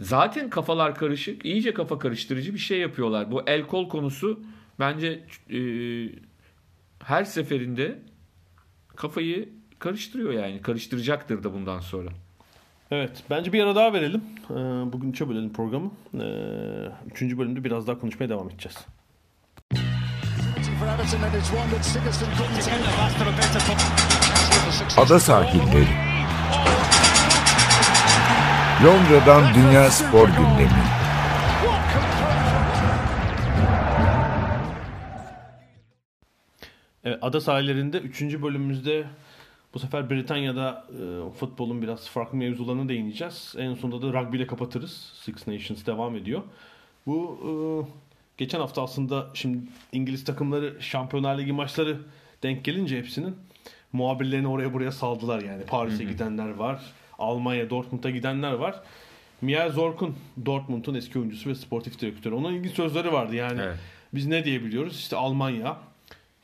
zaten 0.00 0.50
kafalar 0.50 0.94
karışık. 0.94 1.44
iyice 1.44 1.74
kafa 1.74 1.98
karıştırıcı 1.98 2.54
bir 2.54 2.58
şey 2.58 2.78
yapıyorlar. 2.78 3.30
Bu 3.32 3.42
el 3.46 3.62
kol 3.62 3.88
konusu 3.88 4.40
bence 4.78 5.24
e, 5.50 5.58
her 7.04 7.24
seferinde 7.24 7.98
kafayı 8.96 9.48
karıştırıyor 9.78 10.32
yani. 10.32 10.62
Karıştıracaktır 10.62 11.44
da 11.44 11.54
bundan 11.54 11.80
sonra. 11.80 12.10
Evet. 12.90 13.22
Bence 13.30 13.52
bir 13.52 13.62
ara 13.62 13.74
daha 13.74 13.92
verelim. 13.92 14.22
Ee, 14.50 14.54
bugün 14.92 15.10
üçe 15.10 15.28
bölelim 15.28 15.52
programı. 15.52 15.90
Ee, 16.14 16.18
üçüncü 17.06 17.38
bölümde 17.38 17.64
biraz 17.64 17.86
daha 17.86 17.98
konuşmaya 17.98 18.28
devam 18.28 18.50
edeceğiz. 18.50 18.76
Ada 24.96 25.20
sahilleri. 25.20 25.88
Londra'dan 28.84 29.54
Dünya 29.54 29.90
Spor 29.90 30.28
Gündemi. 30.28 31.05
Ada 37.22 37.40
sahillerinde 37.40 37.98
3. 37.98 38.22
bölümümüzde 38.22 39.04
bu 39.74 39.78
sefer 39.78 40.10
Britanya'da 40.10 40.84
e, 40.90 41.32
futbolun 41.38 41.82
biraz 41.82 42.08
farklı 42.08 42.38
mevzularına 42.38 42.88
değineceğiz. 42.88 43.54
En 43.58 43.74
sonunda 43.74 44.02
da 44.02 44.20
rugby 44.20 44.36
ile 44.36 44.46
kapatırız. 44.46 45.12
Six 45.22 45.46
Nations 45.46 45.86
devam 45.86 46.16
ediyor. 46.16 46.42
Bu 47.06 47.38
e, 47.42 47.50
geçen 48.38 48.60
hafta 48.60 48.82
aslında 48.82 49.26
şimdi 49.34 49.58
İngiliz 49.92 50.24
takımları 50.24 50.76
Şampiyonlar 50.80 51.38
Ligi 51.38 51.52
maçları 51.52 51.98
denk 52.42 52.64
gelince 52.64 52.98
hepsinin 52.98 53.36
muhabirlerini 53.92 54.48
oraya 54.48 54.72
buraya 54.72 54.92
saldılar 54.92 55.42
yani. 55.42 55.64
Paris'e 55.64 56.04
gidenler 56.04 56.50
var. 56.50 56.80
Almanya, 57.18 57.70
Dortmund'a 57.70 58.10
gidenler 58.10 58.52
var. 58.52 58.82
Mia 59.40 59.68
Zorkun, 59.68 60.16
Dortmund'un 60.46 60.94
eski 60.94 61.18
oyuncusu 61.18 61.50
ve 61.50 61.54
sportif 61.54 62.00
direktörü. 62.00 62.34
Onun 62.34 62.54
ilginç 62.54 62.72
sözleri 62.72 63.12
vardı 63.12 63.34
yani. 63.34 63.60
Evet. 63.62 63.76
Biz 64.14 64.26
ne 64.26 64.44
diyebiliyoruz? 64.44 64.98
İşte 64.98 65.16
Almanya, 65.16 65.76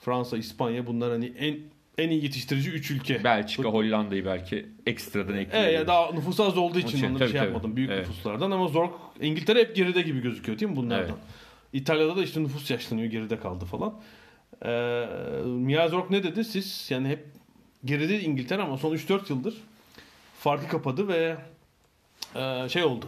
Fransa, 0.05 0.39
İspanya 0.39 0.87
bunlar 0.87 1.11
hani 1.11 1.33
en 1.39 1.57
en 1.99 2.11
iyi 2.11 2.25
yetiştirici 2.25 2.71
3 2.71 2.91
ülke. 2.91 3.25
Belçika, 3.25 3.69
Hollanda'yı 3.69 4.25
belki 4.25 4.67
ekstradan 4.87 5.35
Evet 5.35 5.47
ekleyelim. 5.49 5.75
ya 5.75 5.87
daha 5.87 6.13
nüfusu 6.13 6.45
az 6.45 6.59
olduğu 6.59 6.79
için 6.79 6.89
için, 6.97 7.07
onları 7.11 7.19
tabii, 7.19 7.31
şey 7.31 7.39
tabii. 7.41 7.47
yapmadım. 7.53 7.77
Büyük 7.77 7.91
Evet. 7.91 8.09
nüfuslardan 8.09 8.51
ama 8.51 8.69
zor. 8.69 8.89
İngiltere 9.21 9.61
hep 9.61 9.77
geride 9.77 10.03
gibi 10.03 10.21
gözüküyor 10.23 10.59
değil 10.59 10.71
mi 10.71 10.77
bunlardan? 10.77 11.05
Evet. 11.05 11.15
İtalya'da 11.73 12.17
da 12.17 12.23
işte 12.23 12.43
nüfus 12.43 12.71
yaşlanıyor 12.71 13.11
geride 13.11 13.39
kaldı 13.39 13.65
falan. 13.65 13.95
Ee, 14.65 15.07
Mia 15.45 15.89
Zorc 15.89 16.07
ne 16.11 16.23
dedi? 16.23 16.45
Siz 16.45 16.87
yani 16.91 17.09
hep 17.09 17.27
geride 17.85 18.21
İngiltere 18.21 18.63
ama 18.63 18.79
son 18.79 18.95
3-4 18.97 19.21
yıldır 19.29 19.55
farkı 20.39 20.69
kapadı 20.69 21.09
ve 21.09 21.37
e, 22.37 22.69
şey 22.69 22.85
oldu. 22.85 23.07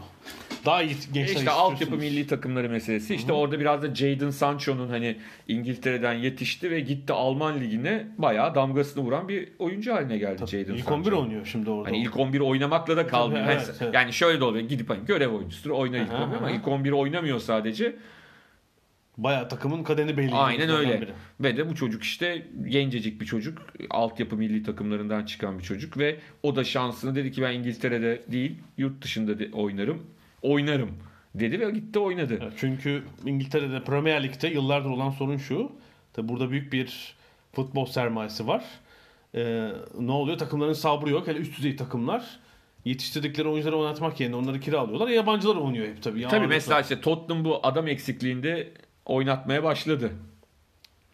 Daha 0.65 0.83
iyi 0.83 0.97
gençler 1.13 1.35
İşte 1.37 1.51
altyapı 1.51 1.97
milli 1.97 2.27
takımları 2.27 2.69
meselesi. 2.71 3.15
İşte 3.15 3.33
orada 3.33 3.61
biraz 3.61 3.83
da 3.83 3.95
Jadon 3.95 4.31
Sancho'nun 4.31 4.89
hani 4.89 5.17
İngiltere'den 5.49 6.13
yetişti 6.13 6.71
ve 6.71 6.81
gitti 6.81 7.13
Alman 7.13 7.61
ligine 7.61 8.07
bayağı 8.19 8.55
damgasını 8.55 9.05
vuran 9.05 9.29
bir 9.29 9.49
oyuncu 9.59 9.95
haline 9.95 10.19
geldi 10.19 10.47
Jadon 10.47 10.75
İlk 10.75 10.85
Sancho. 10.85 10.95
11 10.95 11.13
oynuyor 11.13 11.47
şimdi 11.47 11.71
orada. 11.71 11.89
Hani 11.89 11.99
ilk 11.99 12.17
11 12.17 12.41
oynamakla 12.41 12.97
da 12.97 13.07
kalmıyor. 13.07 13.41
Tabii, 13.45 13.55
Hani- 13.55 13.65
evet, 13.67 13.77
evet. 13.83 13.95
Yani 13.95 14.13
şöyle 14.13 14.41
de 14.41 14.45
oluyor. 14.45 14.69
Gidip 14.69 14.91
hani 14.91 15.07
görev 15.07 15.29
oyuncusudur 15.29 15.71
oynar 15.71 16.01
ilk 16.01 16.11
Aha, 16.11 16.25
11 16.25 16.37
ama 16.37 16.51
ilk 16.51 16.69
11 16.69 16.91
oynamıyor 16.93 17.39
sadece. 17.39 17.97
Bayağı 19.19 19.49
takımın 19.49 19.83
kadeni 19.85 20.17
belli. 20.17 20.35
Aynen 20.35 20.71
öyle. 20.71 21.01
Biri. 21.01 21.11
Ve 21.41 21.57
de 21.57 21.71
bu 21.71 21.75
çocuk 21.75 22.03
işte 22.03 22.47
gencecik 22.69 23.21
bir 23.21 23.27
çocuk. 23.27 23.59
Altyapı 23.91 24.37
milli 24.37 24.63
takımlarından 24.63 25.25
çıkan 25.25 25.59
bir 25.59 25.65
çocuk 25.65 25.99
ve 25.99 26.17
o 26.43 26.57
da 26.57 26.65
şansını 26.65 27.15
dedi 27.15 27.33
ki 27.33 27.43
ben 27.43 27.53
İngiltere'de 27.53 28.23
değil 28.33 28.59
yurt 28.79 29.03
dışında 29.03 29.39
de 29.39 29.51
oynarım. 29.53 30.03
Oynarım 30.45 30.91
dedi 31.35 31.61
ve 31.61 31.71
gitti 31.71 31.99
oynadı. 31.99 32.39
Evet, 32.43 32.53
çünkü 32.57 33.03
İngiltere'de 33.27 33.85
Premier 33.85 34.23
Lig'de 34.23 34.49
yıllardır 34.49 34.91
olan 34.91 35.11
sorun 35.11 35.37
şu. 35.37 35.73
Tabi 36.13 36.29
burada 36.29 36.51
büyük 36.51 36.73
bir 36.73 37.15
futbol 37.53 37.87
sermayesi 37.87 38.47
var. 38.47 38.65
Ee, 39.35 39.71
ne 40.01 40.13
oluyor? 40.13 40.39
Takımların 40.39 40.73
sabrı 40.73 41.11
yok. 41.11 41.27
Hele 41.27 41.39
üst 41.39 41.59
düzey 41.59 41.77
takımlar 41.77 42.41
yetiştirdikleri 42.85 43.49
oyuncuları 43.49 43.77
oynatmak 43.77 44.21
yerine 44.21 44.37
onları 44.37 44.61
kiralıyorlar. 44.61 45.09
Yabancılar 45.09 45.57
oynuyor 45.57 45.87
hep 45.87 46.03
tabii. 46.03 46.29
Tabii 46.29 46.47
mesela 46.47 46.81
işte 46.81 47.01
Tottenham 47.01 47.45
bu 47.45 47.61
adam 47.63 47.89
eksikliğinde 47.89 48.73
oynatmaya 49.07 49.63
başladı. 49.65 50.13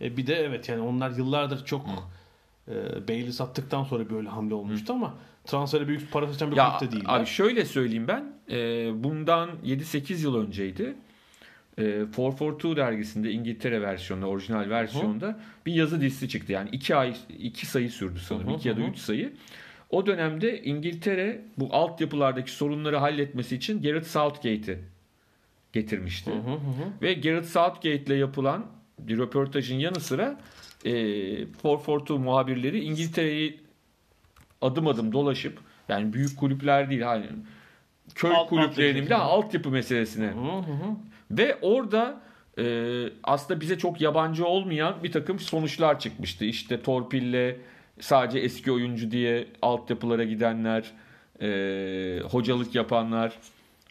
E 0.00 0.16
bir 0.16 0.26
de 0.26 0.34
evet 0.34 0.68
yani 0.68 0.80
onlar 0.80 1.10
yıllardır 1.10 1.64
çok 1.64 1.86
e, 2.68 3.08
Bale'i 3.08 3.32
sattıktan 3.32 3.84
sonra 3.84 4.10
böyle 4.10 4.28
hamle 4.28 4.54
olmuştu 4.54 4.92
ama 4.92 5.14
transfere 5.44 5.88
büyük 5.88 6.12
para 6.12 6.26
saçan 6.32 6.50
bir 6.50 6.56
Ya 6.56 6.76
kulüp 6.78 6.90
de 6.90 6.94
değil. 6.96 7.04
abi 7.06 7.26
şöyle 7.26 7.64
söyleyeyim 7.64 8.08
ben. 8.08 8.32
e, 8.50 8.90
bundan 9.04 9.50
7-8 9.64 10.22
yıl 10.22 10.34
önceydi. 10.46 10.94
E, 11.78 11.82
442 11.82 12.76
dergisinde 12.76 13.30
İngiltere 13.30 13.82
versiyonunda, 13.82 14.26
orijinal 14.28 14.70
versiyonda 14.70 15.40
bir 15.66 15.72
yazı 15.74 16.00
dizisi 16.00 16.28
çıktı. 16.28 16.52
Yani 16.52 16.68
2 16.72 16.96
ay 16.96 17.16
2 17.38 17.66
sayı 17.66 17.90
sürdü 17.90 18.18
sanırım. 18.18 18.48
Hı 18.48 18.52
hı, 18.52 18.56
2 18.56 18.68
ya 18.68 18.76
da 18.76 18.80
hı. 18.80 18.84
3 18.84 18.98
sayı. 18.98 19.32
O 19.90 20.06
dönemde 20.06 20.62
İngiltere 20.62 21.44
bu 21.58 21.68
altyapılardaki 21.74 22.50
sorunları 22.50 22.96
halletmesi 22.96 23.56
için 23.56 23.82
Gareth 23.82 24.06
Southgate'i 24.06 24.78
getirmişti. 25.72 26.30
Hı 26.30 26.34
hı 26.34 26.50
hı. 26.54 27.02
Ve 27.02 27.14
Gareth 27.14 27.46
Southgate 27.48 28.04
ile 28.04 28.14
yapılan 28.14 28.66
bir 28.98 29.18
röportajın 29.18 29.76
yanı 29.76 30.00
sıra 30.00 30.40
e, 30.84 30.92
442 31.64 32.12
muhabirleri 32.12 32.80
İngiltere'yi 32.84 33.60
adım 34.62 34.86
adım 34.86 35.12
dolaşıp 35.12 35.58
yani 35.88 36.12
büyük 36.12 36.38
kulüpler 36.38 36.90
değil 36.90 37.02
hani 37.02 37.26
köy 38.14 38.30
Alt- 38.34 38.48
kulüplerinin 38.48 38.90
altyapı. 38.92 39.06
bile 39.06 39.14
altyapı 39.14 39.70
meselesine 39.70 40.26
hı 40.26 40.58
hı. 40.58 40.96
ve 41.30 41.58
orada 41.62 42.20
e, 42.58 42.64
aslında 43.22 43.60
bize 43.60 43.78
çok 43.78 44.00
yabancı 44.00 44.46
olmayan 44.46 44.94
bir 45.02 45.12
takım 45.12 45.38
sonuçlar 45.38 46.00
çıkmıştı. 46.00 46.44
İşte 46.44 46.82
torpille 46.82 47.56
sadece 48.00 48.38
eski 48.38 48.72
oyuncu 48.72 49.10
diye 49.10 49.46
altyapılara 49.62 50.24
gidenler, 50.24 50.92
e, 51.42 52.20
hocalık 52.30 52.74
yapanlar, 52.74 53.32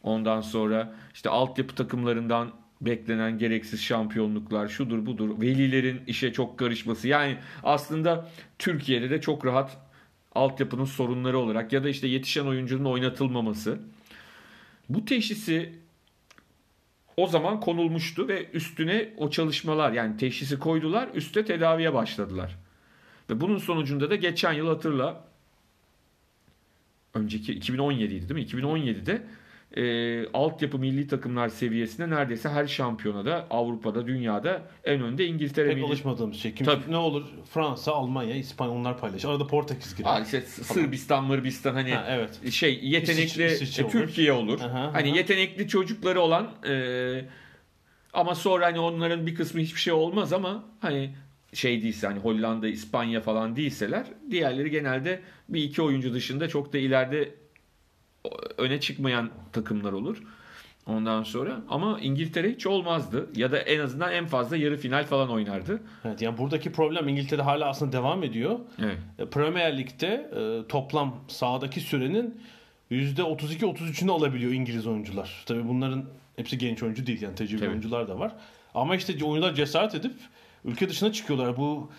ondan 0.03 0.41
sonra 0.41 0.93
işte 1.13 1.29
altyapı 1.29 1.75
takımlarından 1.75 2.51
beklenen 2.81 3.37
gereksiz 3.37 3.81
şampiyonluklar, 3.81 4.67
şudur 4.67 5.05
budur, 5.05 5.41
velilerin 5.41 6.01
işe 6.07 6.33
çok 6.33 6.59
karışması. 6.59 7.07
Yani 7.07 7.37
aslında 7.63 8.29
Türkiye'de 8.59 9.09
de 9.09 9.21
çok 9.21 9.45
rahat 9.45 9.77
altyapının 10.35 10.85
sorunları 10.85 11.37
olarak 11.37 11.73
ya 11.73 11.83
da 11.83 11.89
işte 11.89 12.07
yetişen 12.07 12.45
oyuncunun 12.45 12.85
oynatılmaması. 12.85 13.79
Bu 14.89 15.05
teşhisi 15.05 15.73
o 17.17 17.27
zaman 17.27 17.59
konulmuştu 17.59 18.27
ve 18.27 18.49
üstüne 18.53 19.13
o 19.17 19.29
çalışmalar 19.29 19.91
yani 19.91 20.17
teşhisi 20.17 20.59
koydular 20.59 21.09
üste 21.13 21.45
tedaviye 21.45 21.93
başladılar. 21.93 22.57
Ve 23.29 23.41
bunun 23.41 23.57
sonucunda 23.57 24.09
da 24.09 24.15
geçen 24.15 24.53
yıl 24.53 24.67
hatırla 24.67 25.25
önceki 27.13 27.53
2017 27.53 28.13
idi 28.13 28.29
değil 28.29 28.55
mi? 28.55 28.61
2017'de 28.61 29.21
e, 29.77 30.27
altyapı 30.33 30.79
milli 30.79 31.07
takımlar 31.07 31.49
seviyesinde 31.49 32.09
neredeyse 32.09 32.49
her 32.49 32.67
şampiyonada 32.67 33.47
Avrupa'da 33.49 34.07
dünyada 34.07 34.61
en 34.83 35.01
önde 35.01 35.25
İngiltere 35.25 35.67
Pek 35.67 35.75
milli 35.75 35.85
alışmadığımız 35.85 36.37
şey. 36.37 36.53
Kim, 36.55 36.65
Tabii. 36.65 36.91
ne 36.91 36.97
olur 36.97 37.25
Fransa, 37.53 37.91
Almanya, 37.91 38.35
İspanya 38.35 38.71
onlar 38.71 38.97
paylaşır. 38.99 39.29
Arada 39.29 39.47
Portekiz 39.47 39.95
girer. 39.95 40.09
Aa, 40.09 40.19
işte 40.19 40.41
Sırbistan, 40.41 41.23
Mırbistan 41.23 41.73
hani 41.73 41.93
Ha, 41.93 42.05
evet. 42.09 42.51
şey 42.51 42.79
yetenekli 42.83 43.23
İsviçre- 43.43 43.53
İsviçre 43.53 43.83
olur. 43.83 43.91
Türkiye 43.91 44.31
olur. 44.31 44.59
Aha, 44.61 44.93
hani 44.93 45.09
aha. 45.09 45.17
yetenekli 45.17 45.67
çocukları 45.67 46.21
olan 46.21 46.51
e, 46.69 47.25
Ama 48.13 48.35
sonra 48.35 48.65
hani 48.65 48.79
onların 48.79 49.27
bir 49.27 49.35
kısmı 49.35 49.61
hiçbir 49.61 49.79
şey 49.79 49.93
olmaz 49.93 50.33
ama 50.33 50.63
hani 50.79 51.15
şey 51.53 51.83
değilse 51.83 52.07
hani 52.07 52.19
Hollanda, 52.19 52.67
İspanya 52.67 53.21
falan 53.21 53.55
değilseler 53.55 54.05
diğerleri 54.31 54.69
genelde 54.71 55.19
bir 55.49 55.63
iki 55.63 55.81
oyuncu 55.81 56.13
dışında 56.13 56.47
çok 56.49 56.73
da 56.73 56.77
ileride 56.77 57.31
öne 58.57 58.79
çıkmayan 58.79 59.29
takımlar 59.51 59.91
olur. 59.93 60.23
Ondan 60.87 61.23
sonra 61.23 61.61
ama 61.69 61.99
İngiltere 61.99 62.51
hiç 62.51 62.67
olmazdı 62.67 63.29
ya 63.35 63.51
da 63.51 63.57
en 63.57 63.79
azından 63.79 64.13
en 64.13 64.25
fazla 64.25 64.57
yarı 64.57 64.77
final 64.77 65.03
falan 65.03 65.29
oynardı. 65.29 65.81
Evet, 66.05 66.21
yani 66.21 66.37
buradaki 66.37 66.71
problem 66.71 67.07
İngiltere 67.07 67.41
hala 67.41 67.69
aslında 67.69 67.91
devam 67.91 68.23
ediyor. 68.23 68.59
Evet. 68.83 68.97
E, 69.19 69.25
Premier 69.25 69.77
Lig'de 69.77 70.07
e, 70.07 70.67
toplam 70.67 71.15
sahadaki 71.27 71.81
sürenin 71.81 72.41
%32-33'ünü 72.91 74.11
alabiliyor 74.11 74.51
İngiliz 74.51 74.87
oyuncular. 74.87 75.43
Tabii 75.45 75.67
bunların 75.67 76.05
hepsi 76.35 76.57
genç 76.57 76.83
oyuncu 76.83 77.05
değil 77.05 77.21
yani 77.21 77.35
tecrübeli 77.35 77.59
Tabii. 77.59 77.69
oyuncular 77.69 78.07
da 78.07 78.19
var. 78.19 78.31
Ama 78.73 78.95
işte 78.95 79.25
oyuncular 79.25 79.55
cesaret 79.55 79.95
edip 79.95 80.13
ülke 80.65 80.89
dışına 80.89 81.11
çıkıyorlar. 81.11 81.57
Bu 81.57 81.89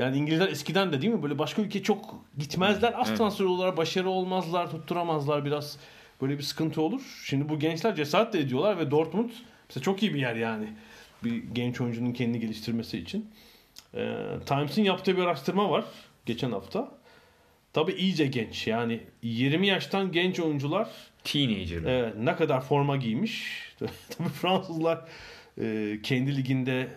yani 0.00 0.16
İngilizler 0.16 0.48
eskiden 0.48 0.92
de 0.92 1.02
değil 1.02 1.12
mi 1.12 1.22
böyle 1.22 1.38
başka 1.38 1.62
ülkeye 1.62 1.82
çok 1.82 2.14
gitmezler. 2.38 2.92
Az 3.00 3.08
Evet. 3.08 3.18
transfer 3.18 3.44
olurlar, 3.44 3.76
başarı 3.76 4.08
olmazlar, 4.08 4.70
tutturamazlar 4.70 5.44
biraz. 5.44 5.78
Böyle 6.22 6.38
bir 6.38 6.42
sıkıntı 6.42 6.82
olur. 6.82 7.22
Şimdi 7.26 7.48
bu 7.48 7.58
gençler 7.58 7.96
cesaret 7.96 8.32
de 8.32 8.38
ediyorlar 8.38 8.78
ve 8.78 8.90
Dortmund 8.90 9.30
mesela 9.68 9.84
çok 9.84 10.02
iyi 10.02 10.14
bir 10.14 10.20
yer 10.20 10.34
yani. 10.34 10.68
Bir 11.24 11.44
genç 11.54 11.80
oyuncunun 11.80 12.12
kendini 12.12 12.40
geliştirmesi 12.40 12.98
için. 12.98 13.30
Ee, 13.94 14.16
Times'in 14.46 14.84
yaptığı 14.84 15.16
bir 15.16 15.22
araştırma 15.22 15.70
var 15.70 15.84
geçen 16.26 16.52
hafta. 16.52 16.92
Tabii 17.72 17.92
iyice 17.92 18.26
genç 18.26 18.66
yani 18.66 19.00
20 19.22 19.66
yaştan 19.66 20.12
genç 20.12 20.40
oyuncular 20.40 20.88
Teenager. 21.24 21.82
Evet, 21.82 22.14
ne 22.18 22.36
kadar 22.36 22.60
forma 22.60 22.96
giymiş. 22.96 23.62
Tabii 24.18 24.28
Fransızlar 24.28 25.04
e, 25.60 25.98
kendi 26.02 26.36
liginde 26.36 26.88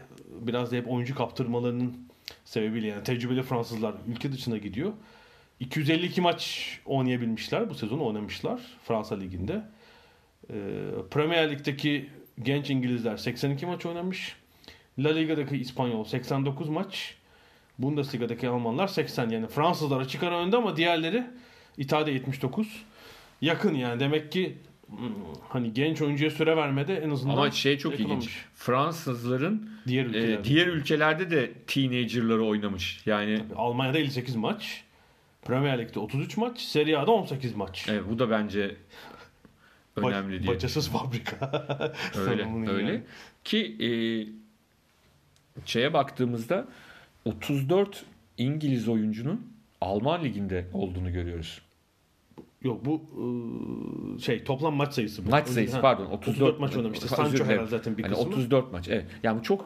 biraz 0.41 0.71
da 0.71 0.75
hep 0.75 0.91
oyuncu 0.91 1.15
kaptırmalarının 1.15 2.07
sebebiyle 2.53 2.87
yani 2.87 3.03
tecrübeli 3.03 3.43
Fransızlar 3.43 3.95
ülke 4.07 4.31
dışına 4.31 4.57
gidiyor. 4.57 4.93
252 5.59 6.21
maç 6.21 6.69
oynayabilmişler 6.85 7.69
bu 7.69 7.75
sezon 7.75 7.99
oynamışlar 7.99 8.61
Fransa 8.87 9.15
liginde. 9.15 9.61
E, 10.49 10.55
Premier 11.11 11.51
Lig'deki 11.51 12.09
genç 12.43 12.69
İngilizler 12.69 13.17
82 13.17 13.65
maç 13.65 13.85
oynamış. 13.85 14.35
La 14.99 15.13
Liga'daki 15.13 15.57
İspanyol 15.57 16.03
89 16.03 16.69
maç. 16.69 17.15
Bundesliga'daki 17.79 18.49
Almanlar 18.49 18.87
80 18.87 19.29
yani 19.29 19.47
Fransızlar 19.47 20.01
açık 20.01 20.23
önde 20.23 20.57
ama 20.57 20.77
diğerleri 20.77 21.23
İtalya'da 21.77 22.11
79. 22.11 22.83
Yakın 23.41 23.73
yani 23.73 23.99
demek 23.99 24.31
ki 24.31 24.57
hani 25.49 25.73
genç 25.73 26.01
oyuncuya 26.01 26.31
süre 26.31 26.57
vermede 26.57 26.95
en 26.97 27.09
azından 27.09 27.33
Ama 27.33 27.51
şey 27.51 27.77
çok 27.77 27.99
yakalamış. 27.99 28.25
ilginç. 28.25 28.45
Fransızların 28.55 29.69
Diğer 29.87 30.05
e, 30.05 30.07
ülkelerde. 30.07 30.43
diğer 30.43 30.67
ülkelerde 30.67 31.31
de 31.31 31.51
teenager'ları 31.67 32.45
oynamış. 32.45 33.01
Yani 33.05 33.39
Almanya'da 33.55 33.97
58 33.99 34.35
maç. 34.35 34.83
Premier 35.45 35.79
Lig'de 35.79 35.99
33 35.99 36.37
maç. 36.37 36.61
Serie 36.61 36.95
A'da 36.95 37.11
18 37.11 37.55
maç. 37.55 37.85
evet, 37.89 38.03
bu 38.09 38.19
da 38.19 38.29
bence 38.29 38.75
Ba- 39.97 40.07
önemli 40.09 40.43
diye. 40.43 40.53
Bacasız 40.55 40.89
fabrika. 40.89 41.67
Öyle 42.17 42.71
öyle. 42.71 42.91
yani. 42.91 43.01
Ki 43.43 43.75
e, 43.79 43.89
şeye 45.65 45.93
baktığımızda 45.93 46.67
34 47.25 48.03
İngiliz 48.37 48.87
oyuncunun 48.87 49.53
Alman 49.81 50.23
liginde 50.23 50.67
olduğunu 50.73 51.13
görüyoruz. 51.13 51.61
Yok 52.63 52.85
bu 52.85 53.01
şey 54.21 54.43
toplam 54.43 54.75
maç 54.75 54.93
sayısı 54.93 55.25
bu. 55.25 55.29
Maç 55.29 55.47
sayısı 55.47 55.75
Ha, 55.75 55.81
pardon 55.81 56.05
34, 56.05 56.59
maç 56.59 56.75
oynamıştı. 56.75 57.07
Sancho 57.07 57.45
herhalde 57.45 57.69
zaten 57.69 57.97
bir 57.97 58.03
Hani 58.03 58.13
kısmı. 58.13 58.33
34 58.33 58.71
maç 58.71 58.87
evet. 58.89 59.05
Yani 59.23 59.39
bu 59.39 59.43
çok 59.43 59.65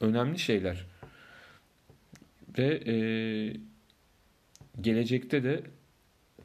önemli 0.00 0.38
şeyler. 0.38 0.86
Ve 2.58 2.82
e, 2.86 2.96
gelecekte 4.80 5.44
de 5.44 5.62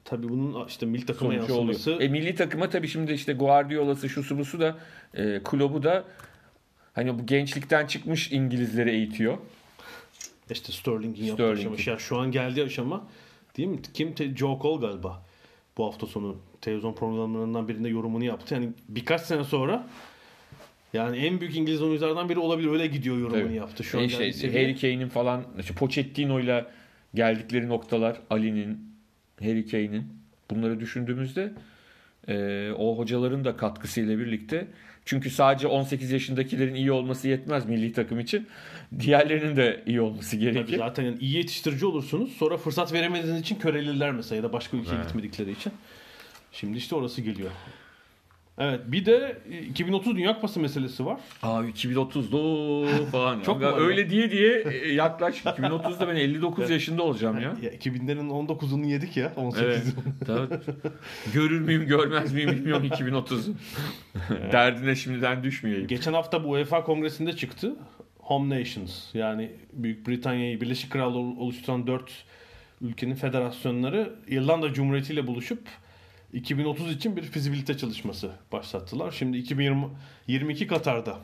Tabii 0.10 0.30
bunun 0.30 0.68
işte 0.68 0.86
milli 0.86 1.06
takıma 1.06 1.34
yansıması 1.34 1.92
oluyor. 1.92 2.02
E, 2.02 2.08
milli 2.08 2.36
takıma 2.36 2.70
tabii 2.70 2.88
şimdi 2.88 3.14
işte 3.14 3.34
Guardiola'sı 3.34 4.10
şusu 4.10 4.38
busu 4.38 4.60
da 4.60 4.78
e, 5.14 5.44
kulübü 5.44 5.84
da 5.84 6.04
hani 6.94 7.20
bu 7.20 7.26
gençlikten 7.26 7.88
çıkmış 7.88 8.32
İngilizleri 8.32 8.90
eğitiyor. 8.90 9.38
işte 10.52 10.72
Sterling'in 10.72 11.24
yaptığı 11.24 11.44
Sterling'in. 11.44 11.74
aşama. 11.74 11.94
Ya 11.94 12.00
şu 12.00 12.18
an 12.18 12.32
geldiği 12.32 12.64
aşama 12.64 13.08
değil 13.58 13.70
mi? 13.70 13.80
Kim? 13.94 14.16
Joe 14.38 14.60
Cole 14.62 14.88
galiba. 14.88 15.26
Bu 15.78 15.86
hafta 15.86 16.08
sonu 16.08 16.38
televizyon 16.62 16.94
programlarından 16.94 17.68
birinde 17.68 17.90
yorumunu 17.90 18.24
yaptı. 18.24 18.54
Yani 18.54 18.70
birkaç 18.90 19.22
sene 19.22 19.44
sonra 19.44 19.88
yani 20.94 21.18
en 21.18 21.42
büyük 21.42 21.56
İngiliz 21.56 21.82
oyunculardan 21.82 22.30
biri 22.30 22.40
olabilir. 22.40 22.70
Öyle 22.70 22.88
gidiyor 22.88 23.18
yorumunu 23.18 23.44
Tabii. 23.44 23.56
yaptı. 23.56 23.84
Şu 23.84 23.98
an 23.98 24.04
E 24.04 24.08
geldiği 24.08 24.18
şey, 24.18 24.34
seviye. 24.34 24.64
Harry 24.64 24.76
Kane'in 24.80 25.10
falan 25.10 25.44
işte 25.60 25.74
Pochettino'yla 25.74 26.72
geldikleri 27.14 27.70
noktalar 27.70 28.18
Ali'nin, 28.30 28.96
Harry 29.40 29.68
Kane'in 29.68 30.04
bunları 30.50 30.80
düşündüğümüzde 30.80 31.54
e, 32.28 32.72
o 32.78 32.98
hocaların 32.98 33.46
da 33.46 33.58
katkısıyla 33.58 34.20
birlikte 34.20 34.68
çünkü 35.06 35.30
sadece 35.30 35.68
18 35.68 36.12
yaşındakilerin 36.12 36.76
iyi 36.76 36.92
olması 36.92 37.28
yetmez 37.28 37.66
milli 37.66 37.94
takım 37.94 38.20
için. 38.20 38.48
Diğerlerinin 39.00 39.56
de 39.56 39.84
iyi 39.86 40.02
olması 40.02 40.32
Tabii 40.32 40.42
gerekir. 40.42 40.78
zaten 40.78 41.04
yani 41.04 41.18
iyi 41.20 41.36
yetiştirici 41.36 41.86
olursunuz. 41.86 42.32
Sonra 42.32 42.58
fırsat 42.58 42.94
veremediğiniz 42.94 43.42
için 43.42 43.56
körelirler 43.56 44.12
mesela 44.12 44.38
ya 44.38 44.44
da 44.44 44.54
başka 44.54 44.78
ülkeye 44.78 44.96
Evet. 44.96 45.06
gitmedikleri 45.06 45.52
için. 45.52 45.74
Şimdi 46.52 46.78
işte 46.78 46.96
orası 46.96 47.22
geliyor. 47.22 47.50
Evet 48.62 48.80
bir 48.88 49.06
de 49.06 49.38
2030 49.70 50.16
Dünya 50.16 50.36
Kupası 50.36 50.60
meselesi 50.60 51.06
var. 51.06 51.20
Aa 51.44 51.64
2030'da 51.64 53.06
falan. 53.12 53.42
Çok 53.42 53.62
var 53.62 53.82
öyle 53.82 54.10
diye 54.10 54.32
diye 54.32 54.64
e, 54.72 54.94
yaklaş. 54.94 55.42
2030'da 55.46 56.08
ben 56.08 56.16
59 56.16 56.70
yaşında 56.70 57.04
olacağım 57.04 57.40
ya. 57.40 57.56
Ya 57.62 57.70
2000'lerin 57.74 58.28
19'unu 58.30 58.86
yedik 58.88 59.18
ya 59.18 59.34
18'i. 59.38 59.64
Evet. 59.66 59.84
Tabii. 60.28 60.60
Görür 61.34 61.60
müyüm 61.62 61.88
görmez 61.88 62.34
miyim 62.34 62.52
bilmiyorum 62.52 62.86
2030'u. 62.86 63.54
Derdine 64.52 64.96
şimdiden 64.96 65.44
düşmeyeyim. 65.44 65.88
Geçen 65.88 66.14
hafta 66.14 66.44
bu 66.44 66.50
UEFA 66.50 66.84
kongresinde 66.84 67.34
çıktı. 67.36 67.76
Home 68.30 68.60
Nations 68.60 69.16
yani 69.16 69.52
Büyük 69.74 70.08
Britanya'yı 70.08 70.62
Birleşik 70.62 70.92
Krallığı 70.92 71.18
oluşturan 71.18 71.88
4 71.88 72.12
ülkenin 72.82 73.16
federasyonları 73.16 74.16
İrlanda 74.28 74.74
Cumhuriyeti 74.74 75.14
ile 75.14 75.28
buluşup 75.28 75.68
2030 76.34 76.92
için 76.92 77.18
bir 77.18 77.22
fizibilite 77.22 77.78
çalışması 77.78 78.32
başlattılar. 78.52 79.12
Şimdi 79.12 79.38
2022 79.38 80.68
Katar'da 80.68 81.18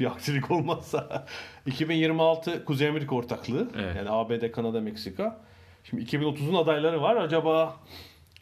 bir 0.00 0.06
aksilik 0.06 0.50
olmazsa 0.50 1.26
2026 1.66 2.64
Kuzey 2.64 2.88
Amerika 2.88 3.14
ortaklığı 3.14 3.68
Evet. 3.76 3.96
yani 3.96 4.10
ABD, 4.10 4.50
Kanada, 4.50 4.80
Meksika. 4.80 5.40
Şimdi 5.84 6.02
2030'un 6.02 6.54
adayları 6.54 7.02
var. 7.02 7.16
Acaba 7.16 7.76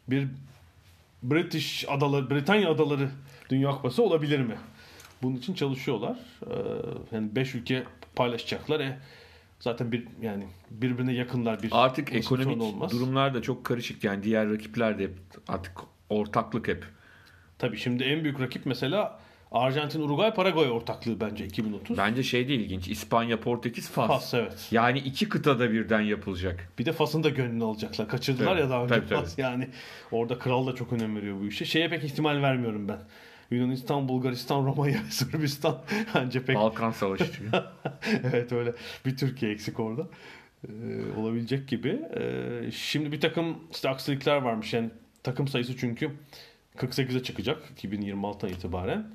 bir 0.08 0.28
British 1.22 1.84
adaları, 1.88 2.30
Britanya 2.30 2.70
adaları 2.70 3.08
Dünya 3.50 3.70
Kupası 3.70 4.02
olabilir 4.02 4.40
mi? 4.40 4.56
Bunun 5.22 5.36
için 5.36 5.54
çalışıyorlar. 5.54 6.16
Ee, 6.46 6.52
yani 7.12 7.36
5 7.36 7.54
ülke 7.54 7.84
paylaşacaklar. 8.16 8.80
E, 8.80 8.98
zaten 9.60 9.92
bir 9.92 10.04
yani 10.22 10.44
birbirine 10.70 11.12
yakınlar 11.14 11.62
bir 11.62 11.68
Artık 11.72 12.14
ekonomik 12.14 12.62
olmaz. 12.62 12.92
durumlar 12.92 13.34
da 13.34 13.42
çok 13.42 13.64
karışık. 13.64 14.04
Yani 14.04 14.22
diğer 14.22 14.50
rakipler 14.50 14.98
de 14.98 15.02
hep 15.02 15.14
artık 15.48 15.72
ortaklık 16.08 16.68
hep. 16.68 16.84
Tabii 17.58 17.76
şimdi 17.76 18.04
en 18.04 18.24
büyük 18.24 18.40
rakip 18.40 18.66
mesela 18.66 19.20
Arjantin, 19.52 20.00
Uruguay, 20.00 20.34
Paraguay 20.34 20.70
ortaklığı 20.70 21.20
bence 21.20 21.44
2030. 21.46 21.98
Bence 21.98 22.22
şey 22.22 22.48
de 22.48 22.54
ilginç. 22.54 22.88
İspanya, 22.88 23.40
Portekiz, 23.40 23.90
Fas. 23.90 24.08
Fas 24.08 24.34
evet. 24.34 24.68
Yani 24.70 24.98
iki 24.98 25.28
kıtada 25.28 25.72
birden 25.72 26.00
yapılacak. 26.00 26.68
Bir 26.78 26.86
de 26.86 26.92
Fas'ın 26.92 27.22
da 27.22 27.28
gönlünü 27.28 27.64
alacaklar. 27.64 28.08
Kaçırdılar 28.08 28.46
Tabii, 28.46 28.60
ya 28.60 28.70
daha 28.70 28.84
önce 28.84 28.94
tabii, 28.94 29.08
tabii. 29.08 29.20
Fas. 29.20 29.38
Yani 29.38 29.68
orada 30.10 30.38
kral 30.38 30.66
da 30.66 30.74
çok 30.74 30.92
önem 30.92 31.16
veriyor 31.16 31.40
bu 31.40 31.46
işe. 31.46 31.64
Şeye 31.64 31.88
pek 31.88 32.04
ihtimal 32.04 32.42
vermiyorum 32.42 32.88
ben. 32.88 32.98
Yunanistan, 33.50 34.08
Bulgaristan, 34.08 34.66
Romanya, 34.66 34.98
Sırbistan 35.10 35.78
bence 36.14 36.44
pek 36.44 36.56
Balkan 36.56 36.90
Savaşı. 36.90 37.42
evet 38.24 38.52
öyle 38.52 38.74
bir 39.06 39.16
Türkiye 39.16 39.52
eksik 39.52 39.80
orada. 39.80 40.06
Ee, 40.68 40.70
olabilecek 41.16 41.68
gibi. 41.68 42.02
Ee, 42.16 42.70
şimdi 42.72 43.12
bir 43.12 43.20
takım 43.20 43.58
işte 43.70 43.88
aksilikler 43.88 44.36
varmış. 44.36 44.72
Yani 44.72 44.90
takım 45.22 45.48
sayısı 45.48 45.76
çünkü 45.76 46.10
48'e 46.76 47.22
çıkacak 47.22 47.62
2026'dan 47.76 48.50
itibaren. 48.50 49.06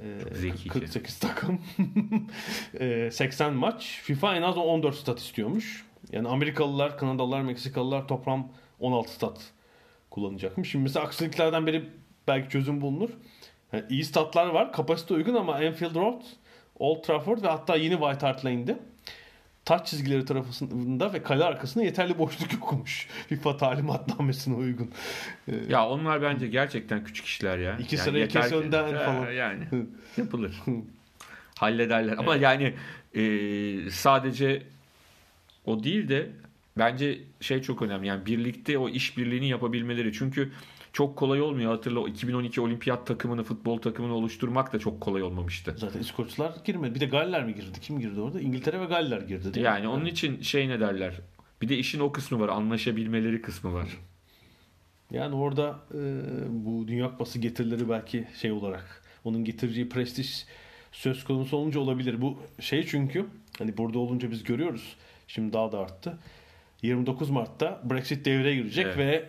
Ee, 0.00 0.18
zekice. 0.32 0.68
48 0.68 1.18
takım. 1.18 1.60
Ee, 2.80 3.10
80 3.12 3.54
maç. 3.54 4.00
FIFA 4.02 4.36
en 4.36 4.42
az 4.42 4.56
14 4.56 4.96
stat 4.96 5.18
istiyormuş. 5.18 5.84
Yani 6.12 6.28
Amerikalılar, 6.28 6.98
Kanadalılar, 6.98 7.42
Meksikalılar 7.42 8.08
toplam 8.08 8.52
16 8.80 9.12
stat 9.12 9.52
kullanacakmış. 10.10 10.70
Şimdi 10.70 10.82
mesela 10.82 11.06
aksiliklerden 11.06 11.66
biri 11.66 11.84
belki 12.28 12.48
çözüm 12.48 12.80
bulunur. 12.80 13.10
Yani 13.72 13.84
iyi 13.90 14.04
statlar 14.04 14.46
var. 14.46 14.72
Kapasite 14.72 15.14
uygun 15.14 15.34
ama 15.34 15.54
Anfield 15.54 15.94
Road, 15.94 16.22
Old 16.78 17.02
Trafford 17.02 17.42
ve 17.42 17.48
hatta 17.48 17.76
yeni 17.76 17.94
White 17.94 18.26
Hart 18.26 18.44
Lane'de 18.44 18.78
taç 19.68 19.86
çizgileri 19.86 20.24
tarafında 20.24 21.12
ve 21.12 21.22
kale 21.22 21.44
arkasında 21.44 21.84
yeterli 21.84 22.18
boşluk 22.18 22.52
yokmuş. 22.52 23.08
FIFA 23.28 23.56
talimatnamesine 23.56 24.54
uygun. 24.54 24.90
Ee, 25.48 25.52
ya 25.68 25.88
onlar 25.88 26.22
bence 26.22 26.48
gerçekten 26.48 27.04
küçük 27.04 27.26
işler 27.26 27.58
ya. 27.58 27.76
İki 27.78 27.96
sırayı 27.96 28.22
yeter 28.22 28.42
kes 28.42 28.52
önden 28.52 28.94
falan. 28.94 29.32
Yani 29.32 29.64
yapılır. 30.16 30.62
hallederler. 31.58 32.14
Ama 32.18 32.36
yani 32.36 32.74
e, 33.14 33.22
sadece 33.90 34.62
o 35.64 35.84
değil 35.84 36.08
de 36.08 36.30
bence 36.78 37.18
şey 37.40 37.62
çok 37.62 37.82
önemli. 37.82 38.06
Yani 38.06 38.26
birlikte 38.26 38.78
o 38.78 38.88
işbirliğini 38.88 39.48
yapabilmeleri. 39.48 40.12
Çünkü 40.12 40.52
çok 40.92 41.16
kolay 41.16 41.42
olmuyor. 41.42 41.72
Hatırla 41.72 42.00
o 42.00 42.08
2012 42.08 42.60
olimpiyat 42.60 43.06
takımını, 43.06 43.44
futbol 43.44 43.78
takımını 43.78 44.14
oluşturmak 44.14 44.72
da 44.72 44.78
çok 44.78 45.00
kolay 45.00 45.22
olmamıştı. 45.22 45.74
Zaten 45.78 46.00
İskoçlar 46.00 46.54
girmedi. 46.64 46.94
Bir 46.94 47.00
de 47.00 47.06
Galler 47.06 47.44
mi 47.44 47.54
girdi? 47.54 47.80
Kim 47.80 48.00
girdi 48.00 48.20
orada? 48.20 48.40
İngiltere 48.40 48.80
ve 48.80 48.84
Galler 48.84 49.20
girdi 49.20 49.44
değil 49.44 49.56
mi? 49.56 49.62
Yani 49.62 49.88
onun 49.88 50.04
için 50.04 50.42
şey 50.42 50.68
ne 50.68 50.80
derler? 50.80 51.14
Bir 51.62 51.68
de 51.68 51.78
işin 51.78 52.00
o 52.00 52.12
kısmı 52.12 52.40
var. 52.40 52.48
Anlaşabilmeleri 52.48 53.42
kısmı 53.42 53.74
var. 53.74 53.88
Yani 55.10 55.34
orada 55.34 55.78
e, 55.94 55.98
bu 56.48 56.88
Dünya 56.88 57.10
Kupası 57.10 57.38
getirileri 57.38 57.88
belki 57.88 58.26
şey 58.40 58.52
olarak 58.52 59.02
onun 59.24 59.44
getireceği 59.44 59.88
prestij 59.88 60.44
söz 60.92 61.24
konusu 61.24 61.56
olunca 61.56 61.80
olabilir. 61.80 62.20
Bu 62.20 62.38
şey 62.60 62.86
çünkü 62.86 63.26
hani 63.58 63.76
burada 63.76 63.98
olunca 63.98 64.30
biz 64.30 64.44
görüyoruz. 64.44 64.96
Şimdi 65.28 65.52
daha 65.52 65.72
da 65.72 65.78
arttı. 65.78 66.18
29 66.82 67.30
Mart'ta 67.30 67.82
Brexit 67.84 68.24
devreye 68.24 68.54
girecek 68.54 68.86
Evet. 68.86 68.98
ve 68.98 69.28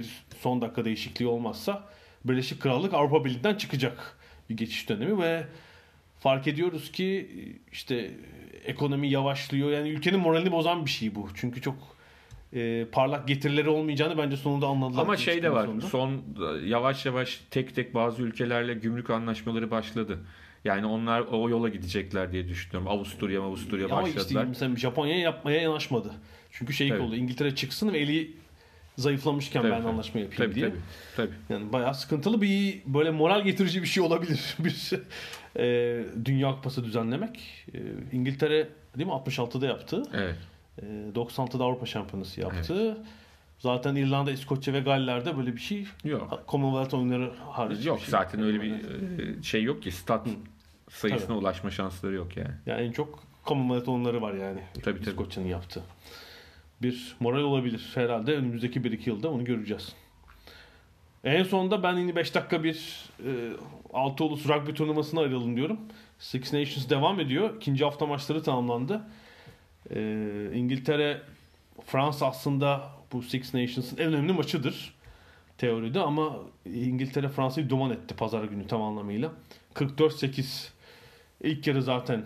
bir 0.00 0.24
son 0.40 0.62
dakika 0.62 0.84
değişikliği 0.84 1.26
olmazsa 1.26 1.88
Birleşik 2.24 2.60
Krallık 2.60 2.94
Avrupa 2.94 3.24
Birliği'nden 3.24 3.54
çıkacak 3.54 4.16
bir 4.50 4.56
geçiş 4.56 4.88
dönemi 4.88 5.22
ve 5.22 5.46
fark 6.20 6.46
ediyoruz 6.46 6.92
ki 6.92 7.28
işte 7.72 8.10
ekonomi 8.64 9.08
yavaşlıyor. 9.08 9.70
Yani 9.70 9.88
ülkenin 9.88 10.20
moralini 10.20 10.52
bozan 10.52 10.84
bir 10.84 10.90
şey 10.90 11.14
bu. 11.14 11.28
Çünkü 11.34 11.60
çok 11.60 11.76
e, 12.52 12.86
parlak 12.92 13.28
getirileri 13.28 13.68
olmayacağını 13.68 14.18
bence 14.18 14.36
sonunda 14.36 14.66
anladılar. 14.66 15.02
Ama 15.02 15.16
şey 15.16 15.42
de 15.42 15.52
var. 15.52 15.66
Sonunda. 15.66 15.86
Son 15.86 16.22
yavaş 16.64 17.06
yavaş 17.06 17.40
tek 17.50 17.74
tek 17.74 17.94
bazı 17.94 18.22
ülkelerle 18.22 18.74
gümrük 18.74 19.10
anlaşmaları 19.10 19.70
başladı. 19.70 20.18
Yani 20.64 20.86
onlar 20.86 21.20
o 21.20 21.50
yola 21.50 21.68
gidecekler 21.68 22.32
diye 22.32 22.48
düşünüyorum. 22.48 22.88
Avusturya, 22.88 23.42
Avusturya 23.42 23.86
Ama 23.86 24.08
işte 24.08 24.20
başladılar. 24.20 24.44
mesela 24.44 24.76
Japonya'ya 24.76 25.20
yapmaya 25.20 25.60
yanaşmadı. 25.60 26.14
Çünkü 26.50 26.72
şey 26.72 26.88
Tabii. 26.88 27.00
oldu. 27.00 27.16
İngiltere 27.16 27.54
çıksın 27.54 27.92
ve 27.92 27.98
eli 27.98 28.32
zayıflamışken 28.96 29.62
Tabii, 29.62 29.72
ben 29.72 29.78
tabii. 29.82 29.92
anlaşma 29.92 30.20
yapayım 30.20 30.52
Tabii 30.52 30.54
diye. 30.54 30.68
tabii. 30.68 30.80
tabii. 31.16 31.34
Yani 31.48 31.72
bayağı 31.72 31.94
sıkıntılı 31.94 32.42
bir 32.42 32.82
böyle 32.86 33.10
moral 33.10 33.44
getirici 33.44 33.82
bir 33.82 33.86
şey 33.88 34.02
olabilir. 34.02 34.56
bir 34.64 34.90
e, 35.56 36.04
Dünya 36.24 36.50
Kupası 36.50 36.84
düzenlemek. 36.84 37.66
E, 37.74 37.78
İngiltere 38.12 38.68
değil 38.98 39.06
mi 39.08 39.12
66'da 39.14 39.66
yaptı. 39.66 40.02
Evet. 40.14 40.36
E, 40.82 40.84
96'da 41.14 41.64
Avrupa 41.64 41.86
Şampiyonası 41.86 42.40
yaptı. 42.40 42.98
Zaten 43.58 43.94
İrlanda, 43.94 44.30
İskoçya 44.30 44.74
ve 44.74 44.80
Galler'de 44.80 45.36
böyle 45.36 45.56
bir 45.56 45.60
şey 45.60 45.86
Yok. 46.04 46.44
Commonwealth 46.48 46.94
oyunları 46.94 47.32
hariç. 47.50 47.86
Yok 47.86 47.96
bir 47.96 48.02
şey. 48.02 48.10
zaten 48.10 48.42
öyle 48.42 48.62
bir 48.62 48.72
e, 48.72 49.42
şey 49.42 49.62
yok 49.62 49.82
ki 49.82 49.92
stat 49.92 50.26
sayısına 50.90 51.28
Tabii. 51.28 51.38
ulaşma 51.38 51.70
şansları 51.70 52.14
yok 52.14 52.36
yani. 52.36 52.50
Yani 52.66 52.82
en 52.82 52.92
çok 52.92 53.22
Commonwealth 53.46 53.88
oyunları 53.88 54.22
var 54.22 54.34
yani. 54.34 54.60
Tabii, 54.74 55.00
tabii. 55.00 55.10
İskoçya'nın 55.10 55.48
yaptığı. 55.48 55.82
Bir 56.84 57.16
moral 57.20 57.42
olabilir. 57.42 57.90
Herhalde 57.94 58.36
önümüzdeki 58.36 58.80
1-2 58.80 59.08
yılda 59.08 59.30
onu 59.30 59.44
göreceğiz. 59.44 59.92
En 61.24 61.42
sonunda 61.42 61.82
ben 61.82 61.96
yine 61.96 62.16
5 62.16 62.34
dakika 62.34 62.64
bir 62.64 63.04
e, 63.26 63.52
6 63.92 64.24
ulus 64.24 64.48
rugby 64.48 64.72
turnuvasına 64.72 65.20
ayrılın 65.20 65.56
diyorum. 65.56 65.80
Six 66.18 66.52
Nations 66.52 66.90
devam 66.90 67.20
ediyor. 67.20 67.56
İkinci 67.56 67.84
hafta 67.84 68.06
maçları 68.06 68.42
tamamlandı. 68.42 69.02
E, 69.90 70.50
İngiltere 70.54 71.22
Fransa 71.86 72.26
aslında 72.26 72.90
bu 73.12 73.22
Six 73.22 73.54
Nations'ın 73.54 73.96
en 73.96 74.06
önemli 74.06 74.32
maçıdır 74.32 74.94
teoride 75.58 76.00
ama 76.00 76.36
İngiltere 76.74 77.28
Fransa'yı 77.28 77.70
duman 77.70 77.90
etti 77.90 78.16
pazar 78.16 78.44
günü 78.44 78.66
tam 78.66 78.82
anlamıyla. 78.82 79.32
44-8 79.74 80.68
ilk 81.42 81.66
yarı 81.66 81.82
zaten 81.82 82.24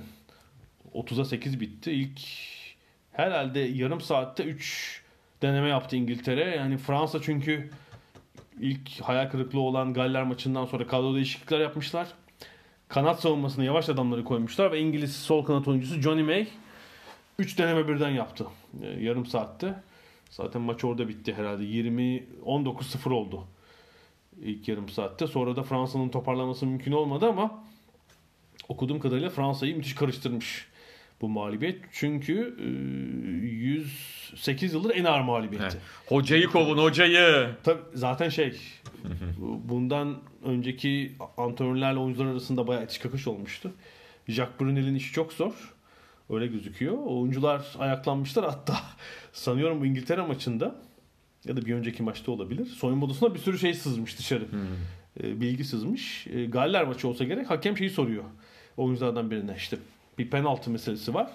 30'a 0.94 1.24
8 1.24 1.60
bitti. 1.60 1.92
İlk 1.92 2.20
herhalde 3.18 3.60
yarım 3.60 4.00
saatte 4.00 4.44
3 4.44 5.02
deneme 5.42 5.68
yaptı 5.68 5.96
İngiltere. 5.96 6.56
Yani 6.56 6.78
Fransa 6.78 7.22
çünkü 7.22 7.70
ilk 8.60 9.00
hayal 9.00 9.30
kırıklığı 9.30 9.60
olan 9.60 9.94
Galler 9.94 10.22
maçından 10.22 10.64
sonra 10.64 10.86
kadro 10.86 11.14
değişiklikler 11.14 11.60
yapmışlar. 11.60 12.08
Kanat 12.88 13.20
savunmasına 13.20 13.64
yavaş 13.64 13.88
adamları 13.88 14.24
koymuşlar 14.24 14.72
ve 14.72 14.80
İngiliz 14.80 15.16
sol 15.16 15.44
kanat 15.44 15.68
oyuncusu 15.68 16.00
Johnny 16.00 16.22
May 16.22 16.48
3 17.38 17.58
deneme 17.58 17.88
birden 17.88 18.10
yaptı. 18.10 18.46
e, 18.82 18.86
Yarım 18.86 19.26
saatte. 19.26 19.74
Zaten 20.30 20.62
maç 20.62 20.84
orada 20.84 21.08
bitti 21.08 21.34
herhalde. 21.34 21.64
20 21.64 22.26
19-0 22.46 23.10
oldu. 23.12 23.44
ilk 24.42 24.68
yarım 24.68 24.88
saatte. 24.88 25.26
Sonra 25.26 25.56
da 25.56 25.62
Fransa'nın 25.62 26.08
toparlaması 26.08 26.66
mümkün 26.66 26.92
olmadı 26.92 27.26
ama 27.28 27.64
okuduğum 28.68 29.00
kadarıyla 29.00 29.30
Fransa'yı 29.30 29.76
müthiş 29.76 29.94
karıştırmış 29.94 30.68
bu 31.20 31.28
mağlubiyet. 31.28 31.80
Çünkü 31.92 32.56
e, 32.60 32.66
108 33.46 34.74
yıldır 34.74 34.96
en 34.96 35.04
ağır 35.04 35.20
mağlubiyetti. 35.20 35.76
He. 35.76 35.80
Hocayı 36.06 36.46
kovun 36.46 36.78
hocayı. 36.78 37.50
Tabii 37.64 37.80
zaten 37.94 38.28
şey 38.28 38.60
bundan 39.64 40.18
önceki 40.44 41.12
antrenörlerle 41.36 41.98
oyuncular 41.98 42.26
arasında 42.26 42.66
bayağı 42.66 42.84
itiş 42.84 42.98
kakış 42.98 43.26
olmuştu. 43.26 43.72
Jacques 44.28 44.60
Brunel'in 44.60 44.94
işi 44.94 45.12
çok 45.12 45.32
zor. 45.32 45.74
Öyle 46.30 46.46
gözüküyor. 46.46 46.98
Oyuncular 47.06 47.66
ayaklanmışlar 47.78 48.44
hatta 48.44 48.76
sanıyorum 49.32 49.80
bu 49.80 49.86
İngiltere 49.86 50.22
maçında 50.22 50.74
ya 51.44 51.56
da 51.56 51.66
bir 51.66 51.74
önceki 51.74 52.02
maçta 52.02 52.32
olabilir. 52.32 52.66
Soyunma 52.66 53.06
odasına 53.06 53.34
bir 53.34 53.38
sürü 53.38 53.58
şey 53.58 53.74
sızmış 53.74 54.18
dışarı. 54.18 54.44
E, 55.22 55.40
bilgi 55.40 55.64
sızmış. 55.64 56.26
Galler 56.48 56.84
maçı 56.84 57.08
olsa 57.08 57.24
gerek 57.24 57.50
hakem 57.50 57.78
şeyi 57.78 57.90
soruyor. 57.90 58.24
Oyunculardan 58.76 59.30
birine 59.30 59.54
işte 59.56 59.76
bir 60.18 60.30
penaltı 60.30 60.70
meselesi 60.70 61.14
var. 61.14 61.30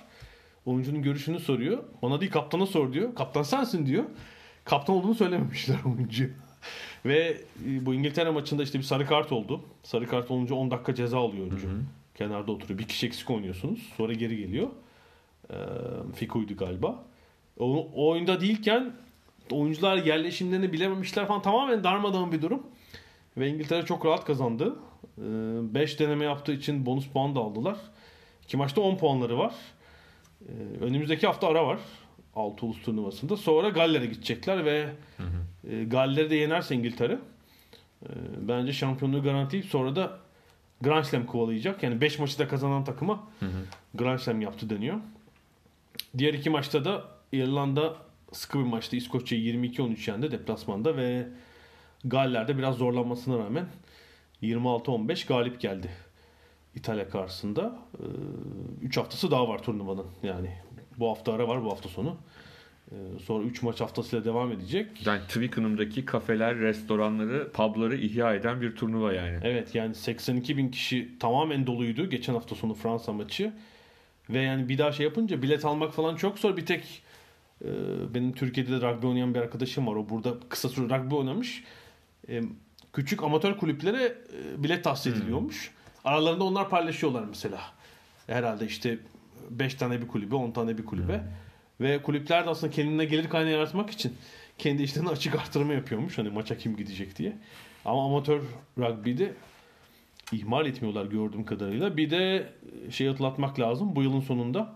Oyuncunun 0.66 1.02
görüşünü 1.02 1.40
soruyor. 1.40 1.84
Bana 2.02 2.22
değil 2.22 2.32
kaptana 2.32 2.66
sor 2.66 2.94
diyor. 2.94 3.16
Kaptan 3.16 3.44
sensin 3.44 3.86
diyor. 3.86 4.04
Kaptan 4.66 4.96
olduğunu 4.96 5.16
söylememişler 5.16 5.78
oyuncu. 5.86 6.30
Ve 7.06 7.38
e, 7.68 7.86
bu 7.86 7.94
İngiltere 7.94 8.30
maçında 8.30 8.64
işte 8.64 8.80
bir 8.80 8.84
sarı 8.84 9.06
kart 9.06 9.32
oldu. 9.32 9.62
Sarı 9.84 10.08
kart 10.08 10.32
olunca 10.32 10.56
10 10.56 10.72
dakika 10.72 10.96
ceza 10.96 11.20
alıyor 11.20 11.48
oyuncu. 11.48 11.68
Kenarda 12.16 12.52
oturuyor. 12.52 12.80
Bir 12.80 12.88
kişi 12.88 13.08
eksik 13.08 13.30
oynuyorsunuz. 13.30 13.80
Sonra 13.98 14.14
geri 14.14 14.38
geliyor. 14.38 14.68
Fiko'ydu 16.16 16.58
galiba. 16.58 17.04
O, 17.60 17.90
o 17.96 18.10
oyunda 18.10 18.42
değilken 18.42 18.94
oyuncular 19.52 19.98
yerleşimlerini 19.98 20.74
bilememişler 20.74 21.28
falan. 21.28 21.42
Tamamen 21.42 21.84
darmadağın 21.84 22.32
bir 22.32 22.42
durum. 22.42 22.64
Ve 23.38 23.48
İngiltere 23.48 23.86
çok 23.86 24.06
rahat 24.06 24.26
kazandı. 24.26 24.76
5 25.18 26.00
deneme 26.00 26.26
yaptığı 26.26 26.54
için 26.54 26.86
bonus 26.86 27.08
puan 27.08 27.36
da 27.36 27.40
aldılar. 27.40 27.78
İki 28.54 28.58
maçta 28.58 28.82
10 28.82 28.98
puanları 28.98 29.38
var. 29.38 29.54
Ee, 30.42 30.52
önümüzdeki 30.82 31.28
hafta 31.28 31.48
ara 31.48 31.68
var. 31.68 31.80
6 32.36 32.66
ulus 32.66 32.82
turnuvasında. 32.82 33.38
Sonra 33.38 33.70
Galler'e 33.70 34.06
gidecekler 34.06 34.66
ve 34.66 34.90
e, 35.70 35.84
Galler'i 35.84 36.30
de 36.30 36.36
yenerse 36.36 36.76
İngiltere 36.76 37.20
e, 38.04 38.10
bence 38.42 38.74
şampiyonluğu 38.74 39.24
garanti. 39.24 39.64
Sonra 39.64 39.96
da 39.96 40.20
Grand 40.82 41.04
Slam 41.04 41.26
kovalayacak. 41.26 41.84
Yani 41.84 42.02
5 42.02 42.20
maçı 42.20 42.40
da 42.40 42.48
kazanan 42.48 42.84
takıma 42.84 43.28
Grand 43.94 44.20
Slam 44.20 44.42
yaptı 44.42 44.70
deniyor. 44.70 45.00
Diğer 46.18 46.34
iki 46.34 46.50
maçta 46.50 46.86
da 46.86 47.04
İrlanda 47.32 47.96
sıkı 48.32 48.60
bir 48.60 48.64
maçta 48.64 48.98
İskoçya'yı 48.98 49.56
22-13 49.56 50.12
yendi 50.12 50.32
deplasmanda 50.32 50.98
ve 50.98 51.28
Galler'de 52.06 52.58
biraz 52.58 52.76
zorlanmasına 52.76 53.40
rağmen 53.40 53.66
26-15 54.44 55.28
galip 55.28 55.62
geldi 55.62 55.90
İtalya 56.76 57.10
karşısında. 57.10 57.76
3 58.82 58.98
haftası 58.98 59.32
daha 59.32 59.48
var 59.48 59.64
turnuvanın. 59.64 60.06
Yani 60.24 60.50
bu 60.98 61.10
hafta 61.10 61.34
ara 61.34 61.48
var 61.48 61.64
bu 61.64 61.72
hafta 61.72 61.90
sonu. 61.90 62.18
Sonra 63.26 63.44
3 63.44 63.62
maç 63.62 63.82
haftasıyla 63.82 64.26
devam 64.26 64.52
edecek. 64.52 65.08
Yani 65.08 65.22
Twickenham'daki 65.22 66.06
kafeler, 66.06 66.58
restoranları, 66.58 67.52
pubları 67.52 67.96
ihya 67.96 68.36
eden 68.36 68.62
bir 68.62 68.76
turnuva 68.76 69.14
yani. 69.14 69.40
Evet 69.44 69.76
yani 69.76 69.96
82 69.96 70.58
bin 70.58 70.70
kişi 70.70 71.20
tamamen 71.20 71.68
doluydu 71.68 72.10
geçen 72.10 72.34
hafta 72.34 72.56
sonu 72.56 72.74
Fransa 72.74 73.14
maçı. 73.14 73.54
Ve 74.30 74.42
yani 74.42 74.70
bir 74.70 74.78
daha 74.78 74.92
şey 74.92 75.06
yapınca 75.06 75.42
bilet 75.42 75.66
almak 75.66 75.94
falan 75.94 76.16
çok 76.16 76.40
zor. 76.40 76.58
Bir 76.58 76.66
tek 76.66 77.04
e, 77.66 77.70
benim 78.14 78.34
Türkiye'de 78.34 78.82
de 78.82 78.88
rugby 78.88 79.08
oynayan 79.08 79.34
bir 79.34 79.40
arkadaşım 79.40 79.88
var. 79.88 79.96
O 79.96 80.10
burada 80.10 80.34
kısa 80.50 80.70
süre 80.70 80.98
rugby 80.98 81.16
oynamış. 81.16 81.64
E, 82.30 82.42
küçük 82.94 83.24
amatör 83.24 83.58
kulüplere 83.58 84.04
e, 84.04 84.64
bilet 84.64 84.84
tahsis 84.84 85.14
ediliyormuş. 85.14 85.72
Aralarında 86.04 86.44
onlar 86.44 86.70
paylaşıyorlar 86.70 87.24
mesela. 87.24 87.62
Herhalde 88.28 88.66
işte 88.66 88.98
5 89.50 89.74
tane 89.74 90.02
bir 90.02 90.08
kulübe, 90.08 90.36
10 90.36 90.52
tane 90.52 90.78
bir 90.78 90.86
kulübe. 90.86 91.24
Ve 91.82 92.02
kulüpler 92.02 92.46
de 92.46 92.50
aslında 92.50 92.74
kendine 92.74 93.06
gelir 93.06 93.30
kaynağı 93.30 93.52
yaratmak 93.52 93.90
için 93.90 94.14
kendi 94.58 94.84
işlerine 94.84 95.10
açık 95.10 95.36
artırma 95.36 95.74
yapıyormuş. 95.74 96.18
Hani 96.18 96.30
maça 96.30 96.58
kim 96.58 96.76
gidecek 96.78 97.18
diye. 97.18 97.38
Ama 97.86 98.06
amatör 98.06 98.42
rugby'de 98.78 99.34
ihmal 100.32 100.66
etmiyorlar 100.66 101.06
gördüğüm 101.06 101.46
kadarıyla. 101.46 101.98
Bir 101.98 102.10
de 102.10 102.50
şey 102.90 103.08
hatırlatmak 103.08 103.60
lazım. 103.60 103.96
Bu 103.96 104.04
yılın 104.04 104.20
sonunda 104.20 104.76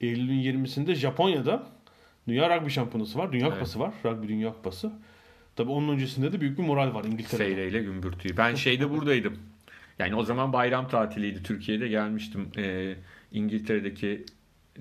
Eylül'ün 0.00 0.64
20'sinde 0.64 0.94
Japonya'da 0.94 1.66
Dünya 2.28 2.56
Rugby 2.56 2.68
Şampiyonası 2.68 3.18
var. 3.18 3.32
Dünya 3.32 3.46
Evet. 3.46 3.54
Kupası 3.54 3.80
var. 3.80 3.92
Rugby 4.04 4.28
Dünya 4.28 4.52
Kupası. 4.52 4.92
Tabii 5.56 5.70
onun 5.70 5.88
öncesinde 5.88 6.32
de 6.32 6.40
büyük 6.40 6.58
bir 6.58 6.62
moral 6.62 6.94
var 6.94 7.04
İngiltere'de. 7.04 7.44
Seyreyle 7.44 7.82
gümbürtüyü. 7.82 8.36
Ben 8.36 8.54
şeyde 8.54 8.90
buradaydım. 8.90 9.38
Yani 10.02 10.14
o 10.14 10.22
zaman 10.22 10.52
bayram 10.52 10.88
tatiliydi 10.88 11.42
Türkiye'de 11.42 11.88
gelmiştim 11.88 12.48
e, 12.56 12.94
İngiltere'deki 13.32 14.24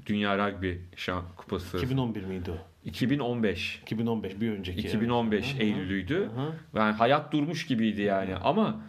Dünya 0.05 0.37
Rugby 0.37 0.71
Şan 0.95 1.23
Kupası 1.37 1.77
2011 1.77 2.23
miydi 2.23 2.51
o? 2.51 2.57
2015 2.85 3.79
2015 3.83 4.41
bir 4.41 4.51
önceki. 4.51 4.79
2015 4.79 5.45
evet. 5.45 5.53
Hı 5.53 5.57
hı. 5.57 5.63
Eylül'üydü. 5.63 6.15
Hı 6.15 6.41
hı. 6.41 6.53
Yani 6.75 6.93
hayat 6.95 7.31
durmuş 7.31 7.67
gibiydi 7.67 8.01
yani 8.01 8.35
ama 8.35 8.81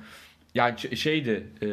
yani 0.54 0.96
şeydi 0.96 1.46
e, 1.62 1.68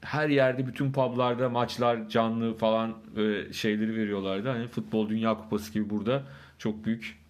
her 0.00 0.28
yerde 0.28 0.66
bütün 0.66 0.92
publarda 0.92 1.48
maçlar 1.48 2.08
canlı 2.08 2.54
falan 2.54 2.94
e, 3.16 3.52
şeyleri 3.52 3.96
veriyorlardı. 3.96 4.48
Hani 4.48 4.68
futbol 4.68 5.08
dünya 5.08 5.36
kupası 5.36 5.72
gibi 5.72 5.90
burada 5.90 6.22
çok 6.58 6.84
büyük 6.84 7.23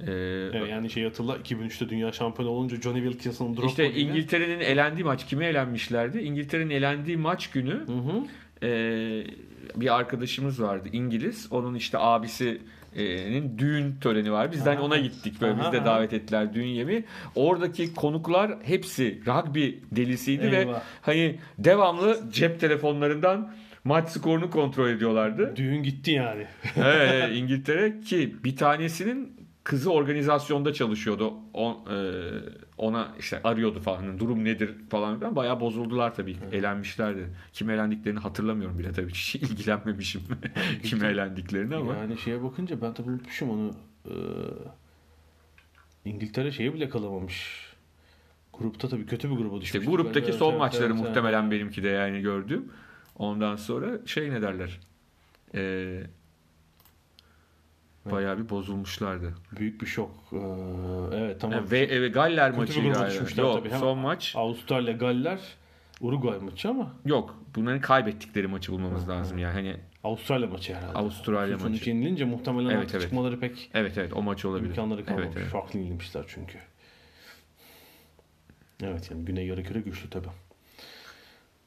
e, 0.00 0.12
Evet, 0.54 0.70
yani 0.70 0.90
şey 0.90 1.04
hatırla 1.04 1.36
2003'te 1.36 1.88
dünya 1.88 2.12
şampiyonu 2.12 2.50
olunca 2.52 2.80
Johnny 2.80 3.02
Wilkinson'ın 3.02 3.56
Drogba 3.56 3.66
işte. 3.66 3.92
İngiltere'nin 3.92 4.60
elendiği 4.60 5.04
maç 5.04 5.26
kime 5.26 5.46
elenmişlerdi? 5.46 6.18
İngiltere'nin 6.18 6.70
elendiği 6.70 7.16
maç 7.16 7.50
günü 7.50 7.70
Hı 7.86 7.92
hı. 7.92 8.66
e, 8.66 8.70
bir 9.76 9.94
arkadaşımız 9.96 10.62
vardı 10.62 10.88
İngiliz. 10.92 11.52
Onun 11.52 11.74
işte 11.74 11.98
abisinin 11.98 13.58
düğün 13.58 13.94
töreni 14.00 14.32
var. 14.32 14.52
Biz 14.52 14.64
de 14.64 14.68
hani 14.68 14.78
Aha. 14.78 14.86
ona 14.86 14.96
gittik. 14.98 15.40
Böyle 15.40 15.60
bizi 15.60 15.72
de 15.72 15.84
davet 15.84 16.12
ettiler 16.12 16.54
düğün 16.54 16.66
yemeği. 16.66 17.04
Oradaki 17.34 17.94
konuklar 17.94 18.52
hepsi 18.62 19.20
rugby 19.26 19.70
delisiydi 19.92 20.52
ve 20.52 20.58
Eyvah. 20.58 20.80
hani 21.02 21.38
devamlı 21.58 22.18
cep 22.32 22.60
telefonlarından 22.60 23.52
maç 23.84 24.08
skorunu 24.08 24.50
kontrol 24.50 24.88
ediyorlardı. 24.88 25.56
Düğün 25.56 25.82
gitti 25.82 26.10
yani. 26.10 26.46
evet, 26.76 27.36
İngiltere 27.36 28.00
ki 28.00 28.36
bir 28.44 28.56
tanesinin 28.56 29.37
kızı 29.68 29.92
organizasyonda 29.92 30.72
çalışıyordu. 30.72 31.34
O, 31.54 31.84
e, 31.90 31.96
ona 32.78 33.14
işte 33.18 33.40
arıyordu 33.44 33.80
falan. 33.80 33.96
Hani 33.98 34.18
Durum 34.18 34.44
nedir 34.44 34.74
falan 34.90 35.18
filan. 35.18 35.36
Bayağı 35.36 35.60
bozuldular 35.60 36.14
tabii. 36.14 36.36
Elenmişlerdi. 36.52 37.28
Kim 37.52 37.70
elendiklerini 37.70 38.18
hatırlamıyorum 38.18 38.78
bile 38.78 38.92
tabii. 38.92 39.10
Hiç 39.10 39.34
ilgilenmemişim 39.34 40.22
kim 40.82 41.04
elendiklerini 41.04 41.76
ama. 41.76 41.94
Yani 41.94 42.18
şeye 42.18 42.42
bakınca 42.42 42.82
ben 42.82 42.94
tabii 42.94 43.10
unutmuşum 43.10 43.50
onu. 43.50 43.74
Ee, 44.06 44.12
İngiltere 46.04 46.52
şeye 46.52 46.74
bile 46.74 46.88
kalamamış. 46.88 47.66
Grupta 48.52 48.88
tabii 48.88 49.06
kötü 49.06 49.30
bir 49.30 49.36
gruba 49.36 49.58
İşte 49.58 49.80
düşmüş. 49.80 49.96
gruptaki 49.96 50.26
Evet, 50.26 50.38
son 50.38 50.50
evet, 50.50 50.58
maçları 50.60 50.92
evet, 50.92 51.00
muhtemelen 51.00 51.50
benimki 51.50 51.82
de 51.82 51.88
yani 51.88 52.20
gördüm. 52.20 52.72
Ondan 53.16 53.56
sonra 53.56 54.06
şey 54.06 54.30
ne 54.30 54.42
derler? 54.42 54.80
Ee, 55.54 56.02
bayağı 58.10 58.38
bir 58.38 58.48
bozulmuşlardı. 58.48 59.24
evet. 59.26 59.60
Büyük 59.60 59.80
bir 59.80 59.86
şok. 59.86 60.10
Ee, 60.32 60.36
evet 61.12 61.40
tamam. 61.40 61.58
Yani 61.58 61.70
ve, 61.70 62.02
ve 62.02 62.08
Galler 62.08 62.50
maçı 62.50 62.80
galiba. 62.80 63.08
Yok, 63.42 63.58
tabii. 63.58 63.70
Hem 63.70 63.78
son 63.78 63.98
maç 63.98 64.32
Avustralya, 64.36 64.92
Galler, 64.92 65.38
Uruguay 66.00 66.38
maçı 66.38 66.68
ama 66.68 66.92
yok. 67.04 67.38
Bunların 67.54 67.80
kaybettikleri 67.80 68.46
maçı 68.46 68.72
bulmamız 68.72 69.08
lazım 69.08 69.38
yani. 69.38 69.52
Hani 69.52 69.76
Avustralya 70.04 70.46
maçı 70.48 70.74
herhalde. 70.74 70.98
Avustralya 70.98 71.58
Sonuç 71.58 71.78
maçı. 71.78 71.90
yenilince 71.90 72.24
muhtemelen 72.24 72.70
Evet, 72.70 72.90
evet. 72.92 73.02
çıkmaları 73.02 73.40
pek 73.40 73.70
Evet 73.74 73.98
evet 73.98 74.12
o 74.12 74.22
maç 74.22 74.44
olabilir. 74.44 74.68
imkanları 74.68 75.04
kalmamış. 75.04 75.26
Evet, 75.26 75.36
evet. 75.40 75.48
Farklı 75.52 75.78
yenilmişler 75.78 76.24
çünkü. 76.28 76.58
Evet 78.82 79.10
yani 79.10 79.24
Güney 79.24 79.46
Yarıküre 79.46 79.80
güçlü 79.80 80.10
tabii. 80.10 80.28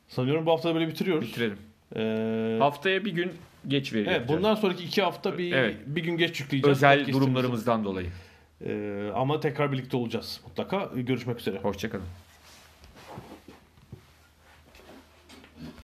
Sanıyorum 0.08 0.46
bu 0.46 0.52
hafta 0.52 0.76
böyle 0.76 0.88
bitiriyoruz. 0.88 1.28
Bitirelim. 1.30 1.58
Ee, 1.96 2.58
Haftaya 2.60 3.06
bir 3.06 3.12
gün 3.12 3.32
geç 3.68 3.94
veriyor. 3.94 4.12
evet, 4.18 4.28
bundan 4.30 4.56
sonraki 4.56 4.84
iki 4.84 5.02
hafta 5.02 5.38
bir 5.38 5.52
Evet. 5.52 5.76
bir 5.86 6.04
gün 6.04 6.18
geç 6.18 6.40
yükleyeceğiz. 6.40 6.78
özel 6.78 7.08
durumlarımızdan 7.14 7.84
dolayı. 7.86 8.08
Ee, 8.66 9.10
ama 9.16 9.40
tekrar 9.40 9.72
birlikte 9.72 9.98
olacağız 9.98 10.42
mutlaka. 10.48 10.90
Görüşmek 10.96 11.40
üzere. 11.40 11.58
Hoşçakalın. 11.60 12.06